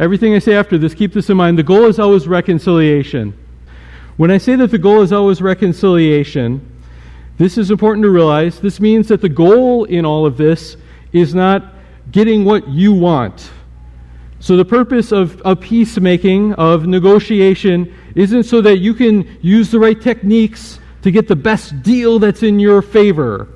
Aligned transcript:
everything 0.00 0.34
I 0.34 0.40
say 0.40 0.54
after 0.54 0.78
this, 0.78 0.94
keep 0.94 1.12
this 1.12 1.30
in 1.30 1.36
mind. 1.36 1.58
The 1.58 1.62
goal 1.62 1.84
is 1.84 1.98
always 1.98 2.26
reconciliation. 2.26 3.38
When 4.16 4.30
I 4.30 4.38
say 4.38 4.56
that 4.56 4.70
the 4.70 4.78
goal 4.78 5.02
is 5.02 5.12
always 5.12 5.40
reconciliation, 5.40 6.66
this 7.38 7.56
is 7.56 7.70
important 7.70 8.02
to 8.04 8.10
realize. 8.10 8.58
This 8.60 8.80
means 8.80 9.08
that 9.08 9.20
the 9.20 9.28
goal 9.28 9.84
in 9.84 10.04
all 10.04 10.26
of 10.26 10.36
this 10.36 10.76
is 11.12 11.34
not 11.34 11.74
getting 12.10 12.44
what 12.44 12.68
you 12.68 12.92
want. 12.92 13.50
So, 14.40 14.56
the 14.56 14.64
purpose 14.64 15.12
of, 15.12 15.40
of 15.42 15.60
peacemaking, 15.60 16.54
of 16.54 16.86
negotiation, 16.86 17.94
isn't 18.14 18.44
so 18.44 18.62
that 18.62 18.78
you 18.78 18.94
can 18.94 19.38
use 19.42 19.70
the 19.70 19.78
right 19.78 20.00
techniques 20.00 20.80
to 21.02 21.10
get 21.10 21.28
the 21.28 21.36
best 21.36 21.82
deal 21.82 22.18
that's 22.18 22.42
in 22.42 22.58
your 22.58 22.80
favor. 22.80 23.48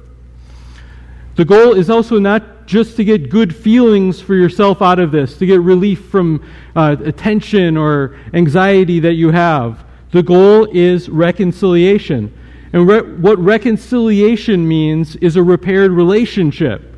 The 1.36 1.44
goal 1.44 1.74
is 1.74 1.90
also 1.90 2.18
not 2.18 2.42
just 2.66 2.96
to 2.96 3.04
get 3.04 3.30
good 3.30 3.54
feelings 3.54 4.20
for 4.20 4.34
yourself 4.34 4.82
out 4.82 4.98
of 4.98 5.12
this, 5.12 5.36
to 5.38 5.46
get 5.46 5.60
relief 5.60 6.06
from 6.06 6.44
uh, 6.74 6.96
tension 7.12 7.76
or 7.76 8.16
anxiety 8.32 9.00
that 9.00 9.14
you 9.14 9.30
have. 9.30 9.84
The 10.12 10.22
goal 10.22 10.68
is 10.72 11.08
reconciliation. 11.08 12.32
And 12.72 12.88
re- 12.88 13.02
what 13.02 13.38
reconciliation 13.38 14.66
means 14.66 15.16
is 15.16 15.36
a 15.36 15.42
repaired 15.42 15.92
relationship. 15.92 16.96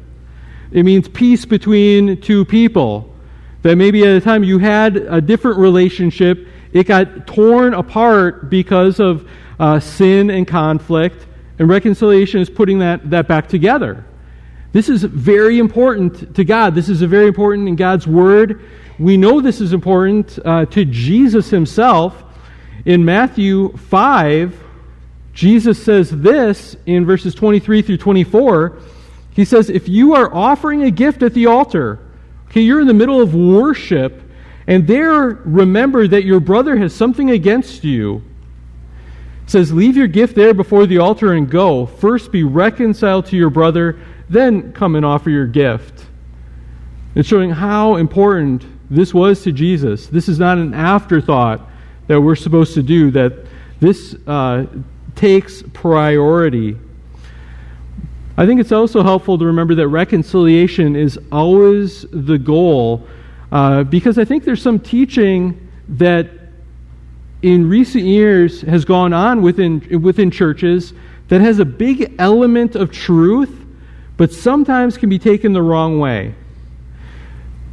It 0.70 0.84
means 0.84 1.08
peace 1.08 1.44
between 1.44 2.20
two 2.20 2.44
people. 2.44 3.14
That 3.62 3.76
maybe 3.76 4.02
at 4.04 4.16
a 4.16 4.20
time 4.20 4.44
you 4.44 4.58
had 4.58 4.96
a 4.96 5.20
different 5.20 5.58
relationship, 5.58 6.46
it 6.72 6.84
got 6.84 7.26
torn 7.26 7.74
apart 7.74 8.48
because 8.50 9.00
of 9.00 9.28
uh, 9.58 9.80
sin 9.80 10.30
and 10.30 10.46
conflict, 10.46 11.26
and 11.58 11.68
reconciliation 11.68 12.40
is 12.40 12.50
putting 12.50 12.78
that, 12.80 13.10
that 13.10 13.26
back 13.26 13.48
together. 13.48 14.04
This 14.76 14.90
is 14.90 15.04
very 15.04 15.58
important 15.58 16.34
to 16.34 16.44
God. 16.44 16.74
This 16.74 16.90
is 16.90 17.00
very 17.00 17.28
important 17.28 17.66
in 17.66 17.76
God's 17.76 18.06
Word. 18.06 18.60
We 18.98 19.16
know 19.16 19.40
this 19.40 19.62
is 19.62 19.72
important 19.72 20.38
uh, 20.44 20.66
to 20.66 20.84
Jesus 20.84 21.48
himself. 21.48 22.22
In 22.84 23.02
Matthew 23.02 23.74
5, 23.74 24.54
Jesus 25.32 25.82
says 25.82 26.10
this 26.10 26.76
in 26.84 27.06
verses 27.06 27.34
23 27.34 27.80
through 27.80 27.96
24. 27.96 28.78
He 29.30 29.46
says, 29.46 29.70
If 29.70 29.88
you 29.88 30.14
are 30.14 30.34
offering 30.34 30.82
a 30.82 30.90
gift 30.90 31.22
at 31.22 31.32
the 31.32 31.46
altar, 31.46 31.98
okay, 32.50 32.60
you're 32.60 32.82
in 32.82 32.86
the 32.86 32.92
middle 32.92 33.22
of 33.22 33.34
worship, 33.34 34.20
and 34.66 34.86
there 34.86 35.40
remember 35.46 36.06
that 36.06 36.24
your 36.24 36.40
brother 36.40 36.76
has 36.76 36.94
something 36.94 37.30
against 37.30 37.82
you. 37.82 38.22
It 39.44 39.50
says, 39.50 39.72
Leave 39.72 39.96
your 39.96 40.06
gift 40.06 40.34
there 40.34 40.52
before 40.52 40.84
the 40.84 40.98
altar 40.98 41.32
and 41.32 41.50
go. 41.50 41.86
First 41.86 42.30
be 42.30 42.44
reconciled 42.44 43.24
to 43.26 43.38
your 43.38 43.48
brother 43.48 43.98
then 44.28 44.72
come 44.72 44.96
and 44.96 45.04
offer 45.04 45.30
your 45.30 45.46
gift. 45.46 46.06
It's 47.14 47.28
showing 47.28 47.50
how 47.50 47.96
important 47.96 48.64
this 48.90 49.14
was 49.14 49.42
to 49.42 49.52
Jesus. 49.52 50.06
This 50.06 50.28
is 50.28 50.38
not 50.38 50.58
an 50.58 50.74
afterthought 50.74 51.60
that 52.06 52.20
we're 52.20 52.36
supposed 52.36 52.74
to 52.74 52.82
do, 52.82 53.10
that 53.12 53.32
this 53.80 54.14
uh, 54.26 54.66
takes 55.14 55.62
priority. 55.72 56.76
I 58.36 58.46
think 58.46 58.60
it's 58.60 58.72
also 58.72 59.02
helpful 59.02 59.38
to 59.38 59.46
remember 59.46 59.74
that 59.76 59.88
reconciliation 59.88 60.94
is 60.94 61.18
always 61.32 62.04
the 62.10 62.38
goal, 62.38 63.06
uh, 63.50 63.82
because 63.84 64.18
I 64.18 64.24
think 64.24 64.44
there's 64.44 64.62
some 64.62 64.78
teaching 64.78 65.68
that 65.88 66.28
in 67.42 67.68
recent 67.68 68.04
years 68.04 68.60
has 68.62 68.84
gone 68.84 69.12
on 69.12 69.40
within, 69.40 70.02
within 70.02 70.30
churches 70.30 70.92
that 71.28 71.40
has 71.40 71.58
a 71.58 71.64
big 71.64 72.14
element 72.18 72.76
of 72.76 72.90
truth 72.90 73.65
but 74.16 74.32
sometimes 74.32 74.96
can 74.96 75.08
be 75.08 75.18
taken 75.18 75.52
the 75.52 75.62
wrong 75.62 75.98
way. 75.98 76.34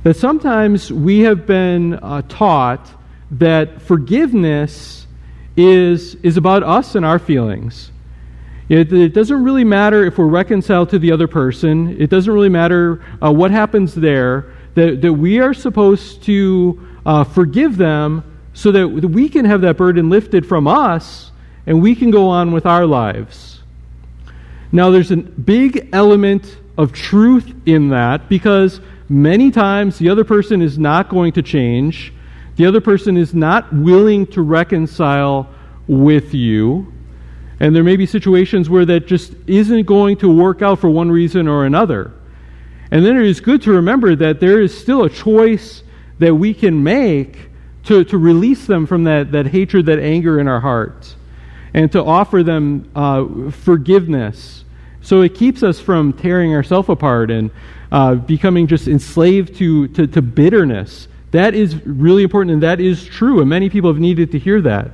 That 0.04 0.16
sometimes 0.16 0.92
we 0.92 1.22
have 1.22 1.46
been 1.46 1.94
uh, 1.96 2.24
taught 2.24 2.90
that 3.32 3.82
forgiveness 3.82 5.08
is, 5.56 6.16
is 6.16 6.38
about 6.38 6.64
us 6.64 6.96
and 6.96 7.06
our 7.06 7.20
feelings. 7.20 7.92
It, 8.70 8.92
it, 8.92 9.14
doesn't 9.14 9.44
really 9.44 9.64
matter 9.64 10.06
if 10.06 10.18
we're 10.18 10.26
reconciled 10.26 10.90
to 10.92 11.00
the 11.00 11.12
other 11.12 11.28
person, 11.28 12.02
it 12.02 12.10
doesn't 12.10 12.34
really 12.34 12.50
matter 12.50 13.04
uh, 13.22 13.32
what 13.32 13.52
happens 13.52 13.94
there, 13.94 14.54
that, 14.76 15.02
that 15.02 15.14
we 15.14 15.40
are 15.40 15.54
supposed 15.54 16.24
to 16.24 16.88
uh, 17.06 17.24
forgive 17.24 17.78
them 17.78 18.24
so 18.54 18.72
that 18.72 18.88
we 18.88 19.30
can 19.30 19.46
have 19.46 19.62
that 19.62 19.78
burden 19.78 20.10
lifted 20.10 20.46
from 20.46 20.68
us 20.68 21.32
and 21.66 21.82
we 21.82 21.96
can 21.96 22.12
go 22.12 22.30
on 22.30 22.52
with 22.52 22.66
our 22.66 22.86
lives. 22.86 23.53
Now, 24.74 24.90
there's 24.90 25.12
a 25.12 25.18
big 25.18 25.90
element 25.94 26.58
of 26.80 26.92
truth 26.92 27.54
in 27.68 27.90
that 27.90 28.28
because 28.28 28.82
many 29.08 29.52
times 29.52 30.00
the 30.00 30.10
other 30.10 30.24
person 30.24 30.64
is 30.64 30.80
not 30.80 31.10
going 31.10 31.34
to 31.34 31.44
change. 31.44 32.12
The 32.56 32.66
other 32.66 32.82
person 32.82 33.16
is 33.16 33.36
not 33.36 33.72
willing 33.72 34.26
to 34.28 34.42
reconcile 34.42 35.48
with 35.88 36.34
you. 36.34 36.92
And 37.60 37.76
there 37.76 37.84
may 37.84 37.96
be 37.96 38.08
situations 38.08 38.68
where 38.68 38.84
that 38.86 39.06
just 39.06 39.36
isn't 39.46 39.84
going 39.86 40.18
to 40.18 40.36
work 40.36 40.64
out 40.64 40.80
for 40.80 40.90
one 40.90 41.12
reason 41.12 41.48
or 41.48 41.66
another. 41.66 42.12
And 42.90 43.06
then 43.06 43.16
it 43.16 43.28
is 43.28 43.40
good 43.40 43.62
to 43.64 43.72
remember 43.74 44.16
that 44.16 44.40
there 44.40 44.60
is 44.60 44.76
still 44.76 45.04
a 45.04 45.10
choice 45.10 45.84
that 46.18 46.34
we 46.34 46.52
can 46.52 46.84
make 46.84 47.38
to, 47.84 48.04
to 48.06 48.18
release 48.18 48.66
them 48.66 48.88
from 48.88 49.04
that, 49.04 49.32
that 49.34 49.48
hatred, 49.48 49.86
that 49.86 50.00
anger 50.00 50.40
in 50.40 50.48
our 50.48 50.60
hearts, 50.60 51.16
and 51.76 51.92
to 51.92 52.04
offer 52.04 52.42
them 52.42 52.90
uh, 52.96 53.52
forgiveness 53.52 54.63
so 55.04 55.22
it 55.22 55.36
keeps 55.36 55.62
us 55.62 55.80
from 55.80 56.14
tearing 56.14 56.56
ourselves 56.56 56.90
apart 56.90 57.30
and 57.30 57.52
uh, 57.92 58.16
becoming 58.16 58.66
just 58.66 58.88
enslaved 58.88 59.56
to, 59.58 59.88
to, 59.90 60.08
to 60.08 60.22
bitterness. 60.22 61.08
That 61.32 61.54
is 61.54 61.76
really 61.86 62.24
important, 62.24 62.54
and 62.54 62.64
that 62.64 62.80
is 62.80 63.06
true, 63.06 63.40
and 63.42 63.50
many 63.50 63.70
people 63.70 63.92
have 63.92 64.00
needed 64.00 64.32
to 64.32 64.40
hear 64.40 64.62
that. 64.62 64.92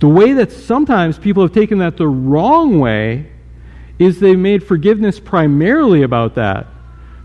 The 0.00 0.08
way 0.08 0.32
that 0.34 0.50
sometimes 0.50 1.18
people 1.18 1.42
have 1.42 1.52
taken 1.52 1.78
that 1.78 1.96
the 1.96 2.08
wrong 2.08 2.78
way 2.80 3.30
is 3.98 4.18
they've 4.18 4.38
made 4.38 4.64
forgiveness 4.64 5.20
primarily 5.20 6.02
about 6.02 6.34
that. 6.34 6.66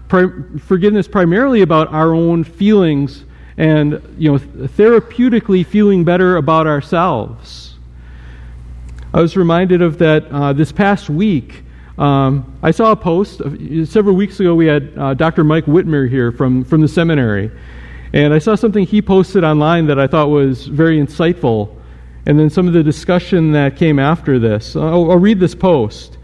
Pri- 0.07 0.59
forgiveness 0.59 1.07
primarily 1.07 1.61
about 1.61 1.91
our 1.91 2.13
own 2.13 2.43
feelings 2.43 3.25
and 3.57 4.01
you 4.17 4.31
know 4.31 4.37
therapeutically 4.37 5.65
feeling 5.65 6.03
better 6.03 6.35
about 6.35 6.67
ourselves. 6.67 7.75
I 9.13 9.21
was 9.21 9.37
reminded 9.37 9.81
of 9.81 9.97
that 9.99 10.27
uh, 10.29 10.53
this 10.53 10.73
past 10.73 11.09
week. 11.09 11.63
Um, 11.97 12.57
I 12.61 12.71
saw 12.71 12.91
a 12.91 12.95
post 12.95 13.41
several 13.85 14.15
weeks 14.15 14.39
ago. 14.39 14.53
We 14.53 14.65
had 14.65 14.93
uh, 14.97 15.13
Dr. 15.13 15.43
Mike 15.43 15.65
Wittmer 15.65 16.09
here 16.09 16.31
from, 16.31 16.63
from 16.63 16.81
the 16.81 16.87
seminary. 16.87 17.51
And 18.13 18.33
I 18.33 18.39
saw 18.39 18.55
something 18.55 18.85
he 18.85 19.01
posted 19.01 19.43
online 19.43 19.87
that 19.87 19.99
I 19.99 20.07
thought 20.07 20.29
was 20.29 20.67
very 20.67 20.99
insightful. 20.99 21.75
And 22.25 22.39
then 22.39 22.49
some 22.49 22.67
of 22.67 22.73
the 22.73 22.83
discussion 22.83 23.51
that 23.53 23.77
came 23.77 23.99
after 23.99 24.39
this. 24.39 24.75
I'll, 24.75 25.11
I'll 25.11 25.19
read 25.19 25.39
this 25.39 25.55
post. 25.55 26.17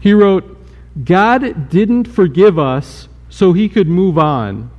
He 0.00 0.12
wrote 0.12 0.58
God 1.04 1.70
didn't 1.70 2.04
forgive 2.04 2.58
us 2.58 3.08
so 3.30 3.54
he 3.54 3.68
could 3.68 3.88
move 3.88 4.18
on, 4.18 4.70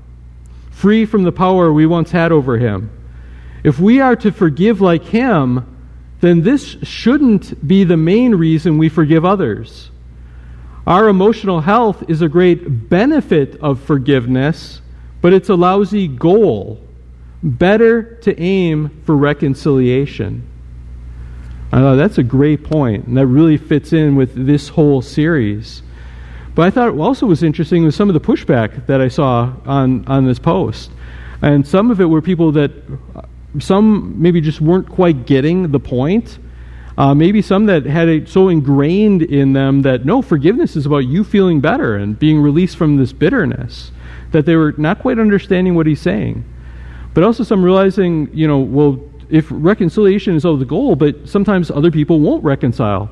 free 0.69 1.05
from 1.05 1.23
the 1.23 1.31
power 1.31 1.73
we 1.73 1.87
once 1.87 2.11
had 2.11 2.31
over 2.31 2.57
him. 2.57 2.91
If 3.63 3.79
we 3.79 3.99
are 3.99 4.15
to 4.17 4.31
forgive 4.31 4.79
like 4.79 5.05
him, 5.05 5.65
then 6.21 6.41
this 6.41 6.77
shouldn't 6.83 7.67
be 7.67 7.83
the 7.83 7.97
main 7.97 8.35
reason 8.35 8.77
we 8.77 8.89
forgive 8.89 9.25
others. 9.25 9.89
Our 10.85 11.07
emotional 11.07 11.61
health 11.61 12.03
is 12.09 12.21
a 12.21 12.27
great 12.27 12.89
benefit 12.89 13.55
of 13.61 13.81
forgiveness, 13.81 14.81
but 15.21 15.31
it's 15.31 15.47
a 15.47 15.55
lousy 15.55 16.09
goal. 16.09 16.81
Better 17.41 18.15
to 18.21 18.37
aim 18.39 19.01
for 19.05 19.15
reconciliation. 19.15 20.45
I 21.71 21.79
thought 21.79 21.95
that's 21.95 22.17
a 22.17 22.23
great 22.23 22.63
point, 22.63 23.07
and 23.07 23.17
that 23.17 23.27
really 23.27 23.57
fits 23.57 23.93
in 23.93 24.15
with 24.15 24.45
this 24.45 24.67
whole 24.69 25.01
series. 25.01 25.83
But 26.53 26.67
I 26.67 26.69
thought 26.69 26.97
also 26.97 27.25
was 27.25 27.43
interesting 27.43 27.83
was 27.83 27.95
some 27.95 28.09
of 28.09 28.13
the 28.13 28.19
pushback 28.19 28.85
that 28.87 29.01
I 29.01 29.07
saw 29.07 29.53
on, 29.65 30.05
on 30.07 30.25
this 30.25 30.37
post. 30.37 30.91
And 31.41 31.65
some 31.65 31.91
of 31.91 31.99
it 31.99 32.05
were 32.05 32.21
people 32.21 32.51
that, 32.53 32.71
some 33.59 34.21
maybe 34.21 34.41
just 34.41 34.61
weren't 34.61 34.87
quite 34.87 35.25
getting 35.25 35.71
the 35.71 35.79
point 35.79 36.37
uh, 36.97 37.13
maybe 37.15 37.41
some 37.41 37.65
that 37.65 37.85
had 37.85 38.07
it 38.07 38.29
so 38.29 38.49
ingrained 38.49 39.23
in 39.23 39.53
them 39.53 39.81
that 39.81 40.05
no, 40.05 40.21
forgiveness 40.21 40.75
is 40.75 40.85
about 40.85 40.99
you 40.99 41.23
feeling 41.23 41.59
better 41.59 41.95
and 41.95 42.19
being 42.19 42.39
released 42.39 42.77
from 42.77 42.97
this 42.97 43.11
bitterness, 43.11 43.91
that 44.31 44.45
they 44.45 44.55
were 44.55 44.73
not 44.77 44.99
quite 44.99 45.17
understanding 45.17 45.75
what 45.75 45.87
he's 45.87 46.01
saying. 46.01 46.45
But 47.13 47.23
also 47.23 47.43
some 47.43 47.63
realizing, 47.63 48.29
you 48.33 48.47
know, 48.47 48.59
well, 48.59 48.99
if 49.29 49.47
reconciliation 49.49 50.35
is 50.35 50.45
all 50.45 50.57
the 50.57 50.65
goal, 50.65 50.95
but 50.95 51.27
sometimes 51.27 51.71
other 51.71 51.89
people 51.89 52.19
won't 52.19 52.43
reconcile. 52.43 53.09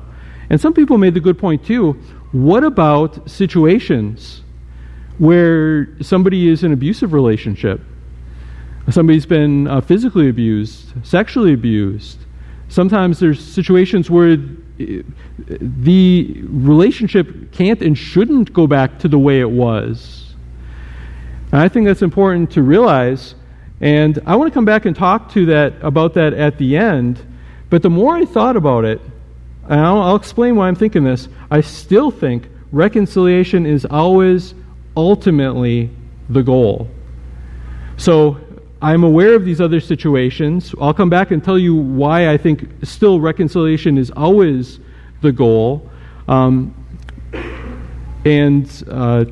And 0.50 0.60
some 0.60 0.74
people 0.74 0.98
made 0.98 1.14
the 1.14 1.20
good 1.20 1.38
point 1.38 1.64
too. 1.64 1.94
What 2.32 2.62
about 2.62 3.28
situations 3.28 4.42
where 5.18 5.88
somebody 6.00 6.48
is 6.48 6.62
in 6.62 6.66
an 6.66 6.74
abusive 6.74 7.12
relationship? 7.12 7.80
Somebody's 8.90 9.26
been 9.26 9.66
uh, 9.68 9.80
physically 9.80 10.28
abused, 10.28 10.92
sexually 11.04 11.52
abused, 11.52 12.18
Sometimes 12.72 13.20
there's 13.20 13.38
situations 13.38 14.08
where 14.08 14.38
eh, 14.80 15.02
the 15.46 16.42
relationship 16.48 17.52
can't 17.52 17.82
and 17.82 17.96
shouldn't 17.98 18.52
go 18.54 18.66
back 18.66 18.98
to 19.00 19.08
the 19.08 19.18
way 19.18 19.40
it 19.40 19.50
was. 19.50 20.34
And 21.52 21.60
I 21.60 21.68
think 21.68 21.86
that's 21.86 22.00
important 22.00 22.50
to 22.52 22.62
realize 22.62 23.34
And 23.82 24.20
I 24.26 24.36
want 24.36 24.48
to 24.48 24.54
come 24.54 24.64
back 24.64 24.86
and 24.86 24.94
talk 24.94 25.32
to 25.32 25.46
that 25.46 25.74
about 25.82 26.14
that 26.14 26.32
at 26.32 26.56
the 26.56 26.76
end. 26.76 27.20
But 27.68 27.82
the 27.82 27.90
more 27.90 28.14
I 28.14 28.24
thought 28.24 28.56
about 28.56 28.84
it, 28.84 29.00
and 29.68 29.80
I'll, 29.80 30.00
I'll 30.00 30.16
explain 30.16 30.54
why 30.54 30.68
I'm 30.68 30.76
thinking 30.76 31.02
this, 31.02 31.28
I 31.50 31.62
still 31.62 32.12
think 32.12 32.48
reconciliation 32.70 33.66
is 33.66 33.84
always 33.84 34.54
ultimately 34.96 35.90
the 36.30 36.44
goal. 36.44 36.88
So 37.96 38.38
I'm 38.82 39.04
aware 39.04 39.34
of 39.34 39.44
these 39.44 39.60
other 39.60 39.78
situations. 39.78 40.74
I'll 40.80 40.92
come 40.92 41.08
back 41.08 41.30
and 41.30 41.42
tell 41.42 41.56
you 41.56 41.72
why 41.72 42.28
I 42.28 42.36
think 42.36 42.68
still 42.82 43.20
reconciliation 43.20 43.96
is 43.96 44.10
always 44.10 44.80
the 45.20 45.30
goal. 45.30 45.88
Um, 46.26 46.74
and 48.24 48.84
uh, 48.90 49.26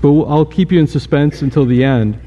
but 0.00 0.22
I'll 0.22 0.46
keep 0.46 0.72
you 0.72 0.80
in 0.80 0.86
suspense 0.86 1.42
until 1.42 1.66
the 1.66 1.84
end. 1.84 2.18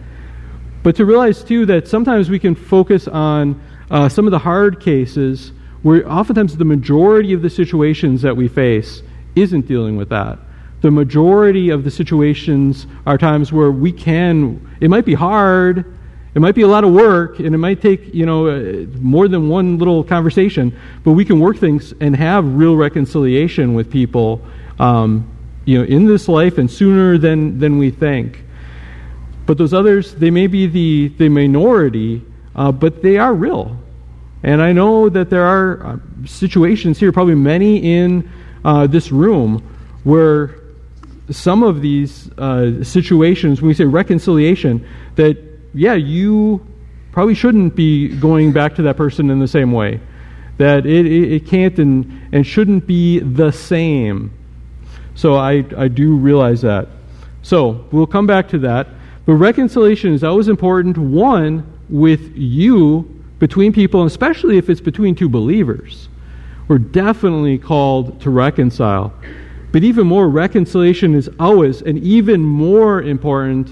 But 0.83 0.95
to 0.97 1.05
realize 1.05 1.43
too 1.43 1.65
that 1.65 1.87
sometimes 1.87 2.29
we 2.29 2.37
can 2.37 2.53
focus 2.53 3.07
on 3.07 3.59
uh, 3.89 4.07
some 4.07 4.27
of 4.27 4.31
the 4.31 4.39
hard 4.39 4.79
cases 4.79 5.51
where 5.81 6.07
oftentimes 6.07 6.57
the 6.57 6.65
majority 6.65 7.33
of 7.33 7.41
the 7.41 7.49
situations 7.49 8.21
that 8.21 8.37
we 8.37 8.47
face 8.47 9.01
isn't 9.35 9.65
dealing 9.67 9.97
with 9.97 10.09
that. 10.09 10.37
The 10.81 10.91
majority 10.91 11.69
of 11.69 11.83
the 11.83 11.91
situations 11.91 12.87
are 13.05 13.17
times 13.17 13.53
where 13.53 13.71
we 13.71 13.91
can, 13.91 14.75
it 14.79 14.89
might 14.89 15.05
be 15.05 15.13
hard, 15.13 15.85
it 16.33 16.39
might 16.39 16.55
be 16.55 16.61
a 16.61 16.67
lot 16.67 16.83
of 16.83 16.91
work, 16.91 17.39
and 17.39 17.53
it 17.53 17.57
might 17.57 17.81
take, 17.81 18.13
you 18.13 18.25
know, 18.25 18.47
uh, 18.47 18.85
more 18.99 19.27
than 19.27 19.49
one 19.49 19.77
little 19.77 20.03
conversation, 20.03 20.77
but 21.03 21.11
we 21.11 21.25
can 21.25 21.39
work 21.39 21.57
things 21.57 21.93
and 21.99 22.15
have 22.15 22.45
real 22.55 22.75
reconciliation 22.77 23.73
with 23.73 23.91
people, 23.91 24.41
um, 24.79 25.29
you 25.65 25.77
know, 25.77 25.83
in 25.83 26.05
this 26.05 26.27
life 26.27 26.57
and 26.57 26.71
sooner 26.71 27.17
than, 27.17 27.59
than 27.59 27.77
we 27.77 27.91
think. 27.91 28.43
But 29.45 29.57
those 29.57 29.73
others, 29.73 30.15
they 30.15 30.31
may 30.31 30.47
be 30.47 30.67
the, 30.67 31.09
the 31.09 31.27
minority, 31.27 32.23
uh, 32.55 32.71
but 32.71 33.01
they 33.01 33.17
are 33.17 33.33
real. 33.33 33.77
And 34.43 34.61
I 34.61 34.71
know 34.71 35.09
that 35.09 35.29
there 35.29 35.43
are 35.43 35.85
uh, 35.85 35.97
situations 36.25 36.97
here, 36.97 37.11
probably 37.11 37.35
many 37.35 37.97
in 37.99 38.31
uh, 38.63 38.87
this 38.87 39.11
room, 39.11 39.67
where 40.03 40.60
some 41.31 41.63
of 41.63 41.81
these 41.81 42.29
uh, 42.37 42.83
situations, 42.83 43.61
when 43.61 43.69
we 43.69 43.73
say 43.73 43.85
reconciliation, 43.85 44.87
that, 45.15 45.37
yeah, 45.73 45.93
you 45.93 46.65
probably 47.11 47.35
shouldn't 47.35 47.75
be 47.75 48.07
going 48.07 48.51
back 48.51 48.75
to 48.75 48.81
that 48.83 48.97
person 48.97 49.29
in 49.29 49.39
the 49.39 49.47
same 49.47 49.71
way. 49.71 49.99
That 50.57 50.85
it, 50.85 51.05
it, 51.05 51.31
it 51.31 51.47
can't 51.47 51.77
and, 51.79 52.29
and 52.31 52.45
shouldn't 52.45 52.85
be 52.87 53.19
the 53.19 53.51
same. 53.51 54.31
So 55.15 55.35
I, 55.35 55.65
I 55.77 55.87
do 55.87 56.15
realize 56.15 56.61
that. 56.61 56.87
So 57.41 57.85
we'll 57.91 58.07
come 58.07 58.27
back 58.27 58.47
to 58.49 58.59
that. 58.59 58.87
But 59.25 59.33
reconciliation 59.33 60.13
is 60.13 60.23
always 60.23 60.47
important, 60.47 60.97
one, 60.97 61.71
with 61.89 62.35
you 62.35 63.23
between 63.39 63.73
people, 63.73 64.05
especially 64.05 64.57
if 64.57 64.69
it's 64.69 64.81
between 64.81 65.15
two 65.15 65.29
believers. 65.29 66.09
We're 66.67 66.77
definitely 66.77 67.57
called 67.57 68.21
to 68.21 68.29
reconcile. 68.29 69.13
But 69.71 69.83
even 69.83 70.07
more, 70.07 70.29
reconciliation 70.29 71.15
is 71.15 71.29
always 71.39 71.81
and 71.81 71.97
even 71.99 72.41
more 72.41 73.01
important 73.01 73.69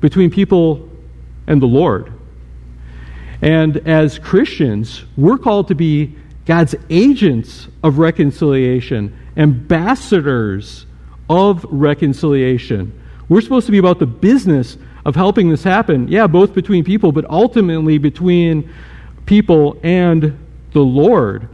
between 0.00 0.30
people 0.30 0.88
and 1.46 1.60
the 1.60 1.66
Lord. 1.66 2.12
And 3.42 3.76
as 3.88 4.18
Christians, 4.18 5.04
we're 5.16 5.38
called 5.38 5.68
to 5.68 5.74
be 5.74 6.16
God's 6.46 6.74
agents 6.90 7.68
of 7.82 7.98
reconciliation, 7.98 9.16
ambassadors 9.36 10.86
of 11.28 11.64
reconciliation. 11.68 12.98
We're 13.28 13.40
supposed 13.40 13.66
to 13.66 13.72
be 13.72 13.78
about 13.78 13.98
the 13.98 14.06
business 14.06 14.76
of 15.04 15.14
helping 15.16 15.48
this 15.48 15.64
happen. 15.64 16.08
Yeah, 16.08 16.26
both 16.26 16.54
between 16.54 16.84
people, 16.84 17.12
but 17.12 17.24
ultimately 17.28 17.98
between 17.98 18.72
people 19.26 19.78
and 19.82 20.38
the 20.72 20.80
Lord. 20.80 21.48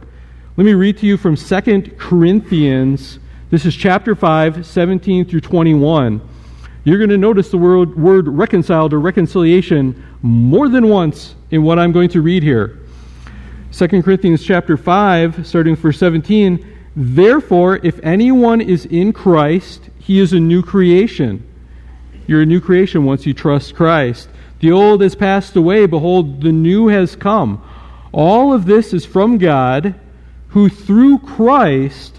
Let 0.57 0.65
me 0.65 0.73
read 0.73 0.97
to 0.99 1.05
you 1.05 1.17
from 1.17 1.35
2 1.35 1.95
Corinthians. 1.97 3.19
This 3.51 3.65
is 3.65 3.75
chapter 3.75 4.13
5, 4.13 4.63
17 4.63 5.25
through 5.25 5.41
21. 5.41 6.21
You're 6.83 6.99
going 6.99 7.09
to 7.09 7.17
notice 7.17 7.49
the 7.49 7.57
word, 7.57 7.97
word 7.97 8.27
reconciled 8.27 8.93
or 8.93 8.99
reconciliation 8.99 10.05
more 10.21 10.69
than 10.69 10.87
once 10.87 11.33
in 11.49 11.63
what 11.63 11.79
I'm 11.79 11.91
going 11.91 12.09
to 12.09 12.21
read 12.21 12.43
here. 12.43 12.77
2 13.71 14.03
Corinthians 14.03 14.43
chapter 14.43 14.77
5, 14.77 15.47
starting 15.47 15.75
verse 15.75 15.97
17. 15.97 16.63
Therefore, 16.95 17.79
if 17.81 17.99
anyone 18.03 18.61
is 18.61 18.85
in 18.85 19.13
Christ, 19.13 19.89
he 19.97 20.19
is 20.19 20.31
a 20.31 20.39
new 20.39 20.61
creation. 20.61 21.43
You're 22.27 22.43
a 22.43 22.45
new 22.45 22.61
creation 22.61 23.03
once 23.03 23.25
you 23.25 23.33
trust 23.33 23.73
Christ. 23.73 24.29
The 24.59 24.71
old 24.71 25.01
has 25.01 25.15
passed 25.15 25.55
away. 25.55 25.87
Behold, 25.87 26.41
the 26.41 26.51
new 26.51 26.89
has 26.89 27.15
come. 27.15 27.67
All 28.11 28.53
of 28.53 28.67
this 28.67 28.93
is 28.93 29.07
from 29.07 29.39
God, 29.39 29.95
who 30.49 30.69
through 30.69 31.17
Christ 31.17 32.18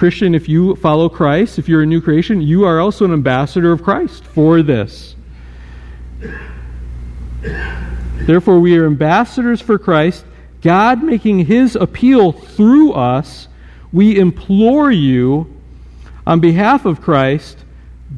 Christian, 0.00 0.34
if 0.34 0.48
you 0.48 0.76
follow 0.76 1.10
Christ, 1.10 1.58
if 1.58 1.68
you're 1.68 1.82
a 1.82 1.86
new 1.86 2.00
creation, 2.00 2.40
you 2.40 2.64
are 2.64 2.80
also 2.80 3.04
an 3.04 3.12
ambassador 3.12 3.70
of 3.70 3.82
Christ 3.82 4.24
for 4.24 4.62
this. 4.62 5.14
Therefore, 8.22 8.60
we 8.60 8.78
are 8.78 8.86
ambassadors 8.86 9.60
for 9.60 9.78
Christ, 9.78 10.24
God 10.62 11.02
making 11.02 11.44
his 11.44 11.76
appeal 11.76 12.32
through 12.32 12.94
us. 12.94 13.48
We 13.92 14.18
implore 14.18 14.90
you, 14.90 15.54
on 16.26 16.40
behalf 16.40 16.86
of 16.86 17.02
Christ, 17.02 17.58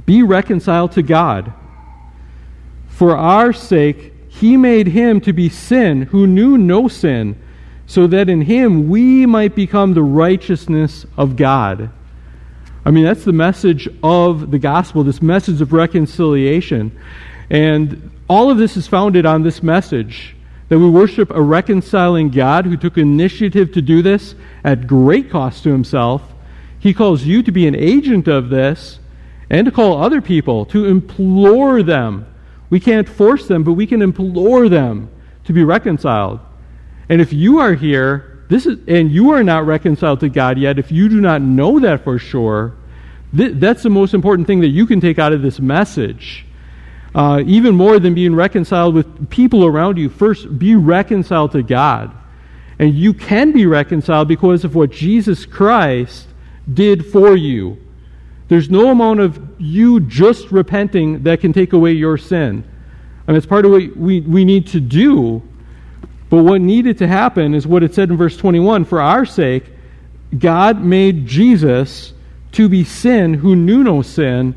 be 0.07 0.23
reconciled 0.23 0.93
to 0.93 1.03
God. 1.03 1.53
For 2.91 3.17
our 3.17 3.53
sake, 3.53 4.15
he 4.29 4.57
made 4.57 4.87
him 4.87 5.21
to 5.23 5.33
be 5.33 5.49
sin 5.49 6.03
who 6.03 6.29
knew 6.29 6.57
no 6.57 6.87
sin, 6.87 7.42
so 7.93 8.07
that 8.07 8.31
in 8.31 8.41
him 8.41 8.89
we 8.89 9.27
might 9.27 9.55
become 9.55 9.93
the 9.93 10.03
righteousness 10.03 11.05
of 11.19 11.37
God. 11.37 11.91
I 12.87 12.91
mean, 12.91 13.05
that's 13.05 13.27
the 13.27 13.35
message 13.35 13.87
of 14.03 14.51
the 14.51 14.59
gospel, 14.59 15.05
this 15.05 15.21
message 15.21 15.61
of 15.61 15.75
reconciliation. 15.75 16.99
And 17.51 18.11
all 18.31 18.51
of 18.51 18.57
this 18.57 18.79
is 18.79 18.89
founded 18.89 19.27
on 19.27 19.43
this 19.43 19.63
message 19.63 20.35
that 20.71 20.79
we 20.79 20.89
worship 20.89 21.33
a 21.33 21.43
reconciling 21.43 22.31
God 22.31 22.65
who 22.65 22.79
took 22.79 22.97
initiative 22.97 23.73
to 23.73 23.83
do 23.83 24.01
this 24.01 24.37
at 24.65 24.87
great 24.87 25.29
cost 25.29 25.63
to 25.65 25.71
himself. 25.71 26.23
He 26.79 26.95
calls 26.95 27.25
you 27.25 27.43
to 27.43 27.53
be 27.53 27.67
an 27.67 27.77
agent 27.77 28.27
of 28.27 28.49
this 28.49 29.01
and 29.51 29.67
to 29.67 29.71
call 29.71 30.03
other 30.03 30.23
people, 30.23 30.65
to 30.65 30.87
implore 30.87 31.83
them. 31.83 32.25
We 32.71 32.81
can't 32.81 33.07
force 33.07 33.49
them, 33.49 33.65
but 33.65 33.75
we 33.75 33.87
can 33.87 34.01
implore 34.01 34.71
them 34.71 35.11
to 35.45 35.53
be 35.53 35.63
reconciled. 35.63 36.41
And 37.09 37.21
if 37.21 37.33
you 37.33 37.59
are 37.59 37.75
here, 37.75 38.45
this 38.49 38.67
is, 38.67 38.79
and 38.87 39.11
you 39.11 39.31
are 39.31 39.43
not 39.43 39.67
reconciled 39.67 40.21
to 40.21 40.29
God 40.29 40.59
yet, 40.59 40.79
if 40.79 40.93
you 40.93 41.09
do 41.09 41.21
not 41.21 41.43
know 41.43 41.81
that 41.81 42.05
for 42.05 42.19
sure, 42.19 42.75
th- 43.37 43.55
that's 43.57 43.83
the 43.83 43.91
most 43.91 44.15
important 44.15 44.47
thing 44.47 44.61
that 44.61 44.69
you 44.69 44.87
can 44.87 45.01
take 45.01 45.19
out 45.19 45.33
of 45.33 45.43
this 45.43 45.59
message. 45.61 46.45
Uh, 47.15 47.43
even 47.47 47.75
more 47.75 47.99
than 47.99 48.15
being 48.15 48.35
reconciled 48.35 48.95
with 48.95 49.31
people 49.31 49.67
around 49.67 49.99
you, 49.99 50.09
first 50.09 50.59
be 50.59 50.75
reconciled 50.75 51.53
to 51.53 51.63
God. 51.63 52.15
And 52.79 52.95
you 52.95 53.13
can 53.13 53.53
be 53.53 53.67
reconciled 53.67 54.29
because 54.29 54.65
of 54.65 54.75
what 54.75 54.91
Jesus 54.91 55.45
Christ 55.45 56.27
did 56.73 57.07
for 57.07 57.37
you. 57.37 57.77
There's 58.49 58.71
no 58.71 58.91
amount 58.91 59.21
of 59.21 59.41
you 59.59 60.01
just 60.01 60.51
repenting 60.51 61.23
that 61.23 61.41
can 61.41 61.53
take 61.53 61.73
away 61.73 61.93
your 61.93 62.19
sin. 62.19 62.65
I 63.27 63.31
mean, 63.31 63.37
it's 63.39 63.47
part 63.47 63.65
of 63.65 63.71
what 63.71 63.97
we, 63.97 64.21
we 64.21 64.45
need 64.45 64.67
to 64.69 64.81
do. 64.81 65.43
But 66.33 66.45
what 66.45 66.62
needed 66.62 66.97
to 66.97 67.07
happen 67.07 67.53
is 67.53 67.67
what 67.67 67.83
it 67.83 67.95
said 67.95 68.09
in 68.09 68.17
verse 68.17 68.39
21 68.39 68.87
For 68.87 69.03
our 69.03 69.27
sake, 69.27 69.65
God 70.39 70.83
made 70.83 71.27
Jesus 71.27 72.15
to 72.53 72.71
be 72.71 72.85
sin 72.85 73.35
who 73.35 73.55
knew 73.55 73.85
no 73.85 74.01
sin, 74.01 74.55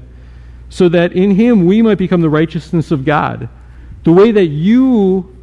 so 0.69 0.87
that 0.87 1.11
in 1.11 1.31
him 1.31 1.65
we 1.65 1.81
might 1.81 1.97
become 1.97 2.21
the 2.21 2.29
righteousness 2.29 2.91
of 2.91 3.03
God. 3.03 3.49
The 4.05 4.13
way 4.13 4.31
that 4.31 4.45
you 4.45 5.35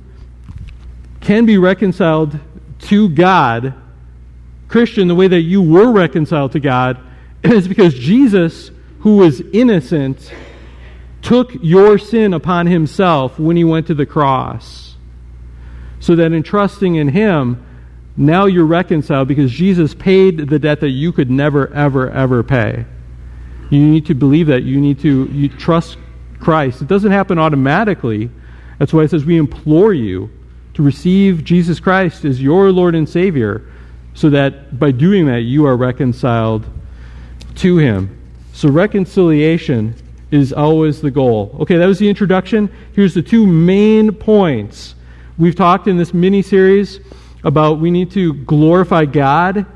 can 1.21 1.45
be 1.45 1.59
reconciled 1.59 2.41
to 2.79 3.11
God, 3.11 3.75
Christian, 4.69 5.09
the 5.09 5.15
way 5.15 5.29
that 5.29 5.43
you 5.43 5.61
were 5.61 5.93
reconciled 5.93 6.53
to 6.53 6.61
God 6.61 6.99
is 7.43 7.69
because 7.69 7.93
Jesus, 7.93 8.71
who 9.01 9.19
was 9.19 9.43
innocent, 9.53 10.33
took 11.21 11.53
your 11.61 11.99
sin 11.99 12.33
upon 12.33 12.69
himself 12.69 13.39
when 13.39 13.59
he 13.59 13.65
went 13.65 13.89
to 13.89 13.95
the 13.95 14.07
cross. 14.07 14.92
So 16.03 16.17
that 16.17 16.33
in 16.33 16.43
trusting 16.43 16.97
in 16.97 17.07
him, 17.07 17.65
now 18.17 18.47
you're 18.47 18.67
reconciled 18.67 19.29
because 19.29 19.53
Jesus 19.53 19.95
paid 19.95 20.49
the 20.49 20.59
debt 20.59 20.81
that 20.81 20.91
you 20.91 21.13
could 21.13 21.31
never, 21.31 21.73
ever, 21.73 22.11
ever 22.11 22.43
pay. 22.43 22.85
You 23.71 23.79
need 23.79 24.07
to 24.07 24.15
believe 24.15 24.49
that. 24.49 24.65
You 24.65 24.81
need 24.81 24.99
to 24.99 25.27
you 25.27 25.49
trust 25.49 25.97
Christ. 26.41 26.83
It 26.83 26.89
doesn't 26.89 27.13
happen 27.13 27.39
automatically. 27.39 28.31
That's 28.81 28.93
why 28.93 29.05
it 29.05 29.11
says 29.11 29.25
we 29.25 29.37
implore 29.37 29.95
you 29.95 30.29
to 30.75 30.83
receive 30.83 31.45
Jesus 31.45 31.79
Christ 31.79 32.25
as 32.25 32.43
your 32.43 32.73
Lord 32.73 32.97
and 32.97 33.09
Savior, 33.09 33.65
so 34.15 34.29
that 34.31 34.81
by 34.81 34.91
doing 34.91 35.27
that 35.27 35.43
you 35.43 35.67
are 35.67 35.77
reconciled 35.77 36.67
to 37.57 37.79
Him. 37.79 38.19
So 38.55 38.69
reconciliation 38.69 39.95
is 40.33 40.53
always 40.53 41.01
the 41.01 41.13
goal. 41.13 41.57
Okay, 41.61 41.77
that 41.77 41.87
was 41.87 42.01
the 42.01 42.09
introduction. 42.09 42.69
Here's 42.93 43.15
the 43.15 43.23
two 43.23 43.47
main 43.47 44.11
points. 44.11 44.97
We've 45.43 45.57
talked 45.57 45.89
in 45.89 45.97
this 45.97 46.15
mini 46.15 46.41
series 46.41 47.01
about 47.43 47.81
we 47.81 47.91
need 47.91 48.13
to 48.13 48.33
glorify 48.33 49.07
God, 49.07 49.67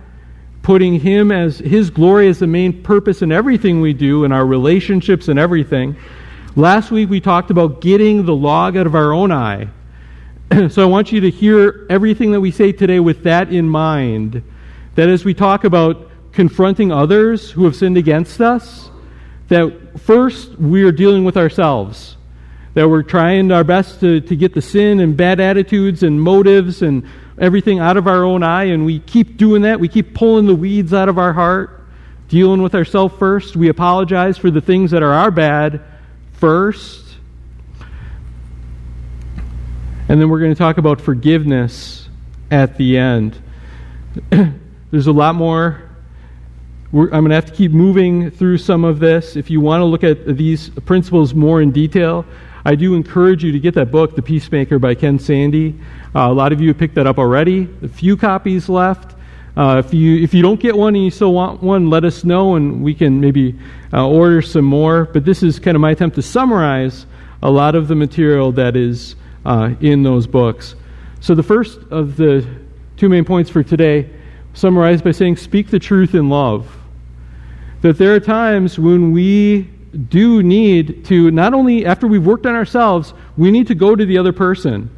putting 0.62 1.00
Him 1.00 1.32
as 1.32 1.58
His 1.58 1.90
glory 1.90 2.28
as 2.28 2.38
the 2.38 2.46
main 2.46 2.84
purpose 2.84 3.20
in 3.20 3.32
everything 3.32 3.80
we 3.80 3.92
do, 3.92 4.22
in 4.22 4.30
our 4.30 4.46
relationships 4.46 5.26
and 5.26 5.40
everything. 5.40 5.96
Last 6.54 6.92
week 6.92 7.10
we 7.10 7.20
talked 7.20 7.50
about 7.50 7.80
getting 7.80 8.24
the 8.24 8.32
log 8.32 8.76
out 8.76 8.86
of 8.86 8.94
our 8.94 9.12
own 9.12 9.32
eye. 9.32 9.66
so 10.70 10.82
I 10.82 10.84
want 10.84 11.10
you 11.10 11.20
to 11.22 11.30
hear 11.30 11.84
everything 11.90 12.30
that 12.30 12.40
we 12.40 12.52
say 12.52 12.70
today 12.70 13.00
with 13.00 13.24
that 13.24 13.52
in 13.52 13.68
mind. 13.68 14.44
That 14.94 15.08
as 15.08 15.24
we 15.24 15.34
talk 15.34 15.64
about 15.64 16.12
confronting 16.30 16.92
others 16.92 17.50
who 17.50 17.64
have 17.64 17.74
sinned 17.74 17.96
against 17.96 18.40
us, 18.40 18.88
that 19.48 19.98
first 19.98 20.60
we 20.60 20.84
are 20.84 20.92
dealing 20.92 21.24
with 21.24 21.36
ourselves. 21.36 22.15
That 22.76 22.90
we're 22.90 23.02
trying 23.02 23.52
our 23.52 23.64
best 23.64 24.00
to, 24.00 24.20
to 24.20 24.36
get 24.36 24.52
the 24.52 24.60
sin 24.60 25.00
and 25.00 25.16
bad 25.16 25.40
attitudes 25.40 26.02
and 26.02 26.20
motives 26.20 26.82
and 26.82 27.08
everything 27.38 27.78
out 27.78 27.96
of 27.96 28.06
our 28.06 28.22
own 28.22 28.42
eye, 28.42 28.64
and 28.64 28.84
we 28.84 28.98
keep 28.98 29.38
doing 29.38 29.62
that. 29.62 29.80
We 29.80 29.88
keep 29.88 30.12
pulling 30.12 30.44
the 30.44 30.54
weeds 30.54 30.92
out 30.92 31.08
of 31.08 31.16
our 31.16 31.32
heart, 31.32 31.86
dealing 32.28 32.60
with 32.60 32.74
ourselves 32.74 33.14
first. 33.18 33.56
We 33.56 33.70
apologize 33.70 34.36
for 34.36 34.50
the 34.50 34.60
things 34.60 34.90
that 34.90 35.02
are 35.02 35.12
our 35.14 35.30
bad 35.30 35.80
first. 36.34 37.02
And 40.10 40.20
then 40.20 40.28
we're 40.28 40.40
going 40.40 40.52
to 40.52 40.58
talk 40.58 40.76
about 40.76 41.00
forgiveness 41.00 42.10
at 42.50 42.76
the 42.76 42.98
end. 42.98 43.40
There's 44.90 45.06
a 45.06 45.12
lot 45.12 45.34
more. 45.34 45.82
We're, 46.92 47.06
I'm 47.06 47.22
going 47.22 47.30
to 47.30 47.36
have 47.36 47.46
to 47.46 47.54
keep 47.54 47.72
moving 47.72 48.30
through 48.30 48.58
some 48.58 48.84
of 48.84 48.98
this. 48.98 49.34
If 49.34 49.48
you 49.48 49.62
want 49.62 49.80
to 49.80 49.86
look 49.86 50.04
at 50.04 50.36
these 50.36 50.68
principles 50.68 51.32
more 51.32 51.62
in 51.62 51.72
detail, 51.72 52.26
I 52.66 52.74
do 52.74 52.96
encourage 52.96 53.44
you 53.44 53.52
to 53.52 53.60
get 53.60 53.74
that 53.74 53.92
book, 53.92 54.16
The 54.16 54.22
Peacemaker 54.22 54.80
by 54.80 54.96
Ken 54.96 55.20
Sande. 55.20 55.80
Uh, 56.12 56.22
a 56.22 56.32
lot 56.32 56.52
of 56.52 56.60
you 56.60 56.66
have 56.66 56.76
picked 56.76 56.96
that 56.96 57.06
up 57.06 57.16
already. 57.16 57.68
A 57.82 57.86
few 57.86 58.16
copies 58.16 58.68
left. 58.68 59.14
Uh, 59.56 59.80
if 59.86 59.94
you 59.94 60.20
if 60.20 60.34
you 60.34 60.42
don't 60.42 60.58
get 60.58 60.76
one 60.76 60.96
and 60.96 61.04
you 61.04 61.12
still 61.12 61.32
want 61.32 61.62
one, 61.62 61.90
let 61.90 62.04
us 62.04 62.24
know 62.24 62.56
and 62.56 62.82
we 62.82 62.92
can 62.92 63.20
maybe 63.20 63.54
uh, 63.92 64.08
order 64.08 64.42
some 64.42 64.64
more. 64.64 65.04
But 65.04 65.24
this 65.24 65.44
is 65.44 65.60
kind 65.60 65.76
of 65.76 65.80
my 65.80 65.92
attempt 65.92 66.16
to 66.16 66.22
summarize 66.22 67.06
a 67.40 67.48
lot 67.48 67.76
of 67.76 67.86
the 67.86 67.94
material 67.94 68.50
that 68.52 68.74
is 68.74 69.14
uh, 69.44 69.74
in 69.80 70.02
those 70.02 70.26
books. 70.26 70.74
So 71.20 71.36
the 71.36 71.44
first 71.44 71.78
of 71.92 72.16
the 72.16 72.44
two 72.96 73.08
main 73.08 73.24
points 73.24 73.48
for 73.48 73.62
today, 73.62 74.10
summarized 74.54 75.04
by 75.04 75.12
saying, 75.12 75.36
"Speak 75.36 75.70
the 75.70 75.78
truth 75.78 76.16
in 76.16 76.28
love." 76.28 76.76
That 77.82 77.96
there 77.96 78.12
are 78.12 78.18
times 78.18 78.76
when 78.76 79.12
we 79.12 79.70
do 79.96 80.42
need 80.42 81.04
to 81.06 81.30
not 81.30 81.54
only 81.54 81.86
after 81.86 82.06
we've 82.06 82.24
worked 82.24 82.46
on 82.46 82.54
ourselves, 82.54 83.14
we 83.36 83.50
need 83.50 83.66
to 83.68 83.74
go 83.74 83.96
to 83.96 84.04
the 84.04 84.18
other 84.18 84.32
person 84.32 84.90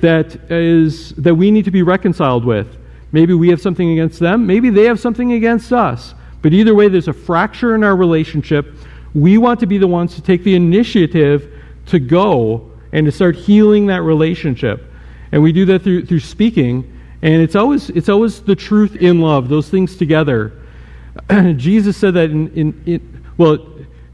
that 0.00 0.50
is 0.50 1.10
that 1.14 1.34
we 1.34 1.50
need 1.50 1.64
to 1.64 1.70
be 1.70 1.82
reconciled 1.82 2.44
with 2.44 2.78
Maybe 3.12 3.32
we 3.32 3.48
have 3.48 3.60
something 3.60 3.90
against 3.90 4.20
them. 4.20 4.46
Maybe 4.46 4.70
they 4.70 4.84
have 4.84 5.00
something 5.00 5.32
against 5.32 5.72
us. 5.72 6.14
But 6.42 6.52
either 6.52 6.74
way, 6.74 6.88
there's 6.88 7.08
a 7.08 7.12
fracture 7.12 7.74
in 7.74 7.82
our 7.82 7.96
relationship. 7.96 8.74
We 9.14 9.38
want 9.38 9.60
to 9.60 9.66
be 9.66 9.78
the 9.78 9.86
ones 9.86 10.14
to 10.16 10.22
take 10.22 10.44
the 10.44 10.54
initiative 10.54 11.54
to 11.86 11.98
go 11.98 12.70
and 12.92 13.06
to 13.06 13.12
start 13.12 13.34
healing 13.34 13.86
that 13.86 14.02
relationship. 14.02 14.84
And 15.32 15.42
we 15.42 15.52
do 15.52 15.64
that 15.66 15.82
through, 15.82 16.06
through 16.06 16.20
speaking. 16.20 16.94
And 17.22 17.42
it's 17.42 17.56
always, 17.56 17.90
it's 17.90 18.08
always 18.08 18.42
the 18.42 18.54
truth 18.54 18.96
in 18.96 19.20
love, 19.20 19.48
those 19.48 19.68
things 19.70 19.96
together. 19.96 20.52
Jesus 21.56 21.96
said 21.96 22.14
that 22.14 22.30
in, 22.30 22.48
in, 22.52 22.82
in 22.86 23.24
well, 23.36 23.56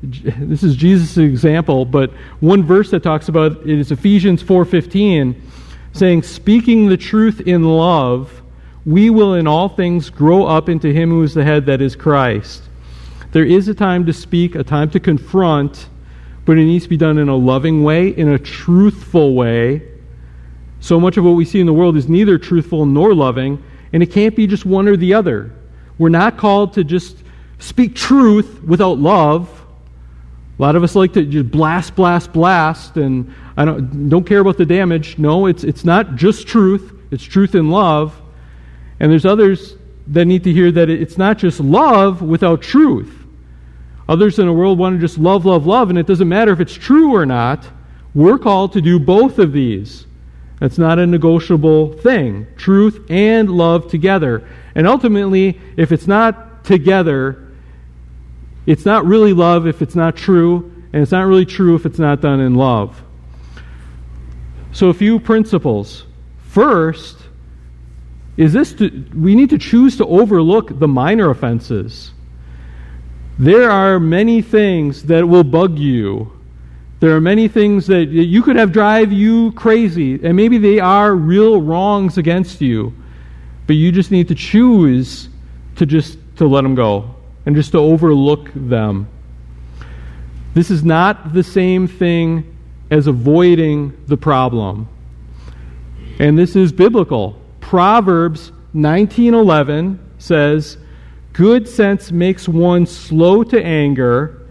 this 0.05 0.63
is 0.63 0.77
Jesus' 0.77 1.17
example, 1.17 1.85
but 1.85 2.11
one 2.41 2.63
verse 2.63 2.91
that 2.91 3.03
talks 3.03 3.29
about 3.29 3.53
it 3.63 3.79
is 3.79 3.91
Ephesians 3.91 4.43
4.15, 4.43 5.35
saying, 5.93 6.23
speaking 6.23 6.89
the 6.89 6.97
truth 6.97 7.41
in 7.41 7.65
love 7.65 8.43
we 8.87 9.09
will 9.09 9.35
in 9.35 9.47
all 9.47 9.69
things 9.69 10.11
grow 10.11 10.45
up 10.45 10.69
into 10.69 10.93
him 10.93 11.11
who 11.11 11.23
is 11.23 11.35
the 11.35 11.45
head, 11.45 11.67
that 11.67 11.81
is 11.81 11.97
Christ. 11.97 12.63
There 13.33 13.45
is 13.45 13.69
a 13.69 13.75
time 13.75 14.07
to 14.07 14.13
speak, 14.13 14.55
a 14.55 14.63
time 14.63 14.91
to 14.91 15.01
confront, 15.01 15.89
but 16.45 16.59
it 16.59 16.65
needs 16.65 16.85
to 16.85 16.91
be 16.91 16.97
done 16.97 17.19
in 17.19 17.29
a 17.29 17.37
loving 17.37 17.83
way, 17.83 18.09
in 18.09 18.29
a 18.29 18.39
truthful 18.39 19.35
way. 19.35 19.83
So 20.81 21.01
much 21.01 21.17
of 21.17 21.25
what 21.25 21.33
we 21.33 21.47
see 21.47 21.61
in 21.61 21.67
the 21.67 21.73
world 21.73 21.97
is 21.97 22.09
neither 22.09 22.37
truthful 22.37 22.85
nor 22.85 23.15
loving, 23.15 23.63
and 23.93 24.03
it 24.03 24.13
can't 24.13 24.37
be 24.37 24.47
just 24.47 24.67
one 24.67 24.87
or 24.87 24.97
the 24.97 25.15
other. 25.15 25.53
We're 25.97 26.11
not 26.11 26.37
called 26.37 26.75
to 26.75 26.85
just 26.85 27.17
speak 27.59 27.95
truth 27.95 28.63
without 28.63 28.99
love. 28.99 29.64
A 30.59 30.63
lot 30.63 30.77
of 30.77 30.85
us 30.85 30.95
like 30.95 31.13
to 31.15 31.25
just 31.25 31.51
blast, 31.51 31.97
blast, 31.97 32.33
blast, 32.33 32.97
and 32.97 33.35
I 33.57 33.65
don't, 33.65 34.09
don't 34.09 34.25
care 34.25 34.41
about 34.41 34.57
the 34.57 34.67
damage. 34.67 35.19
No, 35.19 35.47
it's, 35.47 35.65
it's 35.65 35.85
not 35.85 36.15
just 36.15 36.47
truth, 36.47 36.93
it's 37.11 37.25
truth 37.25 37.55
in 37.55 37.71
love. 37.71 38.21
And 39.01 39.11
there's 39.11 39.27
others 39.27 39.77
that 40.09 40.27
need 40.27 40.45
to 40.45 40.53
hear 40.53 40.71
that 40.71 40.89
it's 40.89 41.19
not 41.19 41.39
just 41.39 41.59
love 41.59 42.23
without 42.23 42.63
truth. 42.63 43.13
Others 44.09 44.39
in 44.39 44.47
the 44.47 44.53
world 44.53 44.79
want 44.79 44.95
to 44.95 45.01
just 45.01 45.19
love, 45.19 45.45
love, 45.45 45.67
love, 45.67 45.91
and 45.91 45.99
it 45.99 46.07
doesn't 46.07 46.29
matter 46.29 46.53
if 46.53 46.61
it's 46.61 46.75
true 46.75 47.15
or 47.15 47.27
not. 47.27 47.67
We're 48.15 48.39
called 48.39 48.75
to 48.75 48.81
do 48.81 49.01
both 49.01 49.39
of 49.39 49.53
these. 49.53 50.07
That's 50.61 50.79
not 50.79 50.99
a 50.99 51.07
negotiable 51.07 51.95
thing. 51.95 52.47
Truth 52.57 53.11
and 53.11 53.51
love 53.51 53.91
together. 53.91 54.47
And 54.75 54.87
ultimately, 54.87 55.61
if 55.77 55.91
it's 55.91 56.07
not 56.07 56.65
together, 56.65 57.44
it's 58.67 58.85
not 58.85 59.05
really 59.05 59.33
love 59.33 59.67
if 59.67 59.83
it's 59.83 59.95
not 59.95 60.17
true, 60.17 60.73
and 60.93 61.03
it's 61.03 61.13
not 61.13 61.27
really 61.27 61.45
true 61.45 61.75
if 61.75 61.85
it's 61.85 61.99
not 61.99 62.21
done 62.21 62.41
in 62.41 62.55
love. 62.55 63.03
So, 64.73 64.89
a 64.89 64.95
few 64.95 65.21
principles. 65.21 66.05
First, 66.49 67.19
is 68.37 68.53
this 68.53 68.73
to, 68.75 69.07
we 69.15 69.35
need 69.35 69.51
to 69.51 69.59
choose 69.59 69.97
to 69.99 70.07
overlook 70.07 70.79
the 70.79 70.89
minor 70.89 71.31
offenses. 71.31 72.13
There 73.39 73.71
are 73.71 74.01
many 74.01 74.41
things 74.41 75.03
that 75.05 75.29
will 75.29 75.45
bug 75.45 75.79
you. 75.79 76.33
There 77.01 77.15
are 77.15 77.21
many 77.21 77.49
things 77.49 77.87
that 77.89 78.07
you 78.07 78.43
could 78.43 78.57
have 78.57 78.73
drive 78.73 79.13
you 79.13 79.53
crazy, 79.53 80.15
and 80.25 80.37
maybe 80.37 80.59
they 80.59 80.79
are 80.81 81.15
real 81.15 81.61
wrongs 81.61 82.17
against 82.19 82.61
you. 82.61 82.95
But 83.67 83.77
you 83.77 83.93
just 83.93 84.11
need 84.11 84.29
to 84.29 84.35
choose 84.35 85.29
to 85.77 85.87
just 85.87 86.19
to 86.37 86.47
let 86.47 86.63
them 86.63 86.75
go 86.75 87.14
and 87.47 87.55
just 87.57 87.73
to 87.73 87.79
overlook 87.79 88.51
them. 88.55 89.09
This 90.55 90.71
is 90.71 90.85
not 90.85 91.33
the 91.35 91.43
same 91.43 91.89
thing 91.89 92.57
as 92.91 93.07
avoiding 93.07 93.93
the 94.07 94.17
problem. 94.17 94.89
And 96.19 96.39
this 96.39 96.55
is 96.55 96.71
biblical. 96.71 97.37
Proverbs 97.61 98.53
19:11 98.73 99.99
says, 100.19 100.77
"Good 101.33 101.67
sense 101.67 102.13
makes 102.13 102.49
one 102.49 102.87
slow 102.87 103.43
to 103.43 103.65
anger, 103.65 104.43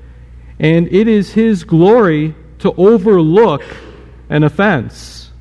and 0.59 0.87
it 0.91 1.07
is 1.07 1.33
his 1.33 1.63
glory 1.63 2.35
to 2.59 2.73
overlook 2.77 3.63
an 4.29 4.43
offense." 4.43 5.31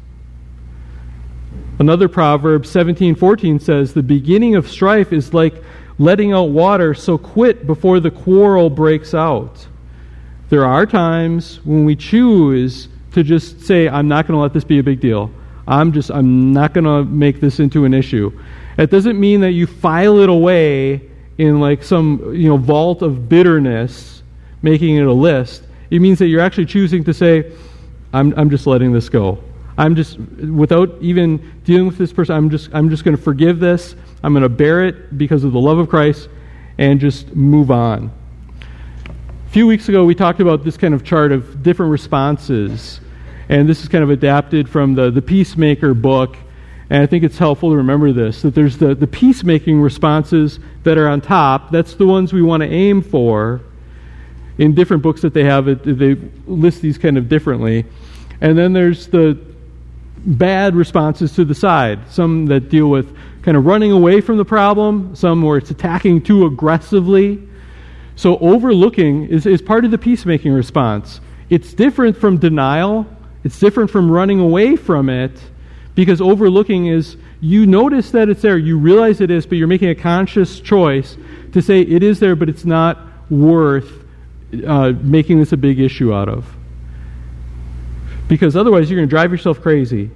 Another 1.79 2.07
proverb 2.07 2.65
17:14 2.65 3.59
says, 3.59 3.95
"The 3.95 4.03
beginning 4.03 4.55
of 4.55 4.69
strife 4.69 5.13
is 5.13 5.35
like 5.35 5.61
letting 5.99 6.33
out 6.33 6.51
water, 6.51 6.95
so 6.95 7.19
quit 7.19 7.67
before 7.67 8.01
the 8.01 8.11
quarrel 8.11 8.71
breaks 8.71 9.15
out." 9.15 9.67
There 10.53 10.67
are 10.67 10.85
times 10.85 11.61
when 11.65 11.87
we 11.87 11.97
choose 11.97 12.89
to 13.13 13.23
just 13.23 13.63
say, 13.63 13.89
I'm 13.89 14.07
not 14.07 14.27
going 14.27 14.37
to 14.37 14.43
let 14.43 14.53
this 14.53 14.65
be 14.65 14.79
a 14.79 14.83
big 14.83 15.01
deal. 15.01 15.31
I'm 15.67 15.93
just, 15.93 16.11
I'm 16.11 16.53
not 16.53 16.75
going 16.75 16.85
to 16.85 17.05
make 17.05 17.41
this 17.41 17.59
into 17.59 17.87
an 17.87 17.95
issue. 17.95 18.39
It 18.77 18.91
doesn't 18.91 19.19
mean 19.19 19.41
that 19.41 19.53
you 19.53 19.67
file 19.67 20.19
it 20.19 20.29
away 20.29 21.09
in 21.39 21.61
like 21.61 21.83
some, 21.83 22.35
you 22.35 22.49
know, 22.49 22.59
vault 22.59 23.01
of 23.01 23.31
bitterness, 23.31 24.23
making 24.61 24.97
it 24.97 25.07
a 25.07 25.13
list. 25.13 25.63
It 25.91 26.01
means 26.01 26.19
that 26.19 26.27
you're 26.27 26.43
actually 26.43 26.67
choosing 26.67 27.05
to 27.05 27.15
say, 27.15 27.53
I'm, 28.13 28.35
I'm 28.37 28.51
just 28.51 28.67
letting 28.67 28.93
this 28.93 29.09
go. 29.09 29.43
I'm 29.83 29.97
just, 29.97 30.17
without 30.17 30.97
even 31.01 31.61
dealing 31.65 31.89
with 31.89 31.99
this 31.99 32.13
person, 32.13 32.37
I'm 32.37 32.51
just, 32.51 32.71
I'm 32.73 32.89
just 32.89 33.03
going 33.03 33.17
to 33.17 33.23
forgive 33.23 33.59
this. 33.59 33.97
I'm 34.23 34.33
going 34.33 34.45
to 34.45 34.49
bear 34.49 34.87
it 34.87 35.19
because 35.19 35.43
of 35.43 35.53
the 35.53 35.59
love 35.59 35.79
of 35.79 35.89
Christ 35.89 36.29
and 36.79 37.01
just 37.01 37.35
move 37.35 37.73
on. 37.73 38.13
A 38.61 39.51
few 39.51 39.67
weeks 39.67 39.89
ago, 39.89 40.05
we 40.05 40.15
talked 40.15 40.39
about 40.39 40.63
this 40.63 40.77
kind 40.77 40.95
of 40.95 41.03
chart 41.03 41.33
of 41.33 41.65
different 41.65 41.91
responses. 41.91 43.01
And 43.49 43.69
this 43.69 43.83
is 43.83 43.89
kind 43.89 44.05
of 44.05 44.11
adapted 44.11 44.69
from 44.69 44.95
the, 44.95 45.11
the 45.11 45.21
Peacemaker 45.21 45.95
book. 45.95 46.37
And 46.89 47.03
I 47.03 47.07
think 47.07 47.25
it's 47.25 47.39
helpful 47.39 47.71
to 47.71 47.77
remember 47.77 48.13
this 48.13 48.41
that 48.43 48.55
there's 48.55 48.79
the, 48.79 48.95
the 48.95 49.09
peacemaking 49.09 49.81
responses 49.81 50.61
that 50.85 50.97
are 50.97 51.09
on 51.09 51.21
top. 51.21 51.73
That's 51.73 51.95
the 51.97 52.07
ones 52.07 52.33
we 52.33 52.43
want 52.43 52.63
to 52.63 52.69
aim 52.69 53.03
for. 53.03 53.63
In 54.59 54.77
different 54.77 55.03
books 55.03 55.23
that 55.23 55.35
they 55.35 55.43
have, 55.43 55.67
it, 55.67 55.83
they 55.83 56.15
list 56.47 56.83
these 56.83 56.99
kind 56.99 57.19
of 57.19 57.29
differently. 57.29 57.85
And 58.41 58.57
then 58.57 58.73
there's 58.73 59.09
the 59.09 59.52
bad 60.25 60.75
responses 60.75 61.35
to 61.35 61.45
the 61.45 61.55
side. 61.55 62.01
Some 62.11 62.47
that 62.47 62.69
deal 62.69 62.89
with 62.89 63.17
kind 63.43 63.57
of 63.57 63.67
running 63.67 63.93
away 63.93 64.21
from 64.21 64.37
the 64.37 64.45
problem, 64.45 65.15
some 65.17 65.43
where 65.43 65.59
it's 65.59 65.71
attacking 65.71 66.23
too 66.23 66.47
aggressively. 66.47 67.43
So 68.15 68.39
overlooking 68.39 69.27
is, 69.27 69.47
is 69.47 69.61
part 69.61 69.85
of 69.85 69.91
the 69.91 69.99
peacemaking 69.99 70.53
response. 70.53 71.21
It's 71.51 71.75
different 71.75 72.17
from 72.17 72.39
denial, 72.39 73.07
it's 73.45 73.59
different 73.59 73.91
from 73.91 74.11
running 74.11 74.39
away 74.39 74.77
from 74.77 75.09
it, 75.09 75.33
because 75.95 76.21
overlooking 76.21 76.87
is 76.87 77.17
you 77.41 77.67
notice 77.67 78.13
that 78.13 78.29
it's 78.29 78.43
there, 78.43 78.57
you 78.57 78.79
realize 78.79 79.21
it 79.21 79.31
is, 79.31 79.45
but 79.45 79.59
you're 79.59 79.67
making 79.67 79.89
a 79.89 79.95
conscious 79.95 80.61
choice 80.61 81.17
to 81.53 81.61
say 81.61 81.81
it 81.81 82.03
is 82.03 82.21
there, 82.21 82.37
but 82.37 82.49
it's 82.49 82.65
not 82.65 82.99
worth 83.29 84.05
uh, 84.67 84.93
making 85.01 85.39
this 85.39 85.53
a 85.53 85.57
big 85.57 85.81
issue 85.81 86.15
out 86.15 86.29
of. 86.29 86.47
Because 88.33 88.57
otherwise, 88.57 88.89
you're 88.89 88.97
going 88.97 89.07
to 89.07 89.11
drive 89.11 89.31
yourself 89.31 89.61
crazy. 89.61 90.11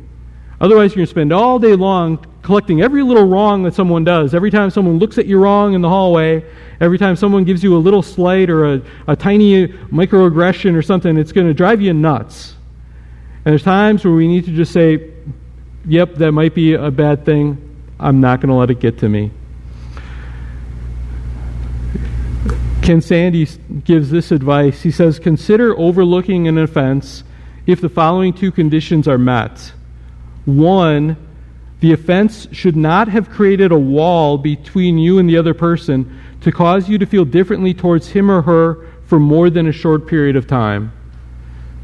Otherwise, 0.58 0.92
you're 0.92 1.00
going 1.00 1.06
to 1.06 1.10
spend 1.10 1.34
all 1.34 1.58
day 1.58 1.74
long 1.74 2.16
collecting 2.40 2.80
every 2.80 3.02
little 3.02 3.26
wrong 3.28 3.62
that 3.64 3.74
someone 3.74 4.04
does. 4.04 4.34
Every 4.34 4.50
time 4.50 4.70
someone 4.70 4.98
looks 4.98 5.18
at 5.18 5.26
you 5.26 5.38
wrong 5.38 5.74
in 5.74 5.82
the 5.82 5.88
hallway, 5.90 6.42
every 6.80 6.96
time 6.96 7.14
someone 7.14 7.44
gives 7.44 7.62
you 7.62 7.76
a 7.76 7.78
little 7.78 8.02
slight 8.02 8.48
or 8.48 8.72
a, 8.72 8.82
a 9.06 9.14
tiny 9.14 9.68
microaggression 9.68 10.74
or 10.74 10.80
something, 10.80 11.18
it's 11.18 11.30
going 11.30 11.46
to 11.46 11.52
drive 11.52 11.82
you 11.82 11.92
nuts. 11.92 12.54
And 13.44 13.52
there's 13.52 13.62
times 13.62 14.02
where 14.02 14.14
we 14.14 14.26
need 14.26 14.46
to 14.46 14.52
just 14.52 14.72
say, 14.72 15.12
yep, 15.84 16.14
that 16.14 16.32
might 16.32 16.54
be 16.54 16.72
a 16.72 16.90
bad 16.90 17.26
thing. 17.26 17.76
I'm 18.00 18.22
not 18.22 18.40
going 18.40 18.48
to 18.48 18.54
let 18.54 18.70
it 18.70 18.80
get 18.80 18.96
to 19.00 19.10
me. 19.10 19.30
Ken 22.80 23.02
Sande 23.02 23.84
gives 23.84 24.10
this 24.10 24.30
advice. 24.30 24.80
He 24.80 24.90
says, 24.90 25.18
Consider 25.18 25.78
overlooking 25.78 26.48
an 26.48 26.56
offense 26.56 27.24
if 27.66 27.80
the 27.80 27.88
following 27.88 28.32
two 28.32 28.52
conditions 28.52 29.08
are 29.08 29.18
met. 29.18 29.72
One, 30.44 31.16
the 31.80 31.92
offense 31.92 32.48
should 32.52 32.76
not 32.76 33.08
have 33.08 33.28
created 33.28 33.72
a 33.72 33.78
wall 33.78 34.38
between 34.38 34.98
you 34.98 35.18
and 35.18 35.28
the 35.28 35.36
other 35.36 35.54
person 35.54 36.20
to 36.40 36.52
cause 36.52 36.88
you 36.88 36.98
to 36.98 37.06
feel 37.06 37.24
differently 37.24 37.74
towards 37.74 38.08
him 38.08 38.30
or 38.30 38.42
her 38.42 38.86
for 39.06 39.18
more 39.18 39.50
than 39.50 39.66
a 39.66 39.72
short 39.72 40.06
period 40.06 40.36
of 40.36 40.46
time. 40.46 40.92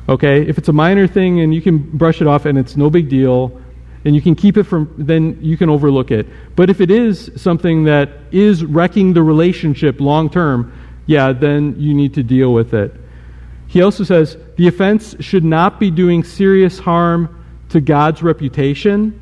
Okay? 0.08 0.46
If 0.46 0.58
it's 0.58 0.68
a 0.68 0.72
minor 0.72 1.06
thing 1.06 1.40
and 1.40 1.54
you 1.54 1.60
can 1.60 1.78
brush 1.78 2.20
it 2.20 2.26
off 2.26 2.46
and 2.46 2.56
it's 2.56 2.76
no 2.76 2.88
big 2.88 3.08
deal 3.08 3.60
and 4.04 4.14
you 4.14 4.22
can 4.22 4.34
keep 4.34 4.56
it 4.56 4.64
from, 4.64 4.92
then 4.98 5.38
you 5.40 5.56
can 5.56 5.68
overlook 5.68 6.10
it. 6.10 6.26
But 6.56 6.70
if 6.70 6.80
it 6.80 6.90
is 6.90 7.30
something 7.36 7.84
that 7.84 8.10
is 8.32 8.64
wrecking 8.64 9.12
the 9.12 9.22
relationship 9.22 10.00
long 10.00 10.28
term, 10.30 10.72
yeah, 11.06 11.32
then 11.32 11.76
you 11.78 11.94
need 11.94 12.14
to 12.14 12.22
deal 12.22 12.52
with 12.52 12.74
it. 12.74 12.94
He 13.72 13.80
also 13.80 14.04
says 14.04 14.36
the 14.56 14.68
offense 14.68 15.16
should 15.20 15.44
not 15.44 15.80
be 15.80 15.90
doing 15.90 16.24
serious 16.24 16.78
harm 16.78 17.42
to 17.70 17.80
God's 17.80 18.22
reputation, 18.22 19.18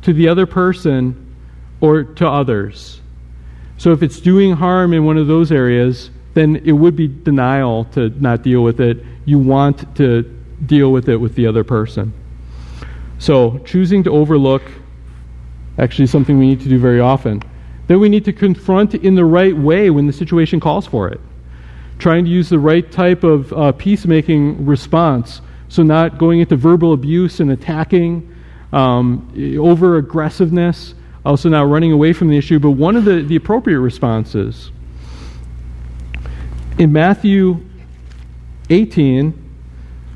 to 0.00 0.14
the 0.14 0.26
other 0.26 0.46
person, 0.46 1.36
or 1.82 2.02
to 2.02 2.26
others. 2.26 3.02
So 3.76 3.92
if 3.92 4.02
it's 4.02 4.20
doing 4.20 4.54
harm 4.54 4.94
in 4.94 5.04
one 5.04 5.18
of 5.18 5.26
those 5.26 5.52
areas, 5.52 6.08
then 6.32 6.56
it 6.64 6.72
would 6.72 6.96
be 6.96 7.08
denial 7.08 7.84
to 7.92 8.08
not 8.08 8.40
deal 8.40 8.62
with 8.62 8.80
it. 8.80 9.04
You 9.26 9.38
want 9.38 9.94
to 9.96 10.22
deal 10.64 10.90
with 10.90 11.10
it 11.10 11.18
with 11.18 11.34
the 11.34 11.46
other 11.46 11.62
person. 11.62 12.14
So 13.18 13.58
choosing 13.66 14.02
to 14.04 14.10
overlook, 14.10 14.62
actually, 15.76 16.06
something 16.06 16.38
we 16.38 16.46
need 16.46 16.62
to 16.62 16.70
do 16.70 16.78
very 16.78 17.00
often. 17.00 17.42
Then 17.86 18.00
we 18.00 18.08
need 18.08 18.24
to 18.24 18.32
confront 18.32 18.94
in 18.94 19.14
the 19.14 19.26
right 19.26 19.54
way 19.54 19.90
when 19.90 20.06
the 20.06 20.12
situation 20.14 20.58
calls 20.58 20.86
for 20.86 21.08
it. 21.08 21.20
Trying 22.04 22.26
to 22.26 22.30
use 22.30 22.50
the 22.50 22.58
right 22.58 22.92
type 22.92 23.24
of 23.24 23.50
uh, 23.54 23.72
peacemaking 23.72 24.66
response 24.66 25.40
so, 25.70 25.82
not 25.82 26.18
going 26.18 26.40
into 26.40 26.54
verbal 26.54 26.92
abuse 26.92 27.40
and 27.40 27.50
attacking, 27.50 28.30
um, 28.74 29.32
over 29.58 29.96
aggressiveness, 29.96 30.94
also 31.24 31.48
not 31.48 31.66
running 31.66 31.92
away 31.92 32.12
from 32.12 32.28
the 32.28 32.36
issue, 32.36 32.58
but 32.58 32.72
one 32.72 32.94
of 32.94 33.06
the, 33.06 33.22
the 33.22 33.36
appropriate 33.36 33.80
responses. 33.80 34.70
In 36.76 36.92
Matthew 36.92 37.64
18, 38.68 39.32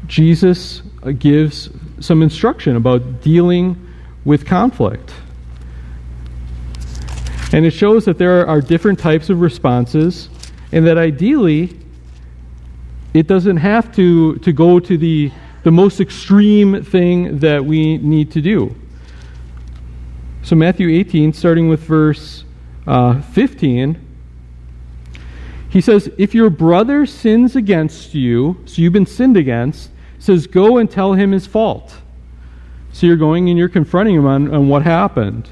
Jesus 0.06 0.82
gives 1.18 1.70
some 2.00 2.20
instruction 2.20 2.76
about 2.76 3.22
dealing 3.22 3.82
with 4.26 4.44
conflict. 4.44 5.14
And 7.54 7.64
it 7.64 7.70
shows 7.70 8.04
that 8.04 8.18
there 8.18 8.46
are 8.46 8.60
different 8.60 8.98
types 8.98 9.30
of 9.30 9.40
responses, 9.40 10.28
and 10.72 10.86
that 10.86 10.98
ideally, 10.98 11.78
it 13.14 13.26
doesn't 13.26 13.56
have 13.58 13.94
to, 13.96 14.36
to 14.36 14.52
go 14.52 14.78
to 14.80 14.98
the 14.98 15.32
the 15.62 15.72
most 15.72 16.00
extreme 16.00 16.82
thing 16.82 17.38
that 17.40 17.64
we 17.64 17.98
need 17.98 18.30
to 18.32 18.40
do. 18.40 18.74
So, 20.42 20.56
Matthew 20.56 20.88
18, 20.88 21.32
starting 21.32 21.68
with 21.68 21.80
verse 21.80 22.44
uh, 22.86 23.20
15, 23.20 24.00
he 25.68 25.80
says, 25.80 26.10
If 26.16 26.34
your 26.34 26.48
brother 26.48 27.04
sins 27.04 27.54
against 27.54 28.14
you, 28.14 28.62
so 28.64 28.80
you've 28.80 28.92
been 28.92 29.04
sinned 29.04 29.36
against, 29.36 29.90
says, 30.18 30.46
Go 30.46 30.78
and 30.78 30.90
tell 30.90 31.12
him 31.12 31.32
his 31.32 31.46
fault. 31.46 31.96
So 32.92 33.06
you're 33.06 33.16
going 33.16 33.48
and 33.50 33.58
you're 33.58 33.68
confronting 33.68 34.14
him 34.14 34.26
on, 34.26 34.54
on 34.54 34.68
what 34.68 34.82
happened. 34.82 35.50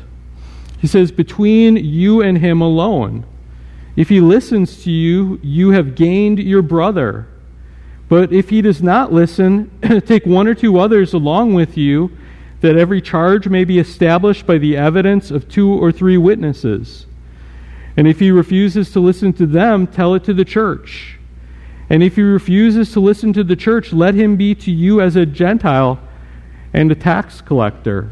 He 0.79 0.87
says, 0.87 1.13
Between 1.13 1.77
you 1.77 2.23
and 2.23 2.39
him 2.39 2.63
alone. 2.63 3.27
If 3.97 4.11
he 4.11 4.21
listens 4.21 4.85
to 4.85 4.91
you, 4.91 5.41
you 5.43 5.71
have 5.71 5.95
gained 5.95 6.39
your 6.39 6.63
brother. 6.63 7.27
But 8.09 8.33
if 8.33 8.51
he 8.51 8.63
does 8.63 8.83
not 8.83 9.13
listen, 9.13 9.71
take 10.07 10.27
one 10.27 10.47
or 10.47 10.55
two 10.55 10.79
others 10.79 11.15
along 11.15 11.55
with 11.55 11.77
you, 11.77 12.17
that 12.61 12.77
every 12.77 13.01
charge 13.01 13.49
may 13.49 13.65
be 13.65 13.79
established 13.79 14.47
by 14.47 14.59
the 14.59 14.77
evidence 14.77 15.31
of 15.31 15.49
two 15.49 15.73
or 15.73 15.91
three 15.91 16.17
witnesses. 16.17 17.07
And 17.97 18.07
if 18.07 18.21
he 18.21 18.31
refuses 18.31 18.93
to 18.93 19.01
listen 19.01 19.33
to 19.35 19.47
them, 19.47 19.87
tell 19.87 20.15
it 20.15 20.25
to 20.25 20.35
the 20.35 20.45
church. 20.45 21.19
And 21.89 22.03
if 22.03 22.17
he 22.17 22.23
refuses 22.23 22.93
to 22.93 23.01
listen 23.01 23.33
to 23.33 23.45
the 23.45 23.57
church, 23.57 23.93
let 23.93 24.15
him 24.15 24.37
be 24.37 24.55
to 24.57 24.71
you 24.71 25.01
as 25.01 25.17
a 25.17 25.25
Gentile 25.25 25.99
and 26.73 26.91
a 26.91 26.95
tax 26.95 27.41
collector. 27.41 28.11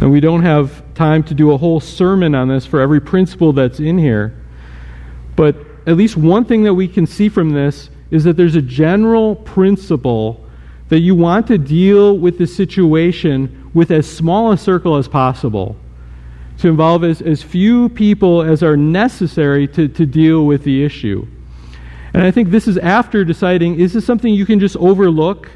And 0.00 0.10
we 0.10 0.20
don't 0.20 0.42
have 0.42 0.82
time 0.98 1.22
to 1.22 1.32
do 1.32 1.52
a 1.52 1.56
whole 1.56 1.78
sermon 1.78 2.34
on 2.34 2.48
this 2.48 2.66
for 2.66 2.80
every 2.80 3.00
principle 3.00 3.52
that's 3.52 3.78
in 3.78 3.96
here. 3.96 4.34
But 5.36 5.56
at 5.86 5.96
least 5.96 6.16
one 6.16 6.44
thing 6.44 6.64
that 6.64 6.74
we 6.74 6.88
can 6.88 7.06
see 7.06 7.28
from 7.28 7.50
this 7.50 7.88
is 8.10 8.24
that 8.24 8.36
there's 8.36 8.56
a 8.56 8.62
general 8.62 9.36
principle 9.36 10.44
that 10.88 10.98
you 10.98 11.14
want 11.14 11.46
to 11.46 11.56
deal 11.56 12.18
with 12.18 12.36
the 12.38 12.46
situation 12.46 13.70
with 13.74 13.92
as 13.92 14.10
small 14.10 14.50
a 14.50 14.58
circle 14.58 14.96
as 14.96 15.06
possible, 15.06 15.76
to 16.58 16.68
involve 16.68 17.04
as, 17.04 17.22
as 17.22 17.42
few 17.42 17.88
people 17.90 18.42
as 18.42 18.64
are 18.64 18.76
necessary 18.76 19.68
to, 19.68 19.86
to 19.86 20.04
deal 20.04 20.46
with 20.46 20.64
the 20.64 20.84
issue. 20.84 21.24
And 22.12 22.24
I 22.24 22.32
think 22.32 22.50
this 22.50 22.66
is 22.66 22.76
after 22.78 23.24
deciding 23.24 23.78
is 23.78 23.92
this 23.92 24.04
something 24.04 24.34
you 24.34 24.46
can 24.46 24.58
just 24.58 24.76
overlook? 24.78 25.48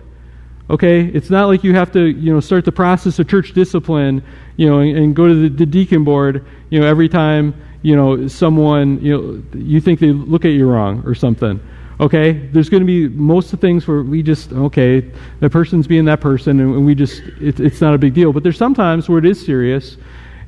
Okay, 0.71 1.07
it's 1.07 1.29
not 1.29 1.47
like 1.47 1.65
you 1.65 1.75
have 1.75 1.93
to, 1.93 2.07
you 2.07 2.33
know, 2.33 2.41
start 2.41 2.65
the 2.65 2.73
process 2.73 3.19
of 3.19 3.29
church 3.29 3.53
discipline, 3.53 4.23
you 4.57 4.69
know, 4.69 4.79
and, 4.79 4.97
and 4.97 5.17
go 5.17 5.29
to 5.29 5.35
the, 5.35 5.49
the 5.49 5.67
deacon 5.67 6.05
board, 6.05 6.47
you 6.71 6.81
know, 6.81 6.87
every 6.87 7.09
time 7.09 7.55
you 7.83 7.97
know, 7.97 8.29
someone, 8.29 9.01
you 9.05 9.17
know, 9.17 9.43
you 9.59 9.81
think 9.81 10.01
they 10.01 10.13
look 10.13 10.45
at 10.45 10.53
you 10.53 10.69
wrong 10.69 11.03
or 11.05 11.15
something. 11.15 11.61
Okay? 12.01 12.33
There's 12.33 12.69
going 12.69 12.81
to 12.81 12.87
be 12.87 13.09
most 13.09 13.53
of 13.53 13.61
the 13.61 13.67
things 13.67 13.87
where 13.87 14.03
we 14.03 14.23
just, 14.23 14.53
okay, 14.53 15.01
that 15.41 15.51
person's 15.51 15.87
being 15.87 16.05
that 16.07 16.21
person 16.21 16.61
and 16.61 16.87
we 16.87 16.95
just, 16.95 17.23
it, 17.41 17.61
it's 17.61 17.81
not 17.81 17.95
a 17.95 17.99
big 17.99 18.15
deal. 18.15 18.33
But 18.33 18.45
there's 18.45 18.57
sometimes 18.57 19.09
where 19.09 19.19
it 19.19 19.27
is 19.27 19.45
serious 19.45 19.97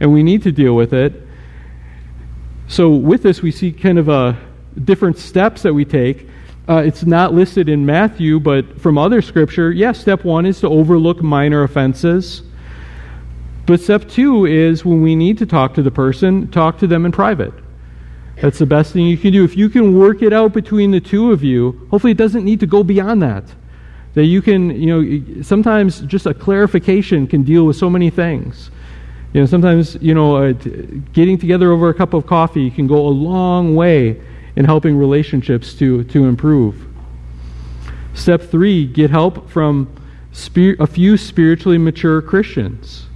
and 0.01 0.13
we 0.13 0.23
need 0.23 0.43
to 0.45 0.53
deal 0.53 0.75
with 0.75 0.93
it. 0.93 1.23
So 2.69 2.91
with 2.91 3.23
this, 3.23 3.43
we 3.43 3.51
see 3.51 3.73
kind 3.73 3.99
of 3.99 4.09
a 4.09 4.39
different 4.85 5.19
steps 5.19 5.63
that 5.63 5.75
we 5.75 5.85
take. 5.85 6.29
Uh, 6.67 6.77
it's 6.77 7.05
not 7.05 7.35
listed 7.35 7.69
in 7.69 7.85
Matthew, 7.85 8.41
but 8.41 8.81
from 8.81 8.97
other 8.97 9.21
scripture, 9.21 9.71
yes, 9.71 10.01
step 10.01 10.25
one 10.25 10.47
is 10.47 10.61
to 10.61 10.69
overlook 10.69 11.23
minor 11.23 11.63
offenses. 11.63 12.43
But 13.67 13.81
step 13.81 14.09
two 14.09 14.47
is 14.47 14.85
when 14.85 15.03
we 15.03 15.15
need 15.15 15.37
to 15.39 15.47
talk 15.47 15.75
to 15.75 15.83
the 15.83 15.91
person, 15.91 16.51
talk 16.51 16.79
to 16.79 16.87
them 16.87 17.05
in 17.05 17.13
private. 17.13 17.53
That's 18.41 18.59
the 18.59 18.67
best 18.67 18.93
thing 18.93 19.07
you 19.07 19.19
can 19.19 19.33
do. 19.33 19.45
If 19.45 19.57
you 19.57 19.69
can 19.69 19.99
work 19.99 20.23
it 20.23 20.33
out 20.33 20.53
between 20.53 20.91
the 20.91 21.01
two 21.01 21.33
of 21.33 21.45
you, 21.45 21.87
hopefully 21.91 22.13
it 22.13 22.19
doesn't 22.19 22.45
need 22.45 22.61
to 22.61 22.67
go 22.67 22.83
beyond 22.83 23.23
that. 23.23 23.45
That 24.15 24.25
you 24.25 24.41
can, 24.41 24.71
you 24.71 24.87
know, 24.87 25.43
sometimes 25.43 26.01
just 26.01 26.27
a 26.27 26.33
clarification 26.33 27.27
can 27.27 27.43
deal 27.43 27.67
with 27.67 27.77
so 27.77 27.91
many 27.91 28.11
things. 28.11 28.71
You 29.35 29.41
know, 29.41 29.47
sometimes, 29.47 29.97
you 30.01 30.15
know, 30.15 30.37
uh, 30.37 30.53
getting 31.13 31.37
together 31.37 31.73
over 31.73 31.89
a 31.89 31.95
cup 31.95 32.15
of 32.15 32.27
coffee 32.27 32.71
can 32.71 32.87
go 32.87 33.07
a 33.07 33.11
long 33.11 33.75
way 33.75 34.21
in 34.57 34.65
helping 34.65 34.97
relationships 34.97 35.75
to, 35.75 36.05
to 36.05 36.27
improve. 36.27 36.87
Step 38.15 38.43
three, 38.43 38.87
get 38.87 39.11
help 39.11 39.51
from 39.51 39.95
spir- 40.33 40.77
a 40.79 40.87
few 40.87 41.17
spiritually 41.17 41.79
mature 41.79 42.23
Christians. 42.23 43.07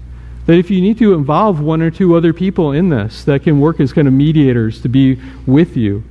That 0.47 0.59
if 0.59 0.71
you 0.71 0.81
need 0.81 0.99
to 0.99 1.15
involve 1.15 1.61
one 1.61 1.83
or 1.83 1.91
two 1.91 2.17
other 2.17 2.33
people 2.33 2.73
in 2.73 2.89
this 2.89 3.25
that 3.25 3.43
can 3.43 3.61
work 3.61 3.81
as 3.81 3.93
kind 3.93 4.09
of 4.09 4.15
mediators 4.15 4.81
to 4.83 4.89
be 4.89 5.21
with 5.47 5.77
you. 5.77 6.03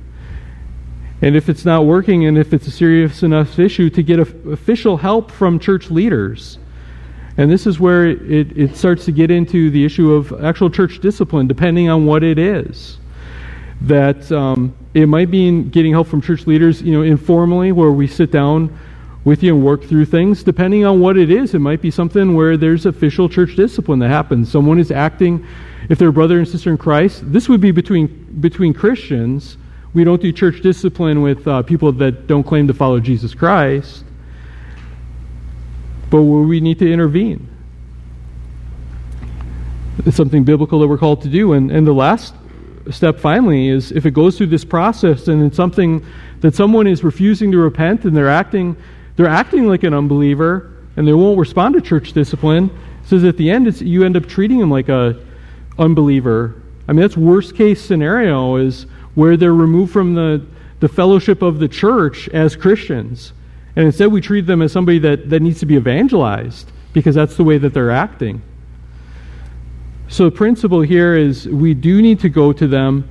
And 1.20 1.34
if 1.34 1.48
it's 1.48 1.64
not 1.64 1.84
working 1.84 2.26
and 2.26 2.38
if 2.38 2.54
it's 2.54 2.68
a 2.68 2.70
serious 2.70 3.22
enough 3.24 3.58
issue, 3.58 3.90
to 3.90 4.02
get 4.02 4.20
official 4.20 4.96
help 4.96 5.32
from 5.32 5.58
church 5.58 5.90
leaders 5.90 6.58
and 7.38 7.48
this 7.48 7.68
is 7.68 7.78
where 7.78 8.08
it, 8.08 8.58
it 8.58 8.76
starts 8.76 9.04
to 9.04 9.12
get 9.12 9.30
into 9.30 9.70
the 9.70 9.84
issue 9.84 10.12
of 10.12 10.44
actual 10.44 10.68
church 10.68 10.98
discipline, 10.98 11.46
depending 11.46 11.88
on 11.88 12.04
what 12.04 12.24
it 12.24 12.36
is. 12.36 12.98
That 13.82 14.30
um, 14.32 14.74
it 14.94 15.06
might 15.06 15.30
be 15.30 15.46
in 15.46 15.70
getting 15.70 15.92
help 15.92 16.08
from 16.08 16.20
church 16.20 16.46
leaders, 16.46 16.82
you 16.82 16.92
know, 16.92 17.02
informally, 17.02 17.72
where 17.72 17.92
we 17.92 18.06
sit 18.06 18.32
down 18.32 18.76
with 19.24 19.42
you 19.42 19.54
and 19.54 19.64
work 19.64 19.84
through 19.84 20.06
things. 20.06 20.42
Depending 20.42 20.84
on 20.84 21.00
what 21.00 21.16
it 21.16 21.30
is, 21.30 21.54
it 21.54 21.60
might 21.60 21.80
be 21.80 21.90
something 21.90 22.34
where 22.34 22.56
there's 22.56 22.86
official 22.86 23.28
church 23.28 23.54
discipline 23.56 23.98
that 24.00 24.08
happens. 24.08 24.50
Someone 24.50 24.78
is 24.78 24.90
acting, 24.90 25.46
if 25.88 25.98
they're 25.98 26.12
brother 26.12 26.38
and 26.38 26.48
sister 26.48 26.70
in 26.70 26.78
Christ, 26.78 27.30
this 27.32 27.48
would 27.48 27.60
be 27.60 27.70
between 27.70 28.06
between 28.40 28.74
Christians. 28.74 29.56
We 29.94 30.04
don't 30.04 30.20
do 30.20 30.32
church 30.32 30.60
discipline 30.60 31.22
with 31.22 31.46
uh, 31.46 31.62
people 31.62 31.92
that 31.92 32.26
don't 32.26 32.44
claim 32.44 32.66
to 32.68 32.74
follow 32.74 33.00
Jesus 33.00 33.34
Christ 33.34 34.04
but 36.10 36.22
where 36.22 36.42
we 36.42 36.60
need 36.60 36.78
to 36.78 36.90
intervene. 36.90 37.48
It's 40.06 40.16
something 40.16 40.44
biblical 40.44 40.78
that 40.80 40.88
we're 40.88 40.98
called 40.98 41.22
to 41.22 41.28
do. 41.28 41.52
And, 41.52 41.70
and 41.70 41.86
the 41.86 41.92
last 41.92 42.34
step, 42.90 43.18
finally, 43.18 43.68
is 43.68 43.92
if 43.92 44.06
it 44.06 44.12
goes 44.12 44.36
through 44.36 44.46
this 44.48 44.64
process 44.64 45.28
and 45.28 45.42
it's 45.42 45.56
something 45.56 46.04
that 46.40 46.54
someone 46.54 46.86
is 46.86 47.04
refusing 47.04 47.50
to 47.52 47.58
repent 47.58 48.04
and 48.04 48.16
they're 48.16 48.28
acting, 48.28 48.76
they're 49.16 49.26
acting 49.26 49.66
like 49.66 49.82
an 49.82 49.94
unbeliever 49.94 50.72
and 50.96 51.06
they 51.06 51.12
won't 51.12 51.38
respond 51.38 51.74
to 51.74 51.80
church 51.80 52.12
discipline, 52.12 52.70
says 53.04 53.24
at 53.24 53.36
the 53.36 53.50
end 53.50 53.80
you 53.80 54.04
end 54.04 54.16
up 54.16 54.26
treating 54.26 54.58
them 54.58 54.70
like 54.70 54.88
a 54.88 55.16
unbeliever. 55.78 56.60
I 56.86 56.92
mean, 56.92 57.02
that's 57.02 57.16
worst 57.16 57.54
case 57.54 57.80
scenario 57.80 58.56
is 58.56 58.84
where 59.14 59.36
they're 59.36 59.54
removed 59.54 59.92
from 59.92 60.14
the, 60.14 60.44
the 60.80 60.88
fellowship 60.88 61.42
of 61.42 61.58
the 61.58 61.68
church 61.68 62.28
as 62.30 62.56
Christians. 62.56 63.32
And 63.76 63.86
instead, 63.86 64.10
we 64.10 64.20
treat 64.20 64.46
them 64.46 64.62
as 64.62 64.72
somebody 64.72 64.98
that, 65.00 65.30
that 65.30 65.40
needs 65.40 65.60
to 65.60 65.66
be 65.66 65.76
evangelized 65.76 66.70
because 66.92 67.14
that's 67.14 67.36
the 67.36 67.44
way 67.44 67.58
that 67.58 67.74
they're 67.74 67.90
acting. 67.90 68.42
So, 70.08 70.24
the 70.24 70.30
principle 70.30 70.80
here 70.80 71.16
is 71.16 71.46
we 71.46 71.74
do 71.74 72.00
need 72.00 72.20
to 72.20 72.28
go 72.28 72.52
to 72.52 72.66
them, 72.66 73.08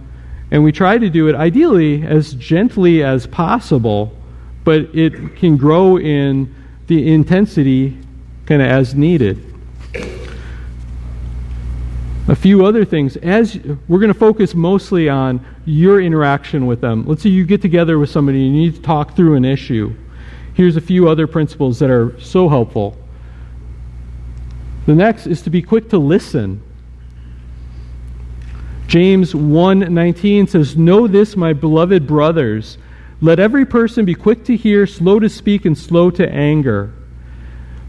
and 0.52 0.64
we 0.64 0.72
try 0.72 0.98
to 0.98 1.10
do 1.10 1.28
it 1.28 1.36
ideally 1.36 2.04
as 2.04 2.34
gently 2.34 3.04
as 3.04 3.28
possible, 3.28 4.16
but 4.64 4.96
it 4.96 5.36
can 5.36 5.58
grow 5.58 5.98
in 5.98 6.54
the 6.88 7.14
intensity 7.14 7.98
kind 8.46 8.62
of 8.62 8.68
as 8.68 8.96
needed. 8.96 9.44
A 12.28 12.36
few 12.36 12.66
other 12.66 12.84
things. 12.84 13.16
As 13.18 13.58
we're 13.88 14.00
going 14.00 14.12
to 14.12 14.20
focus 14.20 14.54
mostly 14.54 15.08
on 15.08 15.46
your 15.66 16.02
interaction 16.02 16.66
with 16.66 16.82
them. 16.82 17.06
Let's 17.06 17.24
say 17.24 17.30
you 17.30 17.46
get 17.46 17.62
together 17.62 18.00
with 18.00 18.10
somebody 18.10 18.46
and 18.46 18.56
you 18.56 18.64
need 18.64 18.76
to 18.76 18.82
talk 18.82 19.16
through 19.16 19.36
an 19.36 19.46
issue 19.46 19.96
here's 20.58 20.76
a 20.76 20.82
few 20.82 21.08
other 21.08 21.28
principles 21.28 21.78
that 21.78 21.92
are 21.92 22.20
so 22.20 22.50
helpful. 22.50 22.98
The 24.88 24.96
next 24.96 25.28
is 25.28 25.44
to 25.44 25.52
be 25.52 25.62
quick 25.62 25.90
to 25.90 26.00
listen. 26.00 26.64
James 28.88 29.36
1:19 29.36 30.48
says, 30.48 30.78
"Know 30.78 31.08
this, 31.08 31.36
my 31.36 31.52
beloved 31.52 32.08
brothers, 32.08 32.78
let 33.22 33.38
every 33.40 33.66
person 33.66 34.06
be 34.06 34.16
quick 34.16 34.46
to 34.46 34.56
hear, 34.56 34.88
slow 34.88 35.20
to 35.20 35.28
speak 35.28 35.66
and 35.66 35.78
slow 35.78 36.10
to 36.12 36.28
anger." 36.34 36.92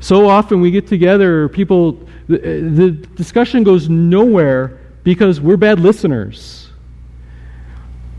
So 0.00 0.28
often 0.28 0.60
we 0.60 0.70
get 0.70 0.88
together, 0.88 1.48
people 1.48 2.00
the, 2.28 2.38
the 2.38 2.90
discussion 2.90 3.62
goes 3.62 3.88
nowhere 3.88 4.78
because 5.04 5.40
we're 5.40 5.56
bad 5.56 5.80
listeners. 5.80 6.68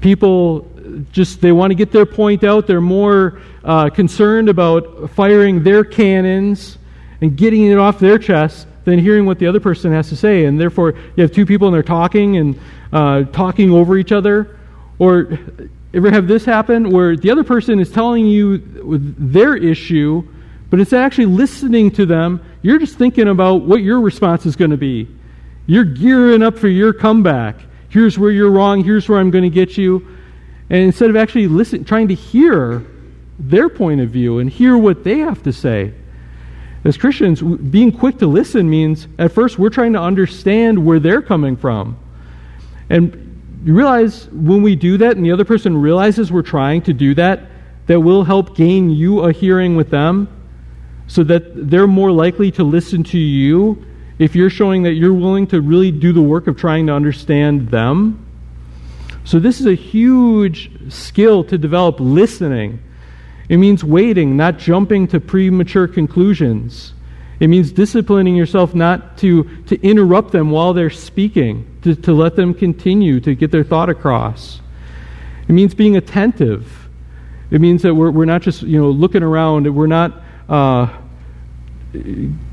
People 0.01 0.65
just 1.11 1.41
they 1.41 1.51
want 1.51 1.71
to 1.71 1.75
get 1.75 1.91
their 1.91 2.05
point 2.05 2.45
out. 2.45 2.65
They're 2.65 2.81
more 2.81 3.39
uh, 3.63 3.89
concerned 3.89 4.47
about 4.47 5.09
firing 5.11 5.63
their 5.63 5.83
cannons 5.83 6.77
and 7.21 7.35
getting 7.35 7.65
it 7.65 7.77
off 7.77 7.99
their 7.99 8.17
chest 8.17 8.67
than 8.89 8.99
hearing 8.99 9.25
what 9.25 9.39
the 9.39 9.47
other 9.47 9.59
person 9.59 9.91
has 9.91 10.09
to 10.09 10.15
say. 10.15 10.45
And 10.45 10.59
therefore, 10.59 10.95
you 11.15 11.21
have 11.23 11.31
two 11.31 11.45
people 11.45 11.67
and 11.67 11.75
they're 11.75 11.83
talking 11.83 12.37
and 12.37 12.59
uh, 12.91 13.23
talking 13.25 13.71
over 13.71 13.97
each 13.97 14.11
other. 14.11 14.57
Or 14.97 15.39
ever 15.93 16.11
have 16.11 16.27
this 16.27 16.45
happen 16.45 16.89
where 16.89 17.15
the 17.15 17.31
other 17.31 17.43
person 17.43 17.79
is 17.79 17.91
telling 17.91 18.25
you 18.25 18.57
their 19.17 19.55
issue, 19.55 20.27
but 20.69 20.79
instead 20.79 20.99
of 20.99 21.05
actually 21.05 21.25
listening 21.27 21.91
to 21.91 22.05
them, 22.05 22.43
you're 22.61 22.79
just 22.79 22.97
thinking 22.97 23.27
about 23.27 23.61
what 23.61 23.81
your 23.81 24.01
response 24.01 24.45
is 24.45 24.55
going 24.55 24.71
to 24.71 24.77
be. 24.77 25.07
You're 25.65 25.85
gearing 25.85 26.43
up 26.43 26.57
for 26.57 26.67
your 26.67 26.93
comeback. 26.93 27.55
Here's 27.89 28.19
where 28.19 28.31
you're 28.31 28.51
wrong. 28.51 28.83
Here's 28.83 29.07
where 29.09 29.19
I'm 29.19 29.31
going 29.31 29.45
to 29.45 29.49
get 29.49 29.77
you. 29.77 30.05
And 30.69 30.83
instead 30.83 31.09
of 31.09 31.15
actually 31.15 31.47
listen, 31.47 31.83
trying 31.85 32.09
to 32.09 32.13
hear 32.13 32.85
their 33.39 33.69
point 33.69 34.01
of 34.01 34.09
view 34.09 34.39
and 34.39 34.49
hear 34.49 34.77
what 34.77 35.03
they 35.03 35.19
have 35.19 35.41
to 35.43 35.53
say. 35.53 35.93
As 36.83 36.97
Christians, 36.97 37.41
being 37.41 37.91
quick 37.91 38.17
to 38.19 38.27
listen 38.27 38.69
means 38.69 39.07
at 39.17 39.31
first 39.31 39.59
we're 39.59 39.69
trying 39.69 39.93
to 39.93 40.01
understand 40.01 40.85
where 40.85 40.99
they're 40.99 41.21
coming 41.21 41.57
from. 41.57 41.97
And 42.89 43.61
you 43.65 43.73
realize 43.73 44.27
when 44.29 44.61
we 44.61 44.75
do 44.75 44.97
that 44.97 45.17
and 45.17 45.25
the 45.25 45.31
other 45.31 45.45
person 45.45 45.77
realizes 45.77 46.31
we're 46.31 46.41
trying 46.41 46.81
to 46.83 46.93
do 46.93 47.13
that, 47.15 47.41
that 47.87 47.99
will 47.99 48.23
help 48.23 48.55
gain 48.55 48.89
you 48.89 49.21
a 49.21 49.33
hearing 49.33 49.75
with 49.75 49.89
them 49.89 50.27
so 51.07 51.23
that 51.23 51.69
they're 51.69 51.87
more 51.87 52.11
likely 52.11 52.51
to 52.51 52.63
listen 52.63 53.03
to 53.03 53.17
you 53.17 53.83
if 54.19 54.35
you're 54.35 54.49
showing 54.49 54.83
that 54.83 54.93
you're 54.93 55.13
willing 55.13 55.47
to 55.47 55.59
really 55.59 55.91
do 55.91 56.13
the 56.13 56.21
work 56.21 56.47
of 56.47 56.55
trying 56.55 56.87
to 56.87 56.93
understand 56.93 57.69
them. 57.69 58.25
So, 59.23 59.39
this 59.39 59.59
is 59.59 59.65
a 59.65 59.73
huge 59.73 60.71
skill 60.91 61.43
to 61.45 61.57
develop 61.57 61.99
listening 61.99 62.79
it 63.49 63.57
means 63.57 63.83
waiting, 63.83 64.37
not 64.37 64.59
jumping 64.59 65.07
to 65.07 65.19
premature 65.19 65.87
conclusions. 65.87 66.93
It 67.39 67.47
means 67.47 67.71
disciplining 67.71 68.35
yourself 68.35 68.75
not 68.75 69.17
to, 69.19 69.43
to 69.65 69.81
interrupt 69.81 70.31
them 70.31 70.51
while 70.51 70.73
they're 70.73 70.89
speaking, 70.89 71.65
to, 71.81 71.95
to 71.95 72.13
let 72.13 72.35
them 72.35 72.53
continue 72.53 73.19
to 73.21 73.33
get 73.33 73.49
their 73.49 73.63
thought 73.63 73.89
across. 73.89 74.61
It 75.47 75.53
means 75.53 75.73
being 75.73 75.97
attentive. 75.97 76.89
It 77.49 77.59
means 77.59 77.81
that 77.81 77.95
we're, 77.95 78.11
we're 78.11 78.25
not 78.25 78.43
just 78.43 78.61
you 78.61 78.79
know, 78.79 78.91
looking 78.91 79.23
around, 79.23 79.73
we're 79.73 79.87
not 79.87 80.21
uh, 80.47 80.95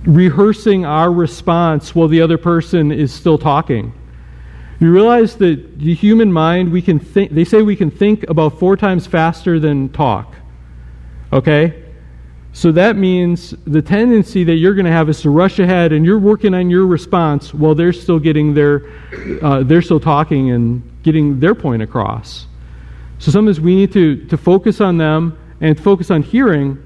rehearsing 0.04 0.86
our 0.86 1.12
response 1.12 1.94
while 1.94 2.08
the 2.08 2.22
other 2.22 2.38
person 2.38 2.90
is 2.90 3.12
still 3.12 3.36
talking. 3.36 3.92
You 4.80 4.90
realize 4.90 5.36
that 5.36 5.78
the 5.78 5.94
human 5.94 6.32
mind, 6.32 6.72
we 6.72 6.80
can 6.80 6.98
think, 6.98 7.32
they 7.32 7.44
say 7.44 7.60
we 7.60 7.76
can 7.76 7.90
think 7.90 8.28
about 8.30 8.58
four 8.58 8.76
times 8.76 9.06
faster 9.06 9.58
than 9.58 9.90
talk. 9.90 10.34
Okay? 11.32 11.82
So 12.52 12.72
that 12.72 12.96
means 12.96 13.54
the 13.66 13.82
tendency 13.82 14.42
that 14.44 14.54
you're 14.54 14.72
going 14.74 14.86
to 14.86 14.92
have 14.92 15.10
is 15.10 15.20
to 15.20 15.30
rush 15.30 15.58
ahead 15.58 15.92
and 15.92 16.06
you're 16.06 16.18
working 16.18 16.54
on 16.54 16.70
your 16.70 16.86
response 16.86 17.52
while 17.52 17.74
they're 17.74 17.92
still 17.92 18.18
getting 18.18 18.54
their, 18.54 18.90
uh, 19.42 19.62
they're 19.62 19.82
still 19.82 20.00
talking 20.00 20.50
and 20.52 20.82
getting 21.02 21.38
their 21.38 21.54
point 21.54 21.82
across. 21.82 22.46
So 23.18 23.30
sometimes 23.30 23.60
we 23.60 23.74
need 23.74 23.92
to, 23.92 24.24
to 24.28 24.36
focus 24.38 24.80
on 24.80 24.96
them 24.96 25.38
and 25.60 25.78
focus 25.78 26.10
on 26.10 26.22
hearing, 26.22 26.78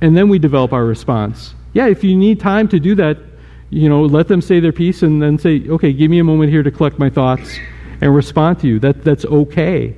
and 0.00 0.16
then 0.16 0.28
we 0.28 0.38
develop 0.38 0.72
our 0.72 0.84
response. 0.84 1.54
Yeah, 1.72 1.88
if 1.88 2.04
you 2.04 2.16
need 2.16 2.38
time 2.38 2.68
to 2.68 2.78
do 2.78 2.94
that, 2.94 3.18
you 3.70 3.88
know, 3.88 4.02
let 4.02 4.28
them 4.28 4.40
say 4.40 4.60
their 4.60 4.72
piece 4.72 5.02
and 5.02 5.20
then 5.20 5.38
say, 5.38 5.68
okay, 5.68 5.92
give 5.92 6.10
me 6.10 6.20
a 6.20 6.24
moment 6.24 6.52
here 6.52 6.62
to 6.62 6.70
collect 6.70 6.98
my 6.98 7.10
thoughts 7.10 7.58
and 8.00 8.14
respond 8.14 8.60
to 8.60 8.68
you. 8.68 8.78
That, 8.78 9.02
that's 9.02 9.24
okay. 9.24 9.96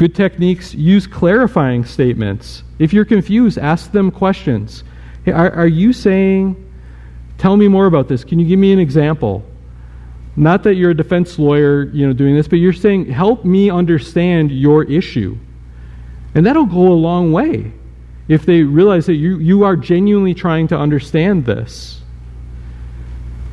Good 0.00 0.14
techniques 0.14 0.72
use 0.72 1.06
clarifying 1.06 1.84
statements. 1.84 2.62
If 2.78 2.94
you're 2.94 3.04
confused, 3.04 3.58
ask 3.58 3.92
them 3.92 4.10
questions. 4.10 4.82
Hey, 5.26 5.32
are, 5.32 5.50
are 5.50 5.66
you 5.66 5.92
saying, 5.92 6.56
tell 7.36 7.54
me 7.54 7.68
more 7.68 7.84
about 7.84 8.08
this? 8.08 8.24
Can 8.24 8.38
you 8.38 8.46
give 8.46 8.58
me 8.58 8.72
an 8.72 8.78
example? 8.78 9.44
Not 10.36 10.62
that 10.62 10.76
you're 10.76 10.92
a 10.92 10.96
defense 10.96 11.38
lawyer, 11.38 11.82
you 11.92 12.06
know, 12.06 12.14
doing 12.14 12.34
this, 12.34 12.48
but 12.48 12.60
you're 12.60 12.72
saying, 12.72 13.10
help 13.10 13.44
me 13.44 13.68
understand 13.68 14.50
your 14.50 14.84
issue. 14.84 15.36
And 16.34 16.46
that'll 16.46 16.64
go 16.64 16.88
a 16.88 16.94
long 16.94 17.30
way 17.30 17.70
if 18.26 18.46
they 18.46 18.62
realize 18.62 19.04
that 19.04 19.16
you, 19.16 19.36
you 19.36 19.64
are 19.64 19.76
genuinely 19.76 20.32
trying 20.32 20.66
to 20.68 20.78
understand 20.78 21.44
this. 21.44 22.00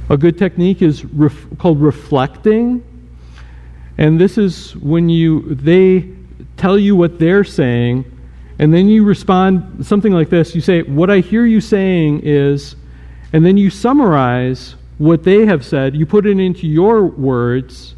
A 0.10 0.16
good 0.16 0.38
technique 0.38 0.82
is 0.82 1.04
ref, 1.04 1.46
called 1.58 1.82
reflecting. 1.82 2.86
And 3.98 4.18
this 4.18 4.38
is 4.38 4.78
when 4.78 5.10
you 5.10 5.54
they 5.54 6.14
tell 6.58 6.78
you 6.78 6.96
what 6.96 7.20
they're 7.20 7.44
saying, 7.44 8.06
and 8.60 8.74
then 8.74 8.88
you 8.88 9.04
respond 9.04 9.86
something 9.86 10.12
like 10.12 10.30
this. 10.30 10.56
You 10.56 10.62
say, 10.62 10.82
What 10.82 11.10
I 11.10 11.20
hear 11.20 11.46
you 11.46 11.62
saying 11.62 12.22
is, 12.24 12.76
and 13.34 13.46
then 13.46 13.58
you 13.58 13.70
summarize 13.70 14.76
what 14.98 15.24
they 15.24 15.46
have 15.46 15.64
said, 15.64 15.96
you 15.96 16.06
put 16.06 16.26
it 16.26 16.40
into 16.40 16.68
your 16.68 17.06
words, 17.06 17.96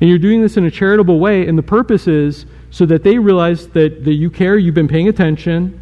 and 0.00 0.08
you're 0.08 0.18
doing 0.18 0.42
this 0.42 0.56
in 0.56 0.64
a 0.64 0.70
charitable 0.70 1.18
way, 1.18 1.46
and 1.46 1.58
the 1.58 1.62
purpose 1.62 2.06
is 2.06 2.46
so 2.70 2.86
that 2.86 3.02
they 3.02 3.18
realize 3.18 3.68
that, 3.68 4.04
that 4.04 4.14
you 4.14 4.30
care, 4.30 4.56
you've 4.56 4.74
been 4.74 4.88
paying 4.88 5.08
attention, 5.08 5.80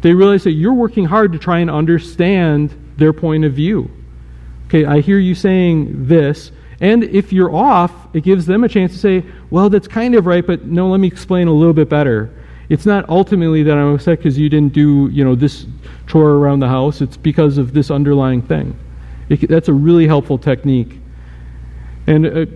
they 0.00 0.12
realize 0.12 0.44
that 0.44 0.52
you're 0.52 0.74
working 0.74 1.04
hard 1.04 1.32
to 1.32 1.38
try 1.38 1.58
and 1.58 1.70
understand 1.70 2.74
their 2.96 3.12
point 3.12 3.44
of 3.44 3.52
view. 3.52 3.90
Okay, 4.66 4.84
I 4.84 5.00
hear 5.00 5.18
you 5.18 5.34
saying 5.34 6.06
this, 6.06 6.52
and 6.80 7.04
if 7.04 7.32
you're 7.32 7.54
off, 7.54 7.92
it 8.14 8.22
gives 8.22 8.46
them 8.46 8.62
a 8.62 8.68
chance 8.68 8.92
to 8.92 8.98
say, 8.98 9.24
well, 9.50 9.68
that's 9.68 9.88
kind 9.88 10.14
of 10.14 10.26
right, 10.26 10.46
but 10.46 10.64
no, 10.64 10.88
let 10.88 11.00
me 11.00 11.08
explain 11.08 11.48
a 11.48 11.52
little 11.52 11.72
bit 11.72 11.88
better. 11.88 12.30
It's 12.68 12.86
not 12.86 13.08
ultimately 13.08 13.62
that 13.64 13.76
I'm 13.76 13.94
upset 13.94 14.18
because 14.18 14.38
you 14.38 14.48
didn't 14.48 14.74
do, 14.74 15.08
you 15.10 15.24
know, 15.24 15.34
this 15.34 15.66
chore 16.06 16.32
around 16.32 16.60
the 16.60 16.68
house. 16.68 17.00
It's 17.00 17.16
because 17.16 17.58
of 17.58 17.72
this 17.72 17.90
underlying 17.90 18.42
thing. 18.42 18.78
It, 19.28 19.48
that's 19.48 19.68
a 19.68 19.72
really 19.72 20.06
helpful 20.06 20.38
technique. 20.38 20.98
And, 22.06 22.26
uh, 22.26 22.46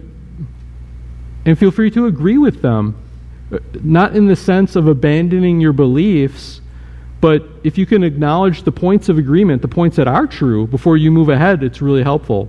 and 1.44 1.58
feel 1.58 1.70
free 1.70 1.90
to 1.92 2.06
agree 2.06 2.38
with 2.38 2.62
them. 2.62 2.96
Uh, 3.50 3.58
not 3.82 4.14
in 4.14 4.26
the 4.26 4.37
sense 4.37 4.76
of 4.76 4.87
abandoning 4.87 5.61
your 5.61 5.72
beliefs, 5.72 6.61
but 7.20 7.42
if 7.64 7.76
you 7.76 7.87
can 7.87 8.04
acknowledge 8.04 8.62
the 8.62 8.72
points 8.72 9.08
of 9.08 9.18
agreement, 9.18 9.62
the 9.62 9.68
points 9.68 9.96
that 9.96 10.08
are 10.08 10.26
true, 10.26 10.66
before 10.66 10.96
you 10.96 11.11
move 11.11 11.28
ahead, 11.28 11.62
it's 11.62 11.82
really 11.82 12.02
helpful. 12.02 12.48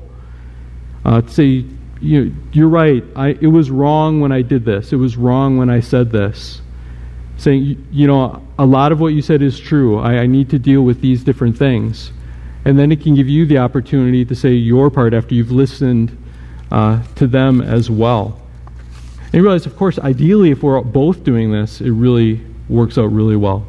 Uh, 1.06 1.22
say, 1.28 1.66
you, 2.02 2.36
you're 2.52 2.70
right, 2.70 3.04
I, 3.16 3.30
it 3.30 3.48
was 3.48 3.72
wrong 3.72 4.20
when 4.20 4.32
I 4.32 4.42
did 4.42 4.66
this, 4.66 4.94
it 4.94 4.98
was 4.98 5.18
wrong 5.18 5.58
when 5.58 5.70
I 5.70 5.80
said 5.80 6.12
this. 6.12 6.62
Saying, 7.38 7.88
you 7.92 8.08
know, 8.08 8.46
a 8.60 8.66
lot 8.66 8.92
of 8.92 9.00
what 9.00 9.08
you 9.08 9.22
said 9.22 9.42
is 9.42 9.60
true. 9.60 10.00
I, 10.00 10.20
I 10.20 10.26
need 10.28 10.50
to 10.52 10.60
deal 10.60 10.84
with 10.84 11.02
these 11.02 11.24
different 11.24 11.58
things. 11.58 12.12
And 12.64 12.78
then 12.78 12.92
it 12.92 13.02
can 13.02 13.16
give 13.16 13.28
you 13.28 13.46
the 13.46 13.58
opportunity 13.58 14.24
to 14.24 14.36
say 14.36 14.54
your 14.54 14.90
part 14.90 15.14
after 15.14 15.34
you've 15.36 15.52
listened 15.52 16.16
uh, 16.72 17.04
to 17.16 17.28
them 17.28 17.62
as 17.62 17.90
well. 17.90 18.40
And 19.26 19.34
you 19.34 19.42
realize, 19.42 19.66
of 19.66 19.76
course, 19.76 19.98
ideally, 20.00 20.52
if 20.52 20.64
we're 20.64 20.80
both 20.82 21.24
doing 21.24 21.52
this, 21.52 21.82
it 21.82 21.92
really 21.92 22.40
works 22.70 22.98
out 22.98 23.12
really 23.12 23.36
well. 23.36 23.66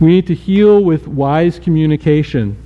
We 0.00 0.08
need 0.08 0.26
to 0.28 0.34
heal 0.34 0.82
with 0.82 1.08
wise 1.08 1.58
communication. 1.58 2.56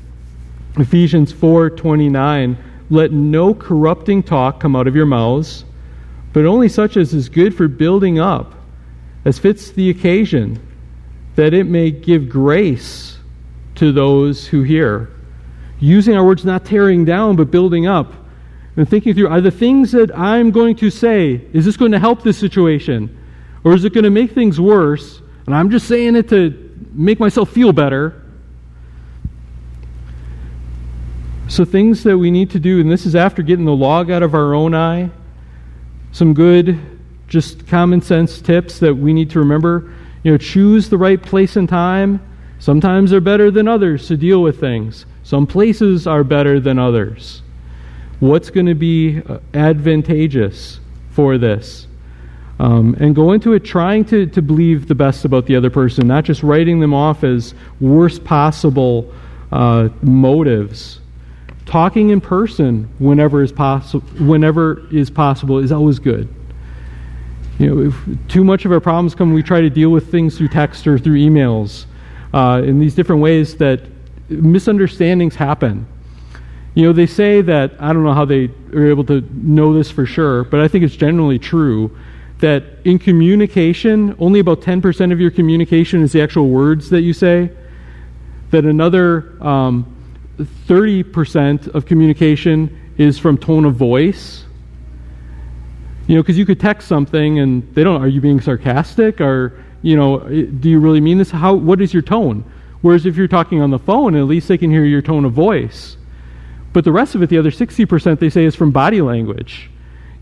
Ephesians 0.77 1.33
4:29 1.33 2.57
let 2.91 3.13
no 3.13 3.55
corrupting 3.55 4.23
talk 4.23 4.61
come 4.61 4.77
out 4.77 4.87
of 4.87 4.95
your 4.95 5.07
mouths, 5.07 5.65
but 6.33 6.45
only 6.45 6.69
such 6.69 6.97
as 6.97 7.15
is 7.15 7.29
good 7.29 7.55
for 7.55 7.69
building 7.69 8.19
up, 8.19 8.55
as 9.25 9.39
fits 9.39 9.71
the 9.71 9.91
occasion, 9.91 10.61
that 11.35 11.53
it 11.53 11.65
may 11.65 11.91
give 11.91 12.29
grace 12.29 13.19
to 13.77 13.93
those 13.93 14.47
who 14.47 14.63
hear. 14.63 15.11
Using 15.79 16.17
our 16.17 16.25
words 16.25 16.45
not 16.45 16.65
tearing 16.65 17.05
down, 17.05 17.37
but 17.37 17.51
building 17.51 17.87
up. 17.87 18.13
And 18.77 18.89
thinking 18.89 19.15
through 19.15 19.29
are 19.29 19.41
the 19.41 19.51
things 19.51 19.93
that 19.93 20.17
I'm 20.17 20.51
going 20.51 20.77
to 20.77 20.91
say, 20.91 21.47
is 21.53 21.65
this 21.65 21.77
going 21.77 21.93
to 21.93 21.99
help 21.99 22.23
this 22.23 22.39
situation? 22.39 23.17
Or 23.65 23.75
is 23.75 23.85
it 23.85 23.93
going 23.93 24.05
to 24.05 24.11
make 24.11 24.33
things 24.33 24.61
worse? 24.61 25.21
And 25.47 25.55
I'm 25.55 25.71
just 25.71 25.89
saying 25.89 26.17
it 26.17 26.29
to 26.29 26.87
make 26.93 27.19
myself 27.19 27.51
feel 27.51 27.73
better. 27.73 28.23
So, 31.49 31.65
things 31.65 32.03
that 32.03 32.19
we 32.19 32.33
need 32.33 32.51
to 32.51 32.59
do, 32.59 32.81
and 32.81 32.91
this 32.91 33.07
is 33.07 33.15
after 33.15 33.41
getting 33.41 33.67
the 33.67 33.75
log 33.75 34.11
out 34.11 34.25
of 34.25 34.35
our 34.35 34.53
own 34.53 34.75
eye, 34.75 35.11
some 36.11 36.35
good, 36.35 36.77
just 37.29 37.69
common 37.69 38.03
sense 38.03 38.41
tips 38.41 38.81
that 38.81 38.93
we 38.93 39.13
need 39.13 39.31
to 39.31 39.39
remember. 39.39 39.93
You 40.25 40.33
know, 40.33 40.39
choose 40.39 40.89
the 40.89 40.99
right 40.99 41.23
place 41.23 41.55
and 41.55 41.69
time. 41.69 42.21
Sometimes 42.59 43.13
they're 43.13 43.21
better 43.21 43.53
than 43.53 43.69
others 43.69 44.09
to 44.09 44.17
deal 44.17 44.43
with 44.43 44.59
things, 44.59 45.07
some 45.23 45.47
places 45.47 46.09
are 46.09 46.25
better 46.25 46.59
than 46.59 46.81
others. 46.81 47.43
What's 48.19 48.51
going 48.51 48.67
to 48.67 48.75
be 48.75 49.23
uh, 49.23 49.39
advantageous 49.55 50.81
for 51.11 51.39
this? 51.39 51.87
Um, 52.59 52.97
and 52.99 53.15
go 53.15 53.33
into 53.33 53.53
it 53.53 53.61
trying 53.65 54.05
to, 54.07 54.27
to 54.27 54.43
believe 54.43 54.89
the 54.89 54.95
best 54.95 55.25
about 55.25 55.47
the 55.47 55.55
other 55.55 55.71
person, 55.71 56.09
not 56.09 56.25
just 56.25 56.43
writing 56.43 56.81
them 56.81 56.95
off 56.95 57.23
as 57.23 57.55
worst 57.79 58.25
possible 58.25 59.13
uh, 59.53 59.91
motives 60.03 61.01
talking 61.67 62.11
in 62.11 62.21
person 62.21 62.89
whenever 62.99 63.43
is 63.43 63.53
possible 63.53 64.07
whenever 64.25 64.87
is 64.91 65.11
possible 65.11 65.59
is 65.59 65.73
always 65.73 65.99
good. 65.99 66.33
You 67.59 67.75
know 67.75 67.91
if 67.91 68.29
too 68.29 68.45
much 68.45 68.65
of 68.65 68.73
our 68.73 68.81
problems 68.81 69.15
come 69.15 69.33
we 69.33 69.43
try 69.43 69.61
to 69.61 69.71
deal 69.71 69.91
with 69.91 70.11
things 70.11 70.39
through 70.39 70.49
text 70.49 70.87
or 70.87 70.99
through 70.99 71.17
emails 71.17 71.87
uh, 72.33 72.63
in 72.65 72.79
these 72.79 72.95
different 72.95 73.21
ways 73.21 73.57
that 73.57 73.81
misunderstandings 74.29 75.35
happen. 75.35 75.87
You 76.75 76.85
know 76.85 76.93
they 76.93 77.07
say 77.07 77.41
that 77.41 77.73
i 77.81 77.91
don't 77.93 78.05
know 78.05 78.13
how 78.13 78.27
they 78.27 78.51
are 78.75 78.87
able 78.87 79.05
to 79.05 79.23
know 79.33 79.73
this 79.73 79.91
for 79.91 80.05
sure 80.05 80.45
but 80.45 80.61
i 80.61 80.69
think 80.69 80.85
it's 80.85 80.95
generally 80.95 81.39
true 81.39 81.97
that 82.41 82.65
in 82.85 82.99
communication 82.99 84.15
only 84.19 84.41
about 84.41 84.61
10% 84.61 85.13
of 85.13 85.19
your 85.19 85.31
communication 85.31 86.03
is 86.03 86.13
the 86.13 86.21
actual 86.21 86.51
words 86.51 86.91
that 86.91 87.01
you 87.01 87.15
say 87.15 87.51
that 88.51 88.67
another 88.67 89.43
um, 89.43 89.96
30% 90.39 91.75
of 91.75 91.87
communication 91.87 92.95
is 92.99 93.19
from 93.19 93.39
tone 93.39 93.65
of 93.65 93.75
voice. 93.75 94.45
You 96.07 96.17
know, 96.17 96.23
because 96.23 96.39
you 96.39 96.47
could 96.47 96.61
text 96.61 96.89
something 96.89 97.39
and 97.41 97.75
they 97.75 97.83
don't, 97.83 98.01
are 98.01 98.09
you 98.09 98.21
being 98.21 98.41
sarcastic? 98.41 99.21
Or, 99.21 99.63
you 99.83 99.97
know, 99.97 100.21
do 100.21 100.69
you 100.69 100.79
really 100.79 101.01
mean 101.01 101.19
this? 101.19 101.31
How, 101.31 101.55
what 101.55 101.81
is 101.81 101.93
your 101.93 102.03
tone? 102.03 102.45
Whereas 102.83 103.07
if 103.07 103.17
you're 103.17 103.29
talking 103.29 103.61
on 103.61 103.71
the 103.71 103.79
phone, 103.79 104.15
at 104.15 104.25
least 104.25 104.49
they 104.49 104.59
can 104.59 104.71
hear 104.71 104.85
your 104.85 105.03
tone 105.03 105.25
of 105.25 105.33
voice. 105.33 105.97
But 106.73 106.85
the 106.85 106.93
rest 106.93 107.15
of 107.15 107.23
it, 107.23 107.31
the 107.31 107.39
other 107.39 107.51
60%, 107.51 108.19
they 108.19 108.31
say 108.31 108.45
is 108.45 108.55
from 108.55 108.71
body 108.71 109.01
language. 109.01 109.71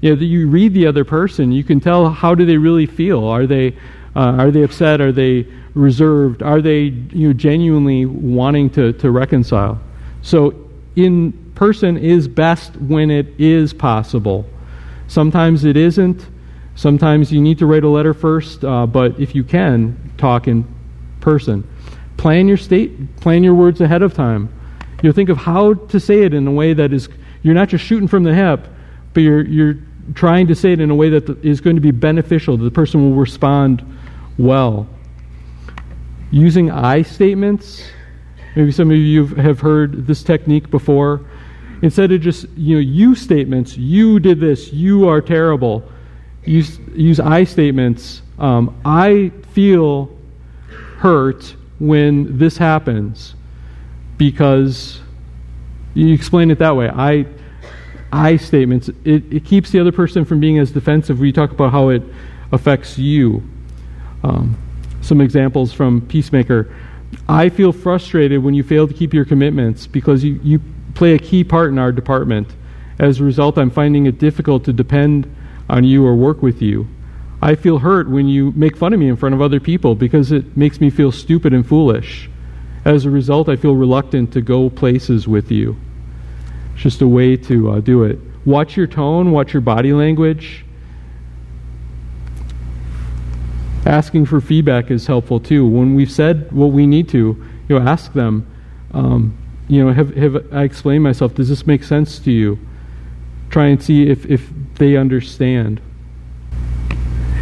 You 0.00 0.14
know, 0.14 0.22
you 0.22 0.48
read 0.48 0.72
the 0.72 0.86
other 0.86 1.04
person, 1.04 1.50
you 1.50 1.64
can 1.64 1.80
tell 1.80 2.08
how 2.08 2.34
do 2.34 2.46
they 2.46 2.56
really 2.56 2.86
feel. 2.86 3.24
Are 3.24 3.46
they, 3.46 3.76
uh, 4.14 4.36
are 4.38 4.50
they 4.50 4.62
upset? 4.62 5.00
Are 5.00 5.12
they 5.12 5.46
reserved? 5.74 6.42
Are 6.42 6.62
they 6.62 6.82
you 7.12 7.28
know, 7.28 7.32
genuinely 7.32 8.06
wanting 8.06 8.70
to, 8.70 8.92
to 8.94 9.10
reconcile? 9.10 9.80
So, 10.24 10.54
in 10.96 11.32
person 11.54 11.98
is 11.98 12.26
best 12.28 12.74
when 12.76 13.10
it 13.10 13.26
is 13.38 13.74
possible. 13.74 14.46
Sometimes 15.06 15.64
it 15.64 15.76
isn't. 15.76 16.26
Sometimes 16.76 17.30
you 17.30 17.42
need 17.42 17.58
to 17.58 17.66
write 17.66 17.84
a 17.84 17.88
letter 17.88 18.14
first, 18.14 18.64
uh, 18.64 18.86
but 18.86 19.20
if 19.20 19.34
you 19.34 19.44
can, 19.44 20.12
talk 20.16 20.48
in 20.48 20.64
person. 21.20 21.68
Plan 22.16 22.48
your 22.48 22.56
state, 22.56 23.16
plan 23.16 23.44
your 23.44 23.54
words 23.54 23.82
ahead 23.82 24.02
of 24.02 24.14
time. 24.14 24.48
You 25.02 25.12
think 25.12 25.28
of 25.28 25.36
how 25.36 25.74
to 25.74 26.00
say 26.00 26.22
it 26.22 26.32
in 26.32 26.46
a 26.46 26.52
way 26.52 26.72
that 26.72 26.94
is 26.94 27.10
you're 27.42 27.54
not 27.54 27.68
just 27.68 27.84
shooting 27.84 28.08
from 28.08 28.24
the 28.24 28.34
hip, 28.34 28.66
but 29.12 29.20
you're 29.20 29.44
you're 29.44 29.76
trying 30.14 30.46
to 30.46 30.54
say 30.54 30.72
it 30.72 30.80
in 30.80 30.90
a 30.90 30.94
way 30.94 31.10
that 31.10 31.28
is 31.44 31.60
going 31.60 31.76
to 31.76 31.82
be 31.82 31.90
beneficial. 31.90 32.56
The 32.56 32.70
person 32.70 33.02
will 33.02 33.16
respond 33.16 33.84
well. 34.38 34.88
Using 36.30 36.70
I 36.70 37.02
statements 37.02 37.84
Maybe 38.56 38.70
some 38.72 38.90
of 38.90 38.96
you 38.96 39.26
have 39.26 39.60
heard 39.60 40.06
this 40.06 40.22
technique 40.22 40.70
before. 40.70 41.20
Instead 41.82 42.12
of 42.12 42.20
just, 42.20 42.48
you 42.56 42.76
know, 42.76 42.80
you 42.80 43.14
statements, 43.14 43.76
you 43.76 44.20
did 44.20 44.40
this, 44.40 44.72
you 44.72 45.08
are 45.08 45.20
terrible, 45.20 45.82
use, 46.44 46.78
use 46.94 47.20
I 47.20 47.44
statements. 47.44 48.22
Um, 48.38 48.80
I 48.84 49.32
feel 49.52 50.16
hurt 50.98 51.56
when 51.78 52.38
this 52.38 52.56
happens 52.56 53.34
because 54.16 55.00
you 55.94 56.14
explain 56.14 56.50
it 56.50 56.58
that 56.60 56.74
way. 56.76 56.88
I, 56.88 57.26
I 58.12 58.36
statements, 58.36 58.88
it, 59.04 59.24
it 59.32 59.44
keeps 59.44 59.70
the 59.70 59.80
other 59.80 59.92
person 59.92 60.24
from 60.24 60.40
being 60.40 60.58
as 60.58 60.70
defensive. 60.70 61.18
We 61.18 61.32
talk 61.32 61.50
about 61.50 61.72
how 61.72 61.88
it 61.88 62.02
affects 62.52 62.96
you. 62.98 63.42
Um, 64.22 64.56
some 65.02 65.20
examples 65.20 65.72
from 65.72 66.00
Peacemaker. 66.00 66.74
I 67.28 67.48
feel 67.48 67.72
frustrated 67.72 68.42
when 68.42 68.54
you 68.54 68.62
fail 68.62 68.86
to 68.86 68.94
keep 68.94 69.14
your 69.14 69.24
commitments 69.24 69.86
because 69.86 70.22
you, 70.24 70.40
you 70.42 70.60
play 70.94 71.14
a 71.14 71.18
key 71.18 71.44
part 71.44 71.70
in 71.70 71.78
our 71.78 71.92
department. 71.92 72.48
As 72.98 73.20
a 73.20 73.24
result, 73.24 73.58
I'm 73.58 73.70
finding 73.70 74.06
it 74.06 74.18
difficult 74.18 74.64
to 74.64 74.72
depend 74.72 75.34
on 75.68 75.84
you 75.84 76.06
or 76.06 76.14
work 76.14 76.42
with 76.42 76.62
you. 76.62 76.86
I 77.42 77.54
feel 77.56 77.78
hurt 77.78 78.08
when 78.08 78.28
you 78.28 78.52
make 78.52 78.76
fun 78.76 78.92
of 78.92 79.00
me 79.00 79.08
in 79.08 79.16
front 79.16 79.34
of 79.34 79.42
other 79.42 79.60
people 79.60 79.94
because 79.94 80.32
it 80.32 80.56
makes 80.56 80.80
me 80.80 80.90
feel 80.90 81.12
stupid 81.12 81.52
and 81.52 81.66
foolish. 81.66 82.30
As 82.84 83.04
a 83.04 83.10
result, 83.10 83.48
I 83.48 83.56
feel 83.56 83.74
reluctant 83.74 84.32
to 84.32 84.40
go 84.40 84.70
places 84.70 85.26
with 85.26 85.50
you. 85.50 85.76
It's 86.74 86.82
just 86.82 87.02
a 87.02 87.08
way 87.08 87.36
to 87.36 87.72
uh, 87.72 87.80
do 87.80 88.04
it. 88.04 88.18
Watch 88.44 88.76
your 88.76 88.86
tone, 88.86 89.30
watch 89.30 89.52
your 89.52 89.62
body 89.62 89.92
language. 89.92 90.64
Asking 93.86 94.26
for 94.26 94.40
feedback 94.40 94.90
is 94.90 95.06
helpful 95.06 95.40
too. 95.40 95.66
When 95.66 95.94
we've 95.94 96.10
said 96.10 96.50
what 96.52 96.68
we 96.68 96.86
need 96.86 97.08
to, 97.10 97.18
you 97.68 97.78
know, 97.78 97.86
ask 97.86 98.12
them, 98.12 98.46
um, 98.92 99.36
you 99.68 99.84
know, 99.84 99.92
have, 99.92 100.14
have 100.16 100.52
I 100.52 100.62
explained 100.62 101.02
myself? 101.02 101.34
Does 101.34 101.48
this 101.48 101.66
make 101.66 101.84
sense 101.84 102.18
to 102.20 102.30
you? 102.30 102.58
Try 103.50 103.66
and 103.66 103.82
see 103.82 104.08
if, 104.08 104.26
if 104.26 104.50
they 104.76 104.96
understand. 104.96 105.80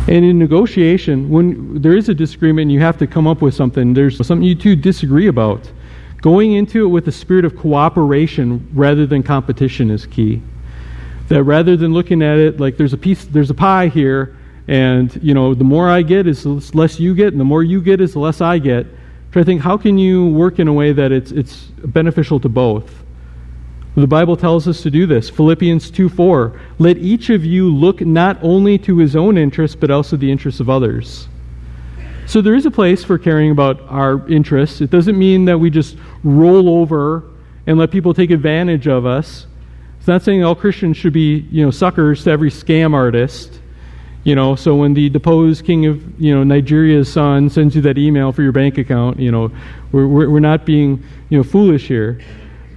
And 0.08 0.24
in 0.24 0.38
negotiation, 0.38 1.30
when 1.30 1.80
there 1.80 1.96
is 1.96 2.08
a 2.08 2.14
disagreement, 2.14 2.70
you 2.70 2.80
have 2.80 2.98
to 2.98 3.06
come 3.06 3.26
up 3.26 3.40
with 3.40 3.54
something. 3.54 3.94
There's 3.94 4.16
something 4.26 4.42
you 4.42 4.54
two 4.54 4.74
disagree 4.74 5.28
about. 5.28 5.70
Going 6.20 6.52
into 6.52 6.84
it 6.84 6.88
with 6.88 7.06
a 7.08 7.12
spirit 7.12 7.44
of 7.44 7.56
cooperation 7.56 8.68
rather 8.74 9.06
than 9.06 9.22
competition 9.22 9.90
is 9.90 10.06
key. 10.06 10.42
That 11.28 11.44
rather 11.44 11.76
than 11.76 11.92
looking 11.92 12.20
at 12.20 12.38
it 12.38 12.60
like 12.60 12.76
there's 12.76 12.92
a 12.92 12.98
piece, 12.98 13.24
there's 13.24 13.50
a 13.50 13.54
pie 13.54 13.88
here, 13.88 14.36
and 14.68 15.18
you 15.22 15.34
know 15.34 15.54
the 15.54 15.64
more 15.64 15.88
I 15.88 16.02
get 16.02 16.26
is 16.26 16.42
the 16.44 16.70
less 16.74 17.00
you 17.00 17.14
get, 17.14 17.28
and 17.28 17.40
the 17.40 17.44
more 17.44 17.62
you 17.62 17.80
get 17.80 18.00
is 18.00 18.12
the 18.12 18.20
less 18.20 18.40
I 18.40 18.58
get. 18.58 18.86
Try 19.32 19.42
to 19.42 19.46
think 19.46 19.62
how 19.62 19.76
can 19.76 19.98
you 19.98 20.28
work 20.28 20.58
in 20.58 20.68
a 20.68 20.72
way 20.72 20.92
that 20.92 21.12
it's 21.12 21.32
it's 21.32 21.64
beneficial 21.84 22.40
to 22.40 22.48
both. 22.48 23.02
The 23.94 24.06
Bible 24.06 24.38
tells 24.38 24.66
us 24.66 24.82
to 24.82 24.90
do 24.90 25.06
this. 25.06 25.28
Philippians 25.28 25.90
2 25.90 26.08
4. 26.08 26.58
Let 26.78 26.96
each 26.96 27.28
of 27.28 27.44
you 27.44 27.74
look 27.74 28.00
not 28.00 28.38
only 28.42 28.78
to 28.78 28.96
his 28.98 29.14
own 29.14 29.36
interests, 29.36 29.76
but 29.76 29.90
also 29.90 30.16
the 30.16 30.30
interests 30.30 30.60
of 30.60 30.70
others. 30.70 31.28
So 32.26 32.40
there 32.40 32.54
is 32.54 32.64
a 32.64 32.70
place 32.70 33.04
for 33.04 33.18
caring 33.18 33.50
about 33.50 33.82
our 33.88 34.26
interests. 34.28 34.80
It 34.80 34.90
doesn't 34.90 35.18
mean 35.18 35.44
that 35.46 35.58
we 35.58 35.68
just 35.68 35.98
roll 36.24 36.68
over 36.80 37.24
and 37.66 37.78
let 37.78 37.90
people 37.90 38.14
take 38.14 38.30
advantage 38.30 38.86
of 38.86 39.04
us. 39.04 39.46
It's 39.98 40.08
not 40.08 40.22
saying 40.22 40.42
all 40.42 40.54
Christians 40.54 40.96
should 40.96 41.12
be, 41.12 41.46
you 41.50 41.64
know, 41.64 41.70
suckers 41.70 42.24
to 42.24 42.30
every 42.30 42.50
scam 42.50 42.94
artist. 42.94 43.60
You 44.24 44.36
know, 44.36 44.54
so 44.54 44.76
when 44.76 44.94
the 44.94 45.08
deposed 45.08 45.64
king 45.64 45.86
of, 45.86 46.20
you 46.20 46.32
know, 46.34 46.44
Nigeria's 46.44 47.12
son 47.12 47.50
sends 47.50 47.74
you 47.74 47.82
that 47.82 47.98
email 47.98 48.30
for 48.30 48.42
your 48.42 48.52
bank 48.52 48.78
account, 48.78 49.18
you 49.18 49.32
know, 49.32 49.50
we're, 49.90 50.06
we're, 50.06 50.30
we're 50.30 50.40
not 50.40 50.64
being, 50.64 51.02
you 51.28 51.38
know, 51.38 51.42
foolish 51.42 51.88
here. 51.88 52.20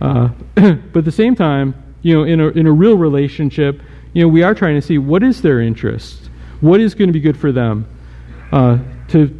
Uh, 0.02 0.30
but 0.56 0.98
at 0.98 1.06
the 1.06 1.12
same 1.12 1.36
time, 1.36 1.76
you 2.02 2.16
know, 2.16 2.24
in 2.24 2.40
a, 2.40 2.48
in 2.50 2.66
a 2.66 2.72
real 2.72 2.98
relationship, 2.98 3.80
you 4.14 4.24
know, 4.24 4.28
we 4.28 4.42
are 4.42 4.56
trying 4.56 4.76
to 4.76 4.82
see 4.82 4.98
what 4.98 5.22
is 5.22 5.42
their 5.42 5.62
interest, 5.62 6.30
what 6.62 6.80
is 6.80 6.96
going 6.96 7.10
to 7.10 7.14
be 7.14 7.20
good 7.20 7.38
for 7.38 7.52
them. 7.52 7.88
Uh, 8.52 8.80
to 9.10 9.40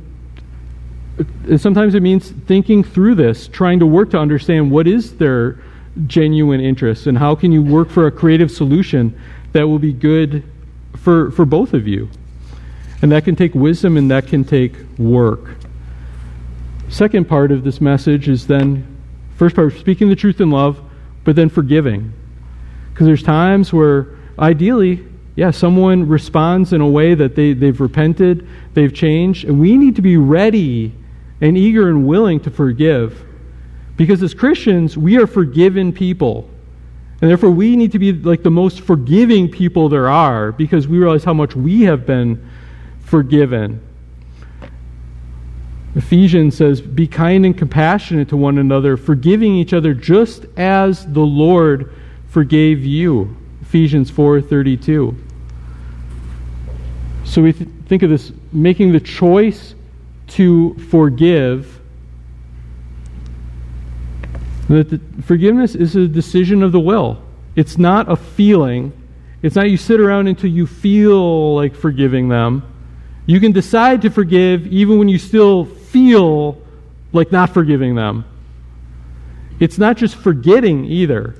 sometimes 1.58 1.96
it 1.96 2.02
means 2.02 2.32
thinking 2.32 2.84
through 2.84 3.16
this, 3.16 3.48
trying 3.48 3.80
to 3.80 3.86
work 3.86 4.10
to 4.12 4.18
understand 4.18 4.70
what 4.70 4.88
is 4.88 5.16
their 5.18 5.60
genuine 6.08 6.60
interest 6.60 7.08
and 7.08 7.18
how 7.18 7.34
can 7.36 7.52
you 7.52 7.64
work 7.64 7.90
for 7.90 8.08
a 8.08 8.12
creative 8.12 8.52
solution 8.52 9.18
that 9.54 9.66
will 9.66 9.80
be 9.80 9.94
good 9.94 10.44
for, 11.06 11.32
for 11.32 11.46
both 11.46 11.74
of 11.74 11.88
you. 11.88 12.10
And 13.02 13.14
that 13.14 13.24
can 13.24 13.38
take 13.38 13.56
wisdom 13.56 13.96
and 13.96 14.12
that 14.12 14.28
can 14.28 14.44
take 14.44 14.74
work. 14.98 15.56
Second 16.90 17.30
part 17.30 17.54
of 17.54 17.64
this 17.64 17.80
message 17.80 18.28
is 18.28 18.46
then 18.48 18.96
First 19.36 19.56
part, 19.56 19.74
speaking 19.74 20.10
the 20.10 20.16
truth 20.16 20.40
in 20.40 20.50
love, 20.50 20.82
but 21.24 21.36
then 21.36 21.50
forgiving. 21.50 22.14
Because 22.94 23.06
there's 23.06 23.24
times 23.24 23.74
where, 23.74 24.18
ideally, 24.40 25.06
yeah, 25.36 25.52
someone 25.52 26.08
responds 26.08 26.72
in 26.72 26.80
a 26.80 26.88
way 26.88 27.14
that 27.14 27.36
they, 27.36 27.52
they've 27.52 27.80
repented, 27.80 28.48
they've 28.74 28.94
changed, 28.94 29.44
and 29.46 29.60
we 29.60 29.78
need 29.78 29.98
to 29.98 30.02
be 30.02 30.16
ready 30.16 30.94
and 31.42 31.58
eager 31.58 31.90
and 31.90 32.08
willing 32.08 32.40
to 32.42 32.50
forgive. 32.50 33.26
Because 33.98 34.24
as 34.24 34.34
Christians, 34.34 34.98
we 34.98 35.18
are 35.18 35.28
forgiven 35.28 35.92
people. 35.92 36.50
And 37.26 37.32
therefore, 37.32 37.50
we 37.50 37.76
need 37.76 37.92
to 37.94 37.98
be 37.98 38.14
like 38.14 38.44
the 38.44 38.52
most 38.52 38.82
forgiving 38.82 39.50
people 39.50 39.90
there 39.90 40.08
are 40.08 40.52
because 40.52 40.88
we 40.88 41.00
realize 41.00 41.24
how 41.24 41.34
much 41.34 41.56
we 41.56 41.82
have 41.82 42.06
been 42.06 42.48
forgiven. 43.00 43.82
Ephesians 45.96 46.56
says, 46.56 46.82
Be 46.82 47.08
kind 47.08 47.44
and 47.44 47.58
compassionate 47.58 48.30
to 48.30 48.38
one 48.38 48.60
another, 48.60 48.96
forgiving 48.96 49.56
each 49.56 49.74
other 49.74 49.96
just 49.96 50.46
as 50.56 51.04
the 51.14 51.26
Lord 51.26 51.92
forgave 52.28 52.86
you. 52.86 53.36
Ephesians 53.64 54.12
4:32. 54.12 55.16
So 57.24 57.42
we 57.42 57.54
th- 57.54 57.68
think 57.88 58.04
of 58.04 58.12
this 58.12 58.34
making 58.54 58.92
the 58.92 59.00
choice 59.00 59.74
to 60.28 60.76
forgive. 60.92 61.80
That 64.70 64.90
the, 64.90 65.00
forgiveness 65.24 65.76
is 65.76 65.96
a 65.96 66.08
decision 66.08 66.64
of 66.64 66.72
the 66.72 66.80
will. 66.80 67.22
It's 67.56 67.78
not 67.78 68.12
a 68.12 68.16
feeling. 68.16 68.92
It's 69.42 69.56
not 69.56 69.70
you 69.70 69.78
sit 69.78 70.00
around 70.00 70.28
until 70.28 70.50
you 70.50 70.66
feel 70.66 71.56
like 71.56 71.76
forgiving 71.76 72.30
them. 72.30 72.64
You 73.28 73.40
can 73.40 73.52
decide 73.52 74.02
to 74.04 74.10
forgive 74.10 74.68
even 74.68 75.00
when 75.00 75.10
you 75.10 75.18
still 75.18 75.66
feel 75.66 76.62
like 77.14 77.32
not 77.32 77.54
forgiving 77.54 77.96
them. 77.96 78.26
It's 79.60 79.78
not 79.78 79.98
just 79.98 80.16
forgetting 80.16 80.86
either. 80.86 81.36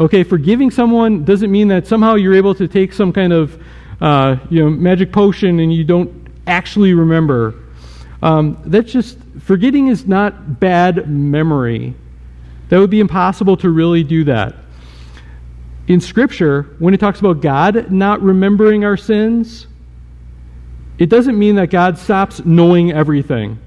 Okay, 0.00 0.24
forgiving 0.24 0.70
someone 0.70 1.24
doesn't 1.24 1.50
mean 1.50 1.68
that 1.68 1.86
somehow 1.86 2.14
you're 2.14 2.34
able 2.34 2.54
to 2.56 2.66
take 2.66 2.92
some 2.92 3.12
kind 3.12 3.32
of 3.32 3.62
uh, 4.00 4.36
you 4.50 4.62
know 4.62 4.68
magic 4.68 5.12
potion 5.12 5.60
and 5.60 5.72
you 5.72 5.84
don't 5.84 6.10
actually 6.46 6.92
remember. 6.92 7.54
Um, 8.22 8.60
that's 8.64 8.92
just 8.92 9.18
forgetting 9.40 9.88
is 9.88 10.06
not 10.06 10.58
bad 10.60 11.08
memory. 11.08 11.94
That 12.72 12.78
would 12.78 12.88
be 12.88 13.00
impossible 13.00 13.58
to 13.58 13.68
really 13.68 14.02
do 14.02 14.24
that. 14.24 14.54
In 15.88 16.00
Scripture, 16.00 16.74
when 16.78 16.94
it 16.94 17.00
talks 17.00 17.20
about 17.20 17.42
God 17.42 17.90
not 17.92 18.22
remembering 18.22 18.82
our 18.82 18.96
sins, 18.96 19.66
it 20.96 21.10
doesn't 21.10 21.38
mean 21.38 21.56
that 21.56 21.66
God 21.66 21.98
stops 21.98 22.42
knowing 22.46 22.90
everything. 22.90 23.58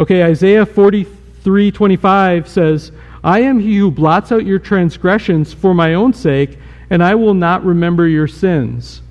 Okay, 0.00 0.24
Isaiah 0.24 0.66
43 0.66 1.70
25 1.70 2.48
says, 2.48 2.90
I 3.22 3.42
am 3.42 3.60
he 3.60 3.76
who 3.76 3.92
blots 3.92 4.32
out 4.32 4.44
your 4.44 4.58
transgressions 4.58 5.52
for 5.52 5.72
my 5.72 5.94
own 5.94 6.12
sake, 6.12 6.58
and 6.90 7.00
I 7.00 7.14
will 7.14 7.34
not 7.34 7.64
remember 7.64 8.08
your 8.08 8.26
sins. 8.26 9.02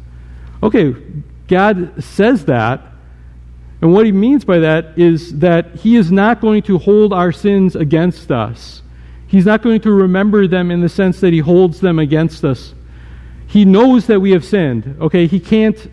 Okay, 0.62 0.94
God 1.48 2.04
says 2.04 2.44
that. 2.48 2.86
And 3.80 3.94
what 3.94 4.06
he 4.06 4.12
means 4.12 4.44
by 4.44 4.60
that 4.60 5.00
is 5.00 5.39
that 5.39 5.78
he 5.78 5.96
is 5.96 6.12
not 6.12 6.41
going 6.41 6.63
to 6.63 6.78
hold 6.78 7.13
our 7.13 7.32
sins 7.32 7.78
against 7.78 8.30
us. 8.30 8.82
He's 9.32 9.46
not 9.46 9.63
going 9.63 9.82
to 9.82 9.91
remember 9.91 10.46
them 10.46 10.70
in 10.70 10.82
the 10.82 10.89
sense 10.89 11.22
that 11.22 11.34
he 11.34 11.39
holds 11.39 11.80
them 11.80 11.98
against 11.98 12.46
us. 12.46 12.76
He 13.48 13.65
knows 13.65 14.06
that 14.08 14.20
we 14.20 14.32
have 14.32 14.46
sinned. 14.46 14.98
Okay, 15.02 15.26
he 15.26 15.39
can't 15.39 15.91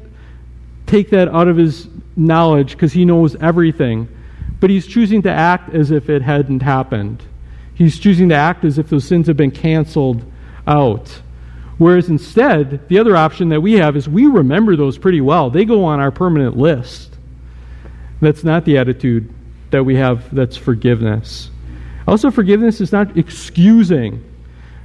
take 0.86 1.10
that 1.10 1.28
out 1.28 1.48
of 1.48 1.56
his 1.56 1.88
knowledge 2.16 2.72
because 2.72 2.92
he 2.92 3.04
knows 3.04 3.36
everything 3.36 4.08
but 4.60 4.70
he's 4.70 4.86
choosing 4.86 5.22
to 5.22 5.30
act 5.30 5.74
as 5.74 5.90
if 5.90 6.08
it 6.08 6.22
hadn't 6.22 6.62
happened. 6.62 7.22
He's 7.74 7.98
choosing 7.98 8.28
to 8.30 8.34
act 8.34 8.64
as 8.64 8.78
if 8.78 8.88
those 8.88 9.04
sins 9.04 9.28
have 9.28 9.36
been 9.36 9.50
canceled 9.50 10.24
out. 10.66 11.22
Whereas 11.78 12.08
instead, 12.08 12.88
the 12.88 12.98
other 12.98 13.16
option 13.16 13.50
that 13.50 13.60
we 13.60 13.74
have 13.74 13.96
is 13.96 14.08
we 14.08 14.26
remember 14.26 14.74
those 14.74 14.98
pretty 14.98 15.20
well. 15.20 15.48
They 15.48 15.64
go 15.64 15.84
on 15.84 16.00
our 16.00 16.10
permanent 16.10 16.56
list. 16.56 17.16
That's 18.20 18.42
not 18.42 18.64
the 18.64 18.78
attitude 18.78 19.32
that 19.70 19.84
we 19.84 19.94
have 19.94 20.34
that's 20.34 20.56
forgiveness. 20.56 21.50
Also, 22.08 22.30
forgiveness 22.30 22.80
is 22.80 22.90
not 22.90 23.16
excusing. 23.16 24.24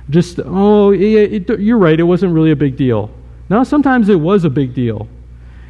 Just, 0.10 0.40
oh, 0.44 0.92
it, 0.92 1.50
it, 1.50 1.60
you're 1.60 1.78
right, 1.78 2.00
it 2.00 2.04
wasn't 2.04 2.34
really 2.34 2.52
a 2.52 2.56
big 2.56 2.76
deal. 2.76 3.10
Now, 3.50 3.64
sometimes 3.64 4.10
it 4.10 4.20
was 4.20 4.44
a 4.44 4.50
big 4.50 4.74
deal. 4.74 5.08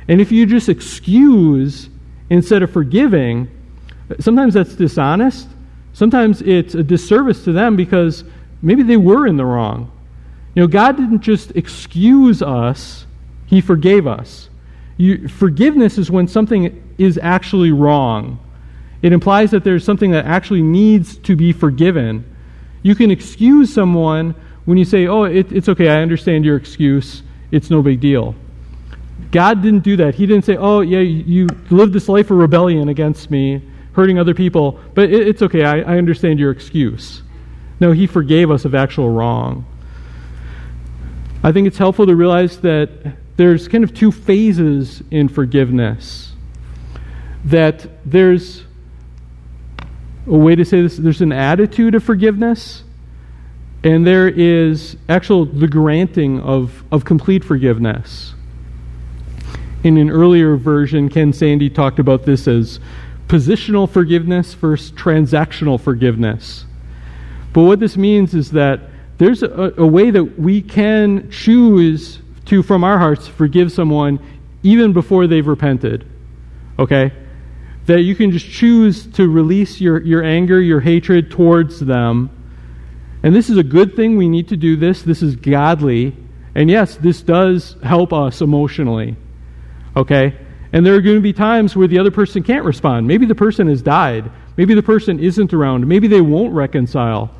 And 0.07 0.19
if 0.19 0.31
you 0.31 0.45
just 0.45 0.67
excuse 0.67 1.89
instead 2.29 2.63
of 2.63 2.71
forgiving, 2.71 3.47
Sometimes 4.19 4.53
that's 4.53 4.75
dishonest. 4.75 5.47
Sometimes 5.93 6.41
it's 6.41 6.75
a 6.75 6.83
disservice 6.83 7.43
to 7.45 7.51
them 7.51 7.75
because 7.75 8.23
maybe 8.61 8.83
they 8.83 8.97
were 8.97 9.27
in 9.27 9.37
the 9.37 9.45
wrong. 9.45 9.91
You 10.55 10.63
know, 10.63 10.67
God 10.67 10.97
didn't 10.97 11.21
just 11.21 11.51
excuse 11.51 12.41
us, 12.41 13.05
He 13.45 13.61
forgave 13.61 14.07
us. 14.07 14.49
You, 14.97 15.27
forgiveness 15.27 15.97
is 15.97 16.11
when 16.11 16.27
something 16.27 16.95
is 16.97 17.19
actually 17.21 17.71
wrong. 17.71 18.39
It 19.03 19.11
implies 19.11 19.51
that 19.51 19.65
there's 19.65 19.83
something 19.83 20.11
that 20.11 20.25
actually 20.25 20.61
needs 20.61 21.17
to 21.19 21.35
be 21.35 21.51
forgiven. 21.51 22.23
You 22.81 22.95
can 22.95 23.11
excuse 23.11 23.71
someone 23.71 24.33
when 24.65 24.77
you 24.77 24.85
say, 24.85 25.07
Oh, 25.07 25.25
it, 25.25 25.51
it's 25.51 25.67
okay, 25.69 25.89
I 25.89 26.01
understand 26.01 26.45
your 26.45 26.55
excuse, 26.55 27.21
it's 27.51 27.69
no 27.69 27.83
big 27.83 27.99
deal. 27.99 28.33
God 29.31 29.61
didn't 29.61 29.83
do 29.83 29.97
that. 29.97 30.15
He 30.15 30.25
didn't 30.25 30.45
say, 30.45 30.55
Oh, 30.55 30.79
yeah, 30.79 30.99
you 30.99 31.47
lived 31.69 31.91
this 31.91 32.07
life 32.07 32.31
of 32.31 32.37
rebellion 32.37 32.87
against 32.87 33.29
me, 33.29 33.61
hurting 33.91 34.17
other 34.17 34.33
people, 34.33 34.79
but 34.93 35.11
it, 35.11 35.27
it's 35.27 35.41
okay. 35.41 35.65
I, 35.65 35.79
I 35.79 35.97
understand 35.97 36.39
your 36.39 36.51
excuse. 36.51 37.23
No, 37.81 37.91
he 37.91 38.07
forgave 38.07 38.49
us 38.51 38.63
of 38.63 38.73
actual 38.73 39.09
wrong. 39.09 39.65
I 41.43 41.51
think 41.51 41.67
it's 41.67 41.77
helpful 41.77 42.05
to 42.05 42.15
realize 42.15 42.61
that 42.61 43.17
there's 43.35 43.67
kind 43.67 43.83
of 43.83 43.93
two 43.93 44.13
phases 44.13 45.03
in 45.11 45.27
forgiveness. 45.27 46.31
That 47.43 47.85
there's 48.09 48.63
a 50.27 50.37
way 50.37 50.55
to 50.55 50.63
say 50.63 50.81
this 50.81 50.97
there's 50.97 51.21
an 51.21 51.31
attitude 51.31 51.95
of 51.95 52.03
forgiveness, 52.03 52.83
and 53.83 54.05
there 54.05 54.27
is 54.27 54.95
actual 55.09 55.45
the 55.45 55.67
granting 55.67 56.39
of, 56.41 56.83
of 56.91 57.05
complete 57.05 57.43
forgiveness. 57.43 58.33
In 59.83 59.97
an 59.97 60.09
earlier 60.09 60.55
version, 60.55 61.09
Ken 61.09 61.33
Sande 61.33 61.73
talked 61.73 61.99
about 61.99 62.23
this 62.23 62.47
as 62.47 62.79
positional 63.27 63.89
forgiveness 63.89 64.53
versus 64.53 64.91
transactional 64.91 65.79
forgiveness. 65.79 66.65
But 67.51 67.63
what 67.63 67.79
this 67.79 67.97
means 67.97 68.33
is 68.33 68.51
that 68.51 68.79
there's 69.17 69.43
a, 69.43 69.73
a, 69.77 69.85
way 69.85 70.09
that 70.09 70.39
we 70.39 70.61
can 70.61 71.29
choose 71.29 72.19
to, 72.45 72.63
from 72.63 72.83
our 72.83 72.97
hearts, 72.97 73.27
forgive 73.27 73.71
someone 73.71 74.19
even 74.63 74.93
before 74.93 75.27
they've 75.27 75.45
repented. 75.45 76.05
Okay? 76.79 77.11
That 77.85 78.01
you 78.01 78.15
can 78.15 78.31
just 78.31 78.49
choose 78.49 79.05
to 79.07 79.27
release 79.27 79.81
your, 79.81 80.01
your 80.01 80.23
anger, 80.23 80.59
your 80.59 80.79
hatred 80.79 81.29
towards 81.29 81.79
them. 81.79 82.29
And 83.23 83.35
this 83.35 83.49
is 83.49 83.57
a 83.57 83.63
good 83.63 83.95
thing. 83.95 84.17
We 84.17 84.29
need 84.29 84.49
to 84.49 84.57
do 84.57 84.75
this. 84.75 85.01
This 85.01 85.21
is 85.21 85.35
godly. 85.35 86.15
And 86.55 86.69
yes, 86.69 86.95
this 86.95 87.21
does 87.21 87.75
help 87.83 88.13
us 88.13 88.41
emotionally. 88.41 89.15
Okay? 89.95 90.37
And 90.71 90.85
there 90.85 90.95
are 90.95 91.01
going 91.01 91.17
to 91.17 91.21
be 91.21 91.33
times 91.33 91.75
where 91.75 91.87
the 91.87 91.99
other 91.99 92.11
person 92.11 92.41
can't 92.43 92.65
respond. 92.65 93.07
Maybe 93.07 93.25
the 93.25 93.35
person 93.35 93.67
has 93.67 93.81
died. 93.81 94.31
Maybe 94.57 94.73
the 94.73 94.83
person 94.83 95.19
isn't 95.19 95.53
around. 95.53 95.87
Maybe 95.87 96.07
they 96.07 96.21
won't 96.21 96.53
reconcile. 96.53 97.31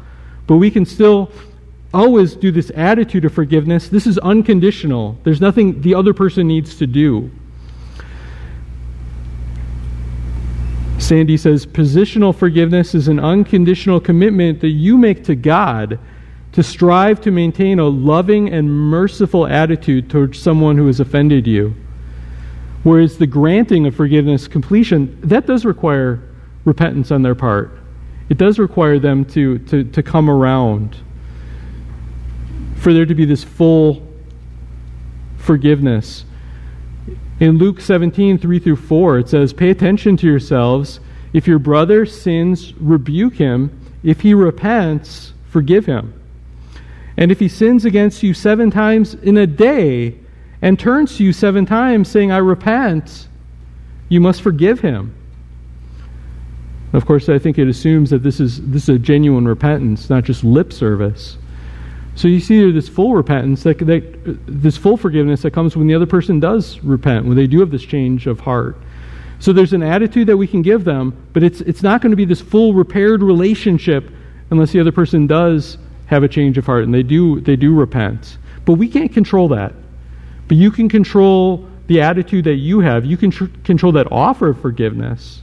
But 0.46 0.58
we 0.58 0.70
can 0.70 0.86
still 0.86 1.32
always 1.94 2.36
do 2.36 2.52
this 2.52 2.72
attitude 2.76 3.24
of 3.26 3.34
forgiveness. 3.34 3.88
This 3.88 4.08
is 4.08 4.18
unconditional. 4.20 5.18
There's 5.24 5.42
nothing 5.42 5.82
the 5.82 5.96
other 5.96 6.14
person 6.14 6.48
needs 6.48 6.76
to 6.78 6.88
do. 6.88 7.32
Sande 11.00 11.40
says 11.40 11.66
positional 11.66 12.36
forgiveness 12.36 12.96
is 12.96 13.08
an 13.08 13.20
unconditional 13.20 14.00
commitment 14.00 14.62
that 14.62 14.70
you 14.70 14.98
make 14.98 15.24
to 15.26 15.36
God 15.36 16.00
to 16.54 16.64
strive 16.64 17.20
to 17.22 17.32
maintain 17.32 17.80
a 17.80 17.88
loving 17.88 18.54
and 18.54 18.70
merciful 18.70 19.48
attitude 19.48 20.10
towards 20.10 20.40
someone 20.40 20.78
who 20.78 20.88
has 20.88 21.00
offended 21.00 21.48
you. 21.48 21.76
Whereas 22.84 23.18
the 23.18 23.28
granting 23.28 23.88
of 23.88 23.96
forgiveness 23.96 24.48
completion, 24.48 25.20
that 25.22 25.48
does 25.48 25.66
require 25.66 26.22
repentance 26.66 27.12
on 27.12 27.22
their 27.22 27.36
part. 27.36 27.80
It 28.30 28.38
does 28.38 28.60
require 28.60 29.00
them 29.00 29.26
to, 29.26 29.60
to, 29.60 29.84
to 29.84 30.04
come 30.04 30.30
around. 30.30 30.98
For 32.76 32.94
there 32.94 33.06
to 33.06 33.16
be 33.16 33.26
this 33.26 33.44
full 33.44 34.08
forgiveness. 35.38 36.26
In 37.44 37.58
Luke 37.58 37.82
17, 37.82 38.38
3 38.38 38.60
through 38.60 38.78
4, 38.78 39.20
it 39.20 39.28
says, 39.28 39.52
Pay 39.52 39.70
attention 39.70 40.16
to 40.16 40.26
yourselves. 40.26 41.02
If 41.34 41.46
your 41.46 41.60
brother 41.60 42.06
sins, 42.06 42.74
rebuke 42.76 43.34
him. 43.34 43.78
If 44.02 44.22
he 44.22 44.34
repents, 44.34 45.34
forgive 45.50 45.86
him. 45.86 46.14
And 47.18 47.34
if 47.34 47.42
he 47.42 47.50
sins 47.50 47.84
against 47.84 48.24
you 48.24 48.34
seven 48.34 48.72
times 48.72 49.16
in 49.16 49.36
a 49.36 49.46
day 49.46 50.18
and 50.62 50.80
turns 50.80 51.18
to 51.18 51.26
you 51.26 51.34
seven 51.34 51.66
times 51.66 52.08
saying, 52.08 52.32
I 52.32 52.38
repent, 52.38 53.28
you 54.08 54.22
must 54.22 54.42
forgive 54.42 54.80
him. 54.80 55.14
Of 56.94 57.06
course, 57.06 57.28
I 57.28 57.40
think 57.40 57.60
it 57.60 57.68
assumes 57.68 58.12
that 58.12 58.24
this 58.24 58.40
is, 58.40 58.66
this 58.70 58.84
is 58.84 58.96
a 58.96 59.00
genuine 59.00 59.50
repentance, 59.50 60.10
not 60.10 60.24
just 60.24 60.46
lip 60.46 60.72
service. 60.72 61.38
So 62.16 62.28
you 62.28 62.40
see 62.40 62.72
this 62.72 62.88
full 62.88 63.16
repentance, 63.16 63.64
that, 63.64 63.80
that, 63.80 64.38
this 64.46 64.78
full 64.78 64.98
forgiveness 64.98 65.42
that 65.42 65.52
comes 65.52 65.76
when 65.76 65.88
the 65.88 65.96
other 65.96 66.06
person 66.06 66.40
does 66.40 66.80
repent, 66.84 67.26
when 67.26 67.36
they 67.36 67.48
do 67.48 67.60
have 67.60 67.72
this 67.72 67.84
change 67.84 68.28
of 68.28 68.40
heart. 68.40 68.78
So 69.40 69.52
there's 69.52 69.74
an 69.74 69.84
attitude 69.84 70.28
that 70.28 70.38
we 70.38 70.48
can 70.48 70.62
give 70.62 70.86
them, 70.86 71.16
but 71.34 71.44
it's, 71.44 71.62
it's 71.62 71.84
not 71.84 72.02
going 72.02 72.12
to 72.12 72.16
be 72.16 72.26
this 72.26 72.40
full 72.40 72.74
repaired 72.74 73.22
relationship 73.22 74.10
unless 74.52 74.72
the 74.72 74.80
other 74.80 74.92
person 74.92 75.28
does 75.28 75.78
have 76.06 76.24
a 76.24 76.28
change 76.28 76.58
of 76.58 76.66
heart 76.66 76.84
and 76.84 76.94
they 76.94 77.04
do, 77.04 77.42
they 77.42 77.56
do 77.56 77.74
repent. 77.74 78.38
But 78.66 78.74
we 78.74 78.88
can't 78.88 79.12
control 79.12 79.48
that. 79.50 79.74
But 80.48 80.58
you 80.58 80.72
can 80.72 80.88
control 80.88 81.68
the 81.88 82.02
attitude 82.02 82.46
that 82.46 82.56
you 82.56 82.80
have. 82.80 83.06
You 83.06 83.18
can 83.18 83.32
tr- 83.32 83.46
control 83.64 83.92
that 83.94 84.12
offer 84.12 84.50
of 84.50 84.62
forgiveness 84.62 85.42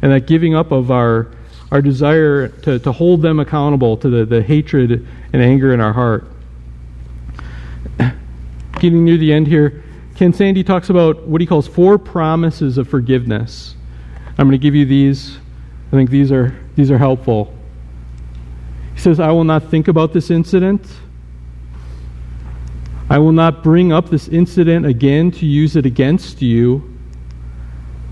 and 0.00 0.12
that 0.12 0.26
giving 0.26 0.54
up 0.54 0.70
of 0.70 0.90
our, 0.90 1.30
our 1.70 1.82
desire 1.82 2.48
to, 2.48 2.78
to 2.78 2.92
hold 2.92 3.22
them 3.22 3.40
accountable 3.40 3.96
to 3.98 4.08
the, 4.08 4.24
the 4.24 4.42
hatred 4.42 5.06
and 5.32 5.42
anger 5.42 5.72
in 5.72 5.80
our 5.80 5.92
heart. 5.92 6.26
Getting 8.80 9.04
near 9.04 9.18
the 9.18 9.32
end 9.32 9.46
here, 9.46 9.82
Ken 10.14 10.32
Sande 10.32 10.66
talks 10.66 10.90
about 10.90 11.26
what 11.26 11.40
he 11.40 11.46
calls 11.46 11.68
four 11.68 11.98
promises 11.98 12.78
of 12.78 12.88
forgiveness. 12.88 13.76
I'm 14.38 14.46
going 14.46 14.52
to 14.52 14.58
give 14.58 14.74
you 14.74 14.84
these. 14.84 15.38
I 15.88 15.90
think 15.90 16.10
these 16.10 16.32
are, 16.32 16.58
these 16.76 16.90
are 16.90 16.98
helpful. 16.98 17.54
He 18.94 19.00
says, 19.00 19.20
I 19.20 19.30
will 19.30 19.44
not 19.44 19.70
think 19.70 19.88
about 19.88 20.12
this 20.12 20.30
incident. 20.30 20.86
I 23.10 23.18
will 23.18 23.32
not 23.32 23.62
bring 23.62 23.92
up 23.92 24.10
this 24.10 24.28
incident 24.28 24.84
again 24.84 25.30
to 25.32 25.46
use 25.46 25.76
it 25.76 25.86
against 25.86 26.42
you. 26.42 26.98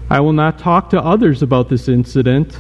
I 0.09 0.20
will 0.20 0.32
not 0.32 0.59
talk 0.59 0.90
to 0.90 1.00
others 1.00 1.42
about 1.42 1.68
this 1.68 1.88
incident, 1.88 2.57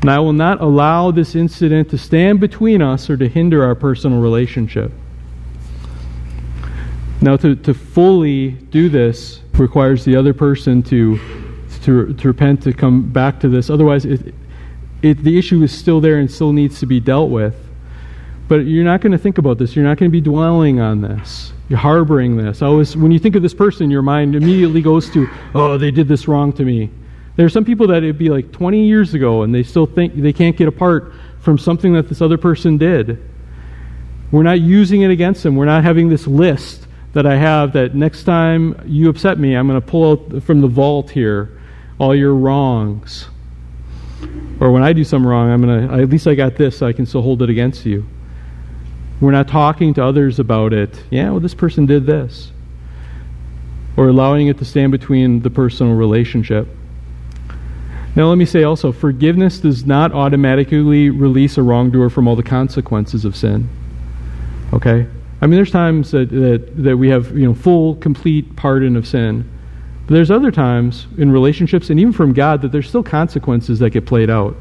and 0.00 0.10
I 0.10 0.18
will 0.18 0.32
not 0.32 0.60
allow 0.60 1.10
this 1.10 1.34
incident 1.34 1.90
to 1.90 1.98
stand 1.98 2.40
between 2.40 2.80
us 2.80 3.10
or 3.10 3.16
to 3.16 3.28
hinder 3.28 3.62
our 3.62 3.74
personal 3.74 4.20
relationship. 4.20 4.92
Now, 7.20 7.36
to, 7.36 7.54
to 7.54 7.74
fully 7.74 8.52
do 8.52 8.88
this 8.88 9.40
requires 9.58 10.06
the 10.06 10.16
other 10.16 10.32
person 10.32 10.82
to, 10.84 11.18
to, 11.82 12.14
to 12.14 12.28
repent, 12.28 12.62
to 12.62 12.72
come 12.72 13.12
back 13.12 13.40
to 13.40 13.48
this. 13.48 13.68
Otherwise, 13.68 14.06
it, 14.06 14.34
it, 15.02 15.22
the 15.22 15.38
issue 15.38 15.62
is 15.62 15.76
still 15.76 16.00
there 16.00 16.18
and 16.18 16.30
still 16.30 16.52
needs 16.52 16.80
to 16.80 16.86
be 16.86 16.98
dealt 16.98 17.30
with. 17.30 17.54
But 18.48 18.66
you're 18.66 18.84
not 18.84 19.02
going 19.02 19.12
to 19.12 19.18
think 19.18 19.36
about 19.36 19.58
this. 19.58 19.76
You're 19.76 19.84
not 19.84 19.98
going 19.98 20.10
to 20.10 20.12
be 20.12 20.20
dwelling 20.22 20.80
on 20.80 21.02
this. 21.02 21.52
You're 21.68 21.78
harboring 21.78 22.36
this. 22.36 22.62
Always, 22.62 22.96
when 22.96 23.12
you 23.12 23.18
think 23.18 23.36
of 23.36 23.42
this 23.42 23.54
person, 23.54 23.90
your 23.90 24.02
mind 24.02 24.34
immediately 24.34 24.80
goes 24.80 25.10
to, 25.10 25.28
oh, 25.54 25.76
they 25.76 25.90
did 25.90 26.08
this 26.08 26.26
wrong 26.26 26.52
to 26.54 26.64
me. 26.64 26.90
There 27.36 27.46
are 27.46 27.50
some 27.50 27.64
people 27.64 27.86
that 27.88 27.98
it'd 27.98 28.18
be 28.18 28.28
like 28.28 28.52
20 28.52 28.86
years 28.86 29.14
ago 29.14 29.42
and 29.42 29.54
they 29.54 29.62
still 29.62 29.86
think 29.86 30.14
they 30.14 30.32
can't 30.32 30.56
get 30.56 30.68
apart 30.68 31.12
from 31.40 31.58
something 31.58 31.94
that 31.94 32.08
this 32.08 32.20
other 32.20 32.36
person 32.36 32.76
did. 32.76 33.22
We're 34.30 34.42
not 34.42 34.60
using 34.60 35.02
it 35.02 35.10
against 35.10 35.42
them. 35.42 35.56
We're 35.56 35.64
not 35.64 35.82
having 35.82 36.08
this 36.08 36.26
list 36.26 36.86
that 37.12 37.26
I 37.26 37.36
have 37.36 37.72
that 37.72 37.94
next 37.94 38.24
time 38.24 38.80
you 38.86 39.08
upset 39.08 39.38
me, 39.38 39.54
I'm 39.56 39.66
going 39.66 39.80
to 39.80 39.86
pull 39.86 40.12
out 40.12 40.42
from 40.42 40.60
the 40.60 40.68
vault 40.68 41.10
here 41.10 41.58
all 41.98 42.14
your 42.14 42.34
wrongs. 42.34 43.28
Or 44.60 44.70
when 44.70 44.82
I 44.82 44.92
do 44.92 45.04
something 45.04 45.28
wrong, 45.28 45.50
I'm 45.50 45.62
going 45.62 45.88
to, 45.88 45.94
at 45.94 46.08
least 46.08 46.26
I 46.26 46.34
got 46.34 46.56
this, 46.56 46.78
so 46.78 46.86
I 46.86 46.92
can 46.92 47.06
still 47.06 47.22
hold 47.22 47.42
it 47.42 47.50
against 47.50 47.84
you. 47.84 48.06
We're 49.20 49.32
not 49.32 49.48
talking 49.48 49.94
to 49.94 50.04
others 50.04 50.38
about 50.38 50.72
it. 50.72 51.02
Yeah, 51.10 51.30
well, 51.30 51.40
this 51.40 51.54
person 51.54 51.86
did 51.86 52.06
this. 52.06 52.52
Or 53.96 54.08
allowing 54.08 54.46
it 54.48 54.58
to 54.58 54.64
stand 54.64 54.92
between 54.92 55.40
the 55.40 55.50
personal 55.50 55.94
relationship. 55.94 56.68
Now, 58.16 58.28
let 58.28 58.38
me 58.38 58.44
say 58.44 58.64
also 58.64 58.92
forgiveness 58.92 59.60
does 59.60 59.86
not 59.86 60.12
automatically 60.12 61.10
release 61.10 61.56
a 61.58 61.62
wrongdoer 61.62 62.10
from 62.10 62.26
all 62.26 62.36
the 62.36 62.42
consequences 62.42 63.24
of 63.24 63.36
sin. 63.36 63.68
Okay? 64.72 65.06
I 65.40 65.46
mean, 65.46 65.56
there's 65.56 65.70
times 65.70 66.10
that, 66.10 66.30
that, 66.30 66.82
that 66.82 66.96
we 66.96 67.08
have 67.08 67.36
you 67.36 67.46
know, 67.46 67.54
full, 67.54 67.94
complete 67.96 68.56
pardon 68.56 68.96
of 68.96 69.06
sin. 69.06 69.48
But 70.06 70.14
there's 70.14 70.30
other 70.30 70.50
times 70.50 71.06
in 71.18 71.30
relationships 71.30 71.88
and 71.88 72.00
even 72.00 72.12
from 72.12 72.32
God 72.32 72.62
that 72.62 72.72
there's 72.72 72.88
still 72.88 73.02
consequences 73.02 73.78
that 73.78 73.90
get 73.90 74.06
played 74.06 74.28
out 74.28 74.56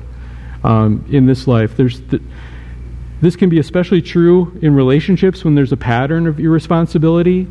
um, 0.63 1.03
in 1.09 1.25
this 1.25 1.47
life. 1.47 1.75
There's. 1.75 2.01
The, 2.01 2.21
this 3.21 3.35
can 3.35 3.49
be 3.49 3.59
especially 3.59 4.01
true 4.01 4.57
in 4.61 4.73
relationships 4.73 5.43
when 5.43 5.55
there's 5.55 5.71
a 5.71 5.77
pattern 5.77 6.25
of 6.25 6.39
irresponsibility. 6.39 7.47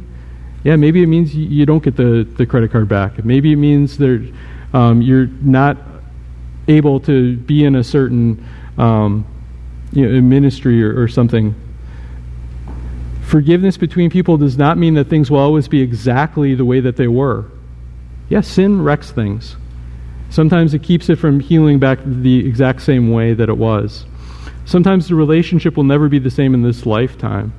Yeah, 0.64 0.76
maybe 0.76 1.02
it 1.02 1.06
means 1.06 1.34
you 1.34 1.66
don't 1.66 1.82
get 1.82 1.96
the, 1.96 2.26
the 2.36 2.46
credit 2.46 2.72
card 2.72 2.88
back. 2.88 3.22
Maybe 3.24 3.52
it 3.52 3.56
means 3.56 4.00
um, 4.72 5.02
you're 5.02 5.26
not 5.26 5.76
able 6.68 7.00
to 7.00 7.36
be 7.38 7.64
in 7.64 7.74
a 7.74 7.82
certain 7.82 8.46
um, 8.76 9.26
you 9.92 10.06
know, 10.06 10.20
ministry 10.20 10.82
or, 10.84 11.02
or 11.02 11.08
something. 11.08 11.54
Forgiveness 13.22 13.76
between 13.76 14.10
people 14.10 14.36
does 14.38 14.56
not 14.56 14.78
mean 14.78 14.94
that 14.94 15.08
things 15.08 15.30
will 15.30 15.38
always 15.38 15.68
be 15.68 15.82
exactly 15.82 16.54
the 16.54 16.64
way 16.64 16.80
that 16.80 16.96
they 16.96 17.08
were. 17.08 17.46
Yes, 18.28 18.46
sin 18.46 18.82
wrecks 18.82 19.10
things. 19.10 19.56
Sometimes 20.30 20.74
it 20.74 20.82
keeps 20.82 21.08
it 21.08 21.16
from 21.16 21.40
healing 21.40 21.78
back 21.78 21.98
the 22.04 22.46
exact 22.46 22.82
same 22.82 23.10
way 23.10 23.34
that 23.34 23.48
it 23.48 23.56
was. 23.56 24.04
Sometimes 24.66 25.08
the 25.08 25.14
relationship 25.14 25.76
will 25.76 25.84
never 25.84 26.08
be 26.08 26.18
the 26.18 26.30
same 26.30 26.52
in 26.52 26.62
this 26.62 26.84
lifetime. 26.84 27.52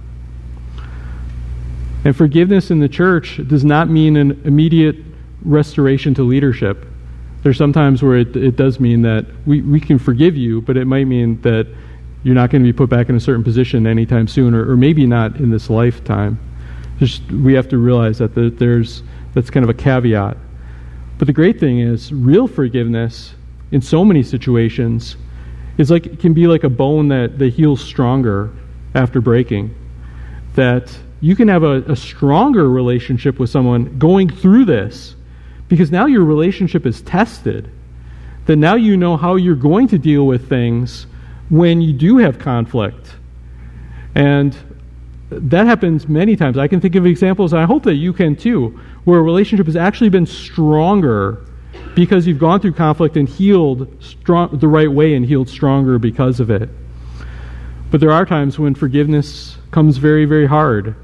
And 2.05 2.16
forgiveness 2.16 2.72
in 2.72 2.80
the 2.80 2.88
church 2.88 3.41
does 3.47 3.66
not 3.66 3.89
mean 3.89 4.16
an 4.16 4.41
immediate 4.45 4.95
restoration 5.43 6.14
to 6.16 6.24
leadership. 6.24 6.86
There's 7.43 7.57
sometimes 7.57 8.03
where 8.03 8.17
it, 8.17 8.35
it 8.35 8.55
does 8.55 8.79
mean 8.79 9.01
that 9.03 9.25
we, 9.45 9.61
we 9.61 9.79
can 9.79 9.97
forgive 9.97 10.35
you, 10.35 10.61
but 10.61 10.75
it 10.77 10.85
might 10.85 11.05
mean 11.05 11.41
that 11.41 11.67
you're 12.23 12.35
not 12.35 12.49
going 12.49 12.61
to 12.61 12.67
be 12.67 12.75
put 12.75 12.89
back 12.89 13.09
in 13.09 13.15
a 13.15 13.19
certain 13.19 13.43
position 13.43 13.87
anytime 13.87 14.27
soon, 14.27 14.53
or, 14.53 14.69
or 14.69 14.75
maybe 14.75 15.05
not 15.05 15.37
in 15.37 15.49
this 15.49 15.69
lifetime. 15.69 16.37
Just, 16.99 17.23
we 17.31 17.53
have 17.53 17.69
to 17.69 17.77
realize 17.77 18.17
that 18.17 18.35
the, 18.35 18.49
there's 18.49 19.03
that's 19.33 19.49
kind 19.49 19.63
of 19.63 19.69
a 19.69 19.73
caveat. 19.73 20.37
But 21.17 21.27
the 21.27 21.33
great 21.33 21.59
thing 21.59 21.79
is, 21.79 22.11
real 22.11 22.47
forgiveness 22.47 23.35
in 23.71 23.81
so 23.81 24.03
many 24.03 24.23
situations 24.23 25.15
is 25.77 25.91
like 25.91 26.05
it 26.05 26.19
can 26.19 26.33
be 26.33 26.47
like 26.47 26.63
a 26.63 26.69
bone 26.69 27.07
that, 27.09 27.39
that 27.39 27.53
heals 27.53 27.81
stronger 27.81 28.51
after 28.95 29.21
breaking. 29.21 29.73
That 30.55 30.97
you 31.21 31.35
can 31.35 31.47
have 31.47 31.63
a, 31.63 31.83
a 31.83 31.95
stronger 31.95 32.69
relationship 32.69 33.39
with 33.39 33.49
someone 33.49 33.97
going 33.97 34.29
through 34.29 34.65
this 34.65 35.15
because 35.70 35.91
now 35.91 36.07
your 36.07 36.26
relationship 36.26 36.86
is 36.86 37.01
tested. 37.01 37.72
That 38.47 38.57
now 38.57 38.76
you 38.76 38.97
know 38.97 39.15
how 39.15 39.36
you're 39.36 39.55
going 39.55 39.88
to 39.89 39.97
deal 39.97 40.26
with 40.26 40.49
things 40.49 41.05
when 41.49 41.82
you 41.82 41.93
do 41.93 42.17
have 42.17 42.39
conflict. 42.39 43.15
And 44.15 44.57
that 45.30 45.67
happens 45.67 46.07
many 46.07 46.36
times. 46.36 46.57
I 46.57 46.67
can 46.67 46.82
think 46.82 46.95
of 46.95 47.05
examples, 47.05 47.53
and 47.53 47.61
I 47.61 47.65
hope 47.65 47.84
that 47.84 47.95
you 47.95 48.11
can 48.11 48.36
too, 48.36 48.80
where 49.03 49.20
a 49.20 49.22
relationship 49.22 49.67
has 49.67 49.76
actually 49.76 50.09
been 50.09 50.26
stronger 50.26 51.45
because 51.93 52.26
you've 52.26 52.39
gone 52.39 52.59
through 52.59 52.74
conflict 52.74 53.15
and 53.15 53.30
healed 53.30 53.88
strong, 54.01 54.57
the 54.57 54.67
right 54.67 54.91
way 54.91 55.13
and 55.13 55.26
healed 55.26 55.49
stronger 55.49 55.99
because 55.99 56.39
of 56.39 56.49
it. 56.49 56.70
But 57.91 57.99
there 57.99 58.11
are 58.11 58.26
times 58.26 58.57
when 58.57 58.74
forgiveness 58.74 59.57
comes 59.72 59.97
very, 59.97 60.26
very 60.26 60.47
hard. 60.47 60.95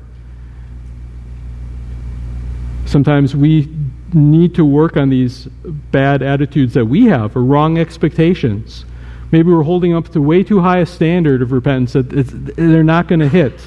Sometimes 2.86 3.36
we 3.36 3.68
need 4.16 4.56
to 4.56 4.66
work 4.66 4.98
on 4.98 5.10
these 5.10 5.46
bad 5.92 6.22
attitudes 6.22 6.74
that 6.74 6.86
we 6.86 7.06
have 7.06 7.36
or 7.36 7.44
wrong 7.44 7.78
expectations. 7.78 8.86
Maybe 9.32 9.52
we're 9.52 9.64
holding 9.64 9.94
up 9.94 10.10
to 10.10 10.22
way 10.22 10.44
too 10.44 10.62
high 10.62 10.80
a 10.80 10.86
standard 10.86 11.42
of 11.42 11.52
repentance 11.52 11.94
that 11.94 12.10
they're 12.56 12.84
not 12.84 13.08
going 13.08 13.20
to 13.20 13.28
hit. 13.28 13.60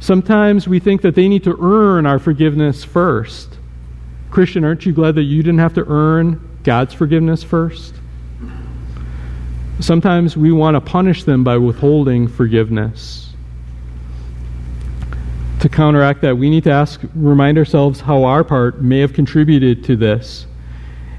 Sometimes 0.00 0.66
we 0.66 0.80
think 0.80 1.02
that 1.02 1.14
they 1.14 1.28
need 1.28 1.44
to 1.44 1.56
earn 1.60 2.06
our 2.06 2.18
forgiveness 2.18 2.82
first. 2.82 3.56
Christian, 4.32 4.64
aren't 4.64 4.84
you 4.84 4.92
glad 4.92 5.14
that 5.14 5.22
you 5.22 5.42
didn't 5.42 5.60
have 5.60 5.74
to 5.74 5.84
earn 5.86 6.40
God's 6.64 6.94
forgiveness 6.94 7.44
first? 7.44 7.94
Sometimes 9.78 10.36
we 10.36 10.50
want 10.50 10.74
to 10.74 10.80
punish 10.80 11.24
them 11.24 11.44
by 11.44 11.56
withholding 11.58 12.26
forgiveness. 12.26 13.21
To 15.62 15.68
counteract 15.68 16.22
that, 16.22 16.36
we 16.36 16.50
need 16.50 16.64
to 16.64 16.72
ask, 16.72 17.00
remind 17.14 17.56
ourselves 17.56 18.00
how 18.00 18.24
our 18.24 18.42
part 18.42 18.82
may 18.82 18.98
have 18.98 19.12
contributed 19.12 19.84
to 19.84 19.94
this. 19.94 20.48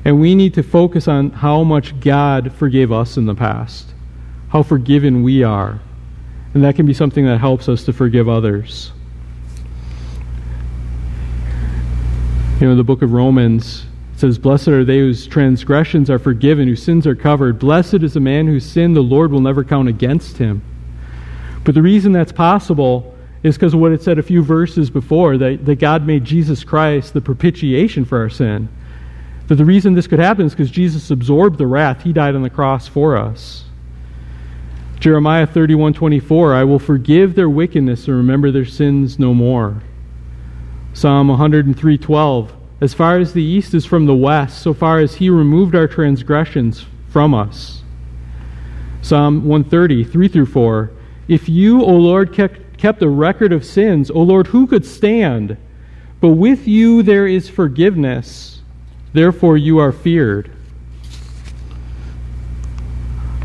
And 0.03 0.19
we 0.19 0.35
need 0.35 0.53
to 0.55 0.63
focus 0.63 1.07
on 1.07 1.29
how 1.29 1.63
much 1.63 1.97
God 2.01 2.51
forgave 2.51 2.91
us 2.91 3.15
in 3.15 3.25
the 3.25 3.35
past, 3.35 3.93
how 4.49 4.61
forgiven 4.61 5.23
we 5.23 5.43
are. 5.43 5.79
And 6.53 6.61
that 6.61 6.75
can 6.75 6.85
be 6.85 6.93
something 6.93 7.25
that 7.25 7.37
helps 7.37 7.69
us 7.69 7.85
to 7.85 7.93
forgive 7.93 8.27
others. 8.27 8.91
You 12.59 12.67
know, 12.67 12.75
the 12.75 12.83
book 12.83 13.01
of 13.01 13.13
Romans 13.13 13.85
says, 14.17 14.37
Blessed 14.37 14.67
are 14.67 14.83
they 14.83 14.99
whose 14.99 15.25
transgressions 15.25 16.09
are 16.09 16.19
forgiven, 16.19 16.67
whose 16.67 16.83
sins 16.83 17.07
are 17.07 17.15
covered. 17.15 17.59
Blessed 17.59 18.03
is 18.03 18.15
the 18.15 18.19
man 18.19 18.47
whose 18.47 18.65
sin 18.65 18.93
the 18.93 19.01
Lord 19.01 19.31
will 19.31 19.39
never 19.39 19.63
count 19.63 19.87
against 19.87 20.37
him. 20.37 20.61
But 21.63 21.75
the 21.75 21.81
reason 21.81 22.11
that's 22.11 22.33
possible 22.33 23.12
is 23.43 23.55
because 23.55 23.73
of 23.73 23.79
what 23.79 23.91
it 23.91 24.01
said 24.01 24.17
a 24.17 24.23
few 24.23 24.41
verses 24.41 24.89
before 24.89 25.37
that, 25.37 25.65
that 25.65 25.79
God 25.79 26.07
made 26.07 26.23
Jesus 26.23 26.63
Christ 26.63 27.13
the 27.13 27.21
propitiation 27.21 28.05
for 28.05 28.17
our 28.19 28.29
sin. 28.29 28.69
That 29.47 29.55
the 29.55 29.65
reason 29.65 29.93
this 29.93 30.07
could 30.07 30.19
happen 30.19 30.45
is 30.45 30.53
because 30.53 30.71
Jesus 30.71 31.11
absorbed 31.11 31.57
the 31.57 31.67
wrath. 31.67 32.03
He 32.03 32.13
died 32.13 32.35
on 32.35 32.41
the 32.41 32.49
cross 32.49 32.87
for 32.87 33.17
us. 33.17 33.65
Jeremiah 34.99 35.45
31:24 35.45 36.53
I 36.53 36.63
will 36.63 36.79
forgive 36.79 37.35
their 37.35 37.49
wickedness 37.49 38.07
and 38.07 38.15
remember 38.15 38.51
their 38.51 38.63
sins 38.63 39.19
no 39.19 39.33
more. 39.33 39.83
Psalm 40.93 41.27
103:12 41.27 42.51
As 42.79 42.93
far 42.93 43.17
as 43.17 43.33
the 43.33 43.43
east 43.43 43.73
is 43.73 43.85
from 43.85 44.05
the 44.05 44.15
west 44.15 44.61
so 44.61 44.73
far 44.73 44.99
as 44.99 45.15
he 45.15 45.29
removed 45.29 45.75
our 45.75 45.87
transgressions 45.87 46.85
from 47.09 47.33
us. 47.33 47.83
Psalm 49.01 49.43
130 49.43 50.05
3 50.05 50.27
through 50.29 50.45
4 50.45 50.91
If 51.27 51.49
you, 51.49 51.81
O 51.81 51.93
Lord, 51.93 52.31
kept, 52.31 52.61
kept 52.83 53.01
a 53.01 53.07
record 53.07 53.53
of 53.53 53.63
sins, 53.63 54.11
O 54.11 54.21
Lord, 54.21 54.45
who 54.45 54.67
could 54.67 54.85
stand? 54.85 55.55
But 56.19 56.31
with 56.31 56.67
you 56.67 57.01
there 57.01 57.25
is 57.25 57.47
forgiveness, 57.47 58.61
therefore 59.13 59.55
you 59.55 59.77
are 59.77 59.93
feared. 59.93 60.51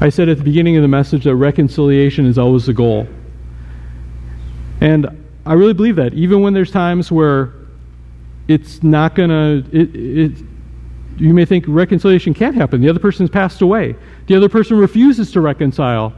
I 0.00 0.08
said 0.08 0.28
at 0.28 0.38
the 0.38 0.42
beginning 0.42 0.74
of 0.74 0.82
the 0.82 0.88
message 0.88 1.22
that 1.22 1.36
reconciliation 1.36 2.26
is 2.26 2.36
always 2.36 2.66
the 2.66 2.72
goal. 2.72 3.06
And 4.80 5.06
I 5.46 5.52
really 5.52 5.72
believe 5.72 5.94
that. 5.94 6.14
Even 6.14 6.42
when 6.42 6.52
there's 6.52 6.72
times 6.72 7.12
where 7.12 7.52
it's 8.48 8.82
not 8.82 9.14
going 9.14 9.30
to, 9.30 9.64
it, 9.70 9.94
it, 9.94 10.44
you 11.16 11.32
may 11.32 11.44
think 11.44 11.64
reconciliation 11.68 12.34
can't 12.34 12.56
happen. 12.56 12.80
The 12.80 12.88
other 12.88 12.98
person 12.98 13.22
has 13.22 13.30
passed 13.30 13.62
away. 13.62 13.94
The 14.26 14.34
other 14.34 14.48
person 14.48 14.78
refuses 14.78 15.30
to 15.30 15.40
reconcile. 15.40 16.12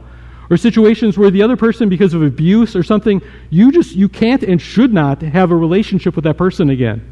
Or 0.51 0.57
situations 0.57 1.17
where 1.17 1.31
the 1.31 1.41
other 1.41 1.55
person, 1.55 1.87
because 1.87 2.13
of 2.13 2.21
abuse 2.21 2.75
or 2.75 2.83
something, 2.83 3.21
you 3.49 3.71
just, 3.71 3.95
you 3.95 4.09
can't 4.09 4.43
and 4.43 4.61
should 4.61 4.93
not 4.93 5.21
have 5.21 5.49
a 5.49 5.55
relationship 5.55 6.13
with 6.13 6.25
that 6.25 6.35
person 6.35 6.69
again. 6.69 7.09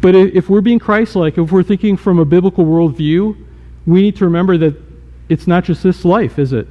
But 0.00 0.14
if 0.14 0.48
we're 0.48 0.62
being 0.62 0.78
Christ 0.78 1.14
like, 1.14 1.36
if 1.36 1.52
we're 1.52 1.62
thinking 1.62 1.98
from 1.98 2.18
a 2.18 2.24
biblical 2.24 2.64
worldview, 2.64 3.36
we 3.84 4.00
need 4.00 4.16
to 4.16 4.24
remember 4.24 4.56
that 4.56 4.80
it's 5.28 5.46
not 5.46 5.64
just 5.64 5.82
this 5.82 6.06
life, 6.06 6.38
is 6.38 6.54
it? 6.54 6.66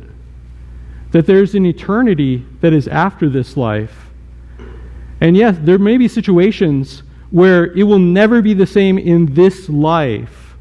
That 1.11 1.27
there's 1.27 1.53
an 1.53 1.63
eternity 1.63 2.43
that 2.61 2.73
is 2.73 2.88
after 2.88 3.30
this 3.30 3.55
life. 3.55 4.09
And 5.21 5.38
yes, 5.38 5.57
there 5.61 5.77
may 5.77 5.97
be 5.97 6.07
situations 6.07 7.03
where 7.30 7.65
it 7.77 7.84
will 7.84 7.99
never 7.99 8.41
be 8.41 8.55
the 8.55 8.65
same 8.65 8.97
in 8.97 9.32
this 9.36 9.69
life. 9.69 10.55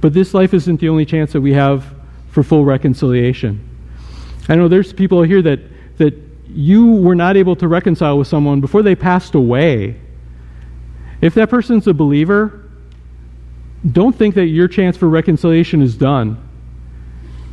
But 0.00 0.14
this 0.14 0.32
life 0.32 0.54
isn't 0.54 0.80
the 0.80 0.88
only 0.88 1.04
chance 1.04 1.32
that 1.34 1.42
we 1.42 1.52
have 1.52 1.94
for 2.32 2.42
full 2.42 2.64
reconciliation. 2.64 3.68
I 4.48 4.56
know 4.56 4.66
there's 4.66 4.92
people 4.92 5.22
here 5.22 5.42
that, 5.42 5.60
that 5.98 6.14
you 6.48 6.92
were 6.96 7.14
not 7.14 7.36
able 7.36 7.54
to 7.56 7.68
reconcile 7.68 8.18
with 8.18 8.26
someone 8.26 8.60
before 8.60 8.82
they 8.82 8.96
passed 8.96 9.34
away. 9.34 9.96
If 11.20 11.34
that 11.34 11.50
person's 11.50 11.86
a 11.86 11.94
believer, 11.94 12.68
don't 13.92 14.16
think 14.16 14.34
that 14.34 14.46
your 14.46 14.66
chance 14.66 14.96
for 14.96 15.08
reconciliation 15.08 15.82
is 15.82 15.94
done. 15.94 16.48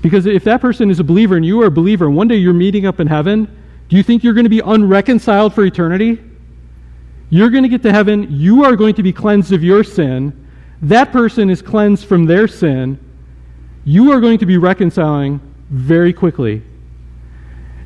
Because 0.02 0.26
if 0.26 0.46
that 0.46 0.62
person 0.62 0.90
is 0.90 1.00
a 1.00 1.04
believer 1.04 1.36
and 1.36 1.46
you 1.46 1.62
are 1.62 1.68
a 1.68 1.72
believer, 1.72 2.06
and 2.06 2.16
one 2.16 2.28
day 2.28 2.36
you're 2.36 2.54
meeting 2.54 2.86
up 2.86 3.00
in 3.00 3.08
heaven, 3.08 3.46
do 3.90 3.98
you 3.98 4.04
think 4.04 4.24
you're 4.24 4.34
going 4.34 4.46
to 4.46 4.50
be 4.50 4.62
unreconciled 4.62 5.54
for 5.54 5.66
eternity? 5.66 6.24
You're 7.30 7.50
going 7.50 7.64
to 7.64 7.70
get 7.70 7.84
to 7.84 7.92
heaven. 7.92 8.28
You 8.30 8.64
are 8.64 8.76
going 8.76 8.96
to 8.96 9.04
be 9.04 9.12
cleansed 9.12 9.52
of 9.52 9.64
your 9.64 9.84
sin. 9.84 10.48
That 10.82 11.12
person 11.12 11.50
is 11.50 11.62
cleansed 11.62 12.06
from 12.06 12.26
their 12.26 12.48
sin. 12.48 12.98
You 13.90 14.12
are 14.12 14.22
going 14.22 14.38
to 14.38 14.46
be 14.46 14.58
reconciling 14.58 15.42
very 15.72 16.14
quickly. 16.14 16.62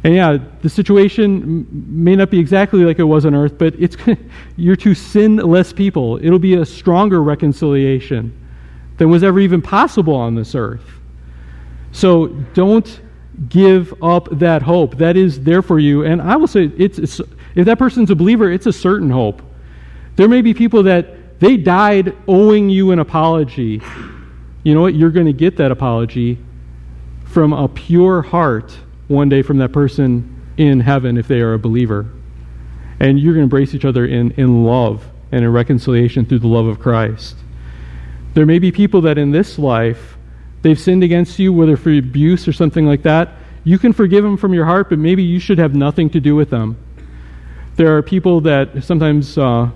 And 0.04 0.14
yeah, 0.14 0.38
the 0.62 0.68
situation 0.70 1.66
may 1.72 2.18
not 2.18 2.30
be 2.30 2.40
exactly 2.40 2.84
like 2.84 3.00
it 3.00 3.06
was 3.06 3.26
on 3.26 3.34
earth, 3.34 3.58
but 3.58 3.74
it's 3.80 3.96
you're 4.58 4.76
two 4.76 4.96
sinless 4.96 5.72
people. 5.72 6.20
It'll 6.22 6.40
be 6.40 6.56
a 6.56 6.66
stronger 6.66 7.24
reconciliation 7.24 8.38
than 8.98 9.12
was 9.12 9.24
ever 9.24 9.40
even 9.40 9.62
possible 9.62 10.14
on 10.14 10.36
this 10.36 10.56
earth. 10.56 10.84
So 11.94 12.28
don't 12.54 13.00
give 13.48 13.94
up 14.04 14.28
that 14.40 14.62
hope. 14.62 14.98
That 14.98 15.16
is 15.16 15.40
there 15.40 15.62
for 15.62 15.80
you. 15.80 16.04
And 16.04 16.22
I 16.22 16.36
will 16.36 16.48
say, 16.48 16.70
it's, 16.78 17.00
it's, 17.00 17.22
if 17.56 17.66
that 17.66 17.80
person's 17.80 18.12
a 18.12 18.16
believer, 18.16 18.52
it's 18.52 18.66
a 18.66 18.74
certain 18.74 19.10
hope. 19.10 19.42
There 20.18 20.28
may 20.28 20.42
be 20.42 20.54
people 20.54 20.84
that 20.84 21.40
they 21.40 21.56
died 21.56 22.14
owing 22.28 22.70
you 22.70 22.92
an 22.92 23.00
apology. 23.00 23.82
You 24.64 24.74
know 24.74 24.82
what? 24.82 24.96
You're 24.96 25.12
going 25.12 25.26
to 25.26 25.34
get 25.34 25.58
that 25.58 25.72
apology 25.72 26.38
from 27.26 27.54
a 27.54 27.68
pure 27.68 28.22
heart 28.22 28.78
one 29.08 29.30
day 29.30 29.42
from 29.42 29.58
that 29.58 29.72
person 29.72 30.42
in 30.58 30.80
heaven 30.80 31.18
if 31.18 31.28
they 31.28 31.42
are 31.42 31.54
a 31.54 31.60
believer. 31.60 32.10
And 33.00 33.20
you're 33.20 33.34
going 33.34 33.42
to 33.42 33.44
embrace 33.44 33.74
each 33.76 33.86
other 33.86 34.06
in, 34.06 34.32
in 34.32 34.64
love 34.64 35.06
and 35.32 35.44
in 35.44 35.52
reconciliation 35.52 36.26
through 36.26 36.40
the 36.40 36.48
love 36.48 36.68
of 36.68 36.80
Christ. 36.80 37.36
There 38.34 38.46
may 38.46 38.60
be 38.60 38.72
people 38.72 39.02
that 39.02 39.18
in 39.18 39.32
this 39.32 39.60
life 39.60 40.18
they've 40.62 40.80
sinned 40.80 41.04
against 41.04 41.38
you, 41.40 41.52
whether 41.52 41.76
for 41.76 41.92
abuse 41.92 42.48
or 42.48 42.54
something 42.54 42.86
like 42.86 43.04
that, 43.04 43.34
you 43.64 43.78
can 43.78 43.94
forgive 43.94 44.24
them 44.24 44.38
from 44.38 44.54
your 44.54 44.66
heart, 44.66 44.90
but 44.90 45.00
maybe 45.00 45.24
you 45.24 45.40
should 45.40 45.58
have 45.58 45.76
nothing 45.76 46.10
to 46.12 46.20
do 46.20 46.36
with 46.36 46.50
them. 46.50 46.78
There 47.76 47.98
are 47.98 48.02
people 48.02 48.42
that 48.42 48.84
sometimes, 48.84 49.38
uh, 49.38 49.70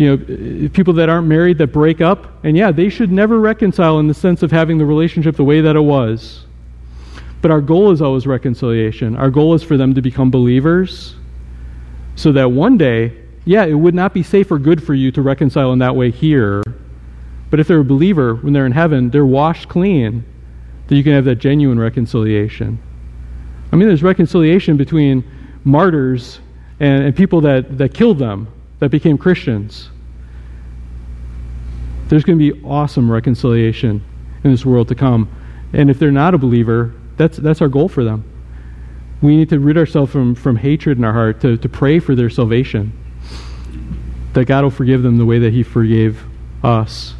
you 0.00 0.16
know, 0.16 0.68
people 0.70 0.94
that 0.94 1.08
aren't 1.08 1.26
married 1.26 1.58
that 1.58 1.68
break 1.68 2.00
up, 2.00 2.44
and 2.44 2.56
yeah, 2.56 2.72
they 2.72 2.88
should 2.88 3.12
never 3.12 3.38
reconcile 3.38 3.98
in 3.98 4.08
the 4.08 4.14
sense 4.14 4.42
of 4.42 4.50
having 4.50 4.78
the 4.78 4.86
relationship 4.86 5.36
the 5.36 5.44
way 5.44 5.60
that 5.60 5.76
it 5.76 5.80
was. 5.80 6.46
But 7.42 7.50
our 7.50 7.60
goal 7.60 7.90
is 7.90 8.00
always 8.00 8.26
reconciliation. 8.26 9.16
Our 9.16 9.30
goal 9.30 9.54
is 9.54 9.62
for 9.62 9.76
them 9.76 9.94
to 9.94 10.02
become 10.02 10.30
believers 10.30 11.16
so 12.16 12.32
that 12.32 12.50
one 12.50 12.76
day, 12.76 13.16
yeah, 13.44 13.64
it 13.64 13.74
would 13.74 13.94
not 13.94 14.14
be 14.14 14.22
safe 14.22 14.50
or 14.50 14.58
good 14.58 14.82
for 14.82 14.94
you 14.94 15.10
to 15.12 15.22
reconcile 15.22 15.72
in 15.72 15.78
that 15.78 15.96
way 15.96 16.10
here 16.10 16.62
but 17.50 17.58
if 17.58 17.66
they're 17.66 17.80
a 17.80 17.84
believer, 17.84 18.36
when 18.36 18.52
they're 18.52 18.66
in 18.66 18.72
heaven, 18.72 19.10
they're 19.10 19.26
washed 19.26 19.68
clean, 19.68 20.24
that 20.86 20.96
you 20.96 21.02
can 21.02 21.12
have 21.12 21.24
that 21.24 21.36
genuine 21.36 21.78
reconciliation. 21.78 22.78
I 23.72 23.76
mean, 23.76 23.88
there's 23.88 24.02
reconciliation 24.02 24.76
between 24.76 25.24
martyrs 25.64 26.40
and, 26.78 27.04
and 27.04 27.14
people 27.14 27.40
that, 27.42 27.76
that 27.78 27.92
killed 27.92 28.18
them, 28.18 28.48
that 28.80 28.90
became 28.90 29.16
Christians. 29.16 29.90
There's 32.08 32.24
going 32.24 32.38
to 32.38 32.52
be 32.52 32.64
awesome 32.64 33.10
reconciliation 33.10 34.02
in 34.42 34.50
this 34.50 34.66
world 34.66 34.88
to 34.88 34.94
come. 34.94 35.30
And 35.72 35.88
if 35.90 35.98
they're 35.98 36.10
not 36.10 36.34
a 36.34 36.38
believer, 36.38 36.92
that's, 37.16 37.36
that's 37.36 37.60
our 37.60 37.68
goal 37.68 37.88
for 37.88 38.02
them. 38.02 38.24
We 39.22 39.36
need 39.36 39.50
to 39.50 39.60
rid 39.60 39.76
ourselves 39.76 40.10
from, 40.10 40.34
from 40.34 40.56
hatred 40.56 40.98
in 40.98 41.04
our 41.04 41.12
heart, 41.12 41.40
to, 41.42 41.56
to 41.58 41.68
pray 41.68 42.00
for 42.00 42.14
their 42.14 42.30
salvation, 42.30 42.92
that 44.32 44.46
God 44.46 44.64
will 44.64 44.70
forgive 44.70 45.02
them 45.02 45.18
the 45.18 45.26
way 45.26 45.38
that 45.38 45.52
He 45.52 45.62
forgave 45.62 46.24
us. 46.64 47.14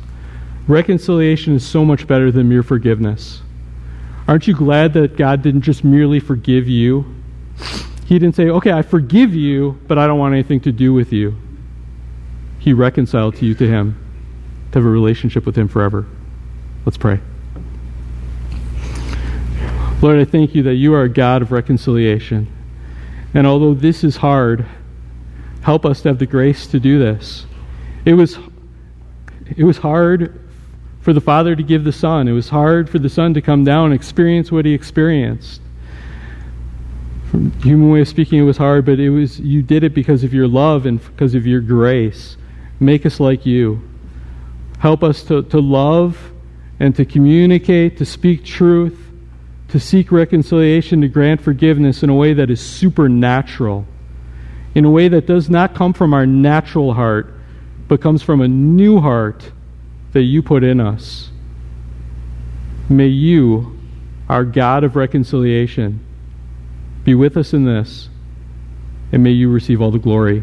Reconciliation 0.66 1.54
is 1.54 1.66
so 1.66 1.84
much 1.84 2.06
better 2.06 2.32
than 2.32 2.48
mere 2.48 2.62
forgiveness. 2.62 3.42
Aren't 4.26 4.46
you 4.46 4.54
glad 4.54 4.94
that 4.94 5.16
God 5.16 5.42
didn't 5.42 5.62
just 5.62 5.84
merely 5.84 6.20
forgive 6.20 6.68
you? 6.68 7.04
He 8.06 8.18
didn't 8.18 8.34
say, 8.34 8.48
okay, 8.48 8.72
I 8.72 8.82
forgive 8.82 9.34
you, 9.34 9.78
but 9.86 9.98
I 9.98 10.06
don't 10.06 10.18
want 10.18 10.34
anything 10.34 10.60
to 10.60 10.72
do 10.72 10.92
with 10.92 11.12
you. 11.12 11.36
He 12.60 12.72
reconciled 12.72 13.34
to 13.36 13.46
you 13.46 13.54
to 13.56 13.66
Him. 13.66 13.98
to 14.70 14.78
have 14.78 14.86
a 14.86 14.88
relationship 14.88 15.46
with 15.46 15.56
Him 15.56 15.66
forever. 15.66 16.06
Let's 16.84 16.96
pray. 16.96 17.18
Lord, 20.00 20.20
I 20.20 20.24
thank 20.24 20.54
you 20.54 20.62
that 20.62 20.76
you 20.76 20.94
are 20.94 21.02
a 21.02 21.08
God 21.08 21.42
of 21.42 21.50
reconciliation. 21.50 22.46
And 23.34 23.46
although 23.46 23.74
this 23.74 24.04
is 24.04 24.16
hard, 24.16 24.64
help 25.62 25.84
us 25.84 26.02
to 26.02 26.08
have 26.08 26.18
the 26.18 26.26
grace 26.26 26.66
to 26.68 26.78
do 26.78 26.98
this. 26.98 27.46
It 28.04 28.14
was, 28.14 28.38
it 29.56 29.64
was 29.64 29.78
hard 29.78 30.40
for 31.00 31.12
the 31.12 31.20
Father 31.20 31.56
to 31.56 31.62
give 31.62 31.84
the 31.84 31.92
Son. 31.92 32.28
It 32.28 32.32
was 32.32 32.48
hard 32.48 32.88
for 32.88 32.98
the 32.98 33.08
Son 33.08 33.34
to 33.34 33.42
come 33.42 33.64
down 33.64 33.86
and 33.86 33.94
experience 33.94 34.52
what 34.52 34.64
he 34.64 34.72
experienced. 34.72 35.60
From 37.30 37.52
human 37.60 37.90
way 37.90 38.00
of 38.00 38.08
speaking, 38.08 38.38
it 38.38 38.44
was 38.44 38.56
hard, 38.56 38.84
but 38.84 38.98
it 38.98 39.10
was 39.10 39.38
you 39.38 39.62
did 39.62 39.84
it 39.84 39.94
because 39.94 40.24
of 40.24 40.34
your 40.34 40.48
love 40.48 40.86
and 40.86 41.04
because 41.04 41.34
of 41.34 41.46
your 41.46 41.60
grace. 41.60 42.36
Make 42.80 43.04
us 43.04 43.20
like 43.20 43.44
you. 43.44 43.82
Help 44.78 45.04
us 45.04 45.22
to, 45.24 45.42
to 45.42 45.60
love 45.60 46.32
and 46.80 46.96
to 46.96 47.04
communicate, 47.04 47.98
to 47.98 48.06
speak 48.06 48.44
truth, 48.44 48.98
to 49.68 49.78
seek 49.78 50.10
reconciliation, 50.10 51.02
to 51.02 51.08
grant 51.08 51.42
forgiveness 51.42 52.02
in 52.02 52.08
a 52.08 52.14
way 52.14 52.32
that 52.32 52.50
is 52.50 52.60
supernatural, 52.60 53.86
in 54.74 54.86
a 54.86 54.90
way 54.90 55.08
that 55.08 55.26
does 55.26 55.50
not 55.50 55.74
come 55.74 55.92
from 55.92 56.14
our 56.14 56.26
natural 56.26 56.94
heart, 56.94 57.34
but 57.86 58.00
comes 58.00 58.22
from 58.22 58.40
a 58.40 58.48
new 58.48 58.98
heart 58.98 59.52
that 60.12 60.22
you 60.22 60.42
put 60.42 60.64
in 60.64 60.80
us. 60.80 61.30
May 62.88 63.08
you, 63.08 63.78
our 64.28 64.44
God 64.44 64.82
of 64.82 64.96
reconciliation, 64.96 66.04
be 67.04 67.14
with 67.14 67.36
us 67.36 67.52
in 67.52 67.64
this, 67.64 68.08
and 69.12 69.22
may 69.22 69.30
you 69.30 69.50
receive 69.50 69.82
all 69.82 69.90
the 69.90 69.98
glory. 69.98 70.42